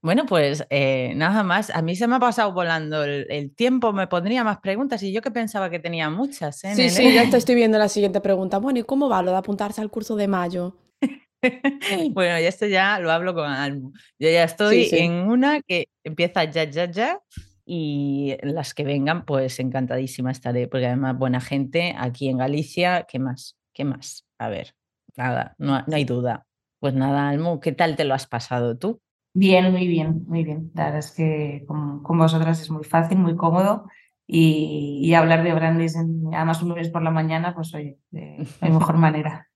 Bueno, 0.00 0.26
pues 0.26 0.64
eh, 0.70 1.12
nada 1.16 1.42
más. 1.42 1.70
A 1.70 1.82
mí 1.82 1.96
se 1.96 2.06
me 2.06 2.16
ha 2.16 2.20
pasado 2.20 2.52
volando 2.52 3.02
el, 3.02 3.54
tiempo, 3.54 3.92
me 3.92 4.06
pondría 4.06 4.44
más 4.44 4.58
preguntas 4.58 5.02
y 5.02 5.12
yo 5.12 5.22
que 5.22 5.30
pensaba 5.30 5.70
que 5.70 5.80
tenía 5.80 6.08
muchas. 6.08 6.62
¿eh, 6.64 6.74
sí, 6.74 6.88
sí, 6.90 7.12
ya 7.12 7.28
te 7.28 7.36
estoy 7.36 7.56
viendo 7.56 7.78
la 7.78 7.88
siguiente 7.88 8.20
pregunta. 8.20 8.58
Bueno, 8.58 8.78
¿y 8.78 8.84
cómo 8.84 9.08
va 9.08 9.22
lo 9.22 9.32
de 9.32 9.38
apuntarse 9.38 9.80
al 9.80 9.90
curso 9.90 10.14
de 10.14 10.28
mayo? 10.28 10.76
bueno, 12.12 12.38
y 12.40 12.44
esto 12.44 12.66
ya 12.66 13.00
lo 13.00 13.10
hablo 13.10 13.34
con 13.34 13.50
Almo. 13.50 13.92
Yo 14.18 14.30
ya 14.30 14.44
estoy 14.44 14.88
en 14.92 15.12
una 15.12 15.60
que 15.62 15.88
empieza 16.04 16.44
ya, 16.44 16.64
ya, 16.64 16.90
ya. 16.90 17.20
Y 17.64 18.36
las 18.42 18.74
que 18.74 18.84
vengan, 18.84 19.24
pues 19.24 19.58
encantadísima 19.58 20.30
estaré, 20.30 20.68
porque 20.68 20.86
además 20.86 21.18
buena 21.18 21.40
gente 21.40 21.94
aquí 21.98 22.28
en 22.28 22.38
Galicia. 22.38 23.04
¿Qué 23.06 23.18
más? 23.18 23.56
¿Qué 23.74 23.84
más? 23.84 24.24
A 24.38 24.48
ver, 24.48 24.74
nada, 25.16 25.54
no, 25.58 25.82
no 25.86 25.96
hay 25.96 26.04
duda. 26.04 26.46
Pues 26.80 26.94
nada, 26.94 27.28
Almo, 27.28 27.58
¿qué 27.58 27.72
tal 27.72 27.96
te 27.96 28.04
lo 28.04 28.14
has 28.14 28.26
pasado 28.26 28.78
tú? 28.78 29.02
Bien, 29.38 29.70
muy 29.70 29.86
bien, 29.86 30.24
muy 30.26 30.42
bien. 30.42 30.72
La 30.74 30.86
verdad 30.86 30.98
es 30.98 31.12
que 31.12 31.62
con, 31.68 32.02
vosotras 32.02 32.60
es 32.60 32.70
muy 32.72 32.82
fácil, 32.82 33.18
muy 33.18 33.36
cómodo 33.36 33.86
y, 34.26 35.14
hablar 35.14 35.44
de 35.44 35.54
Brandis, 35.54 35.96
además 35.96 36.60
un 36.60 36.70
lunes 36.70 36.88
por 36.88 37.02
la 37.02 37.12
mañana, 37.12 37.54
pues 37.54 37.72
oye, 37.72 37.98
de, 38.10 38.44
mejor 38.62 38.96
manera 38.98 39.48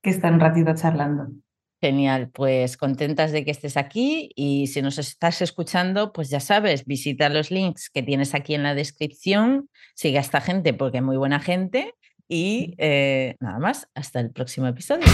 que 0.00 0.10
estar 0.10 0.32
un 0.32 0.38
ratito 0.38 0.72
charlando. 0.76 1.26
Genial, 1.80 2.30
pues 2.30 2.76
contentas 2.76 3.32
de 3.32 3.44
que 3.44 3.50
estés 3.50 3.76
aquí 3.76 4.30
y 4.36 4.68
si 4.68 4.80
nos 4.80 4.96
estás 4.96 5.42
escuchando, 5.42 6.12
pues 6.12 6.30
ya 6.30 6.38
sabes, 6.38 6.84
visita 6.84 7.28
los 7.30 7.50
links 7.50 7.90
que 7.90 8.04
tienes 8.04 8.32
aquí 8.36 8.54
en 8.54 8.62
la 8.62 8.76
descripción, 8.76 9.68
sigue 9.96 10.18
a 10.18 10.20
esta 10.20 10.40
gente 10.40 10.72
porque 10.72 10.98
es 10.98 11.04
muy 11.04 11.16
buena 11.16 11.40
gente 11.40 11.96
y 12.28 12.76
eh, 12.78 13.34
nada 13.40 13.58
más, 13.58 13.88
hasta 13.92 14.20
el 14.20 14.30
próximo 14.30 14.68
episodio. 14.68 15.04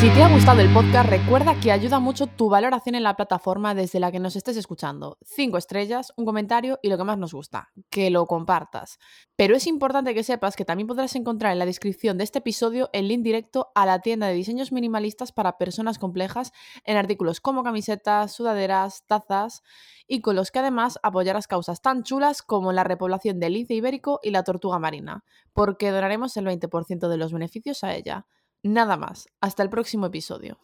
Si 0.00 0.08
te 0.10 0.22
ha 0.22 0.32
gustado 0.32 0.60
el 0.60 0.72
podcast, 0.72 1.10
recuerda 1.10 1.58
que 1.58 1.72
ayuda 1.72 1.98
mucho 1.98 2.28
tu 2.28 2.48
valoración 2.48 2.94
en 2.94 3.02
la 3.02 3.16
plataforma 3.16 3.74
desde 3.74 3.98
la 3.98 4.12
que 4.12 4.20
nos 4.20 4.36
estés 4.36 4.56
escuchando. 4.56 5.18
Cinco 5.24 5.58
estrellas, 5.58 6.12
un 6.16 6.24
comentario 6.24 6.78
y 6.84 6.88
lo 6.88 6.96
que 6.96 7.02
más 7.02 7.18
nos 7.18 7.34
gusta, 7.34 7.72
que 7.90 8.08
lo 8.08 8.26
compartas. 8.26 9.00
Pero 9.34 9.56
es 9.56 9.66
importante 9.66 10.14
que 10.14 10.22
sepas 10.22 10.54
que 10.54 10.64
también 10.64 10.86
podrás 10.86 11.16
encontrar 11.16 11.50
en 11.50 11.58
la 11.58 11.66
descripción 11.66 12.16
de 12.16 12.22
este 12.22 12.38
episodio 12.38 12.90
el 12.92 13.08
link 13.08 13.22
directo 13.22 13.72
a 13.74 13.86
la 13.86 13.98
tienda 13.98 14.28
de 14.28 14.34
diseños 14.34 14.70
minimalistas 14.70 15.32
para 15.32 15.58
personas 15.58 15.98
complejas 15.98 16.52
en 16.84 16.96
artículos 16.96 17.40
como 17.40 17.64
camisetas, 17.64 18.32
sudaderas, 18.32 19.02
tazas 19.08 19.64
y 20.06 20.20
con 20.20 20.36
los 20.36 20.52
que 20.52 20.60
además 20.60 21.00
apoyarás 21.02 21.48
causas 21.48 21.82
tan 21.82 22.04
chulas 22.04 22.42
como 22.42 22.70
la 22.70 22.84
repoblación 22.84 23.40
del 23.40 23.54
lince 23.54 23.74
ibérico 23.74 24.20
y 24.22 24.30
la 24.30 24.44
tortuga 24.44 24.78
marina, 24.78 25.24
porque 25.52 25.90
donaremos 25.90 26.36
el 26.36 26.46
20% 26.46 27.08
de 27.08 27.16
los 27.16 27.32
beneficios 27.32 27.82
a 27.82 27.96
ella. 27.96 28.26
Nada 28.64 28.96
más, 28.96 29.28
hasta 29.40 29.62
el 29.62 29.70
próximo 29.70 30.06
episodio. 30.06 30.58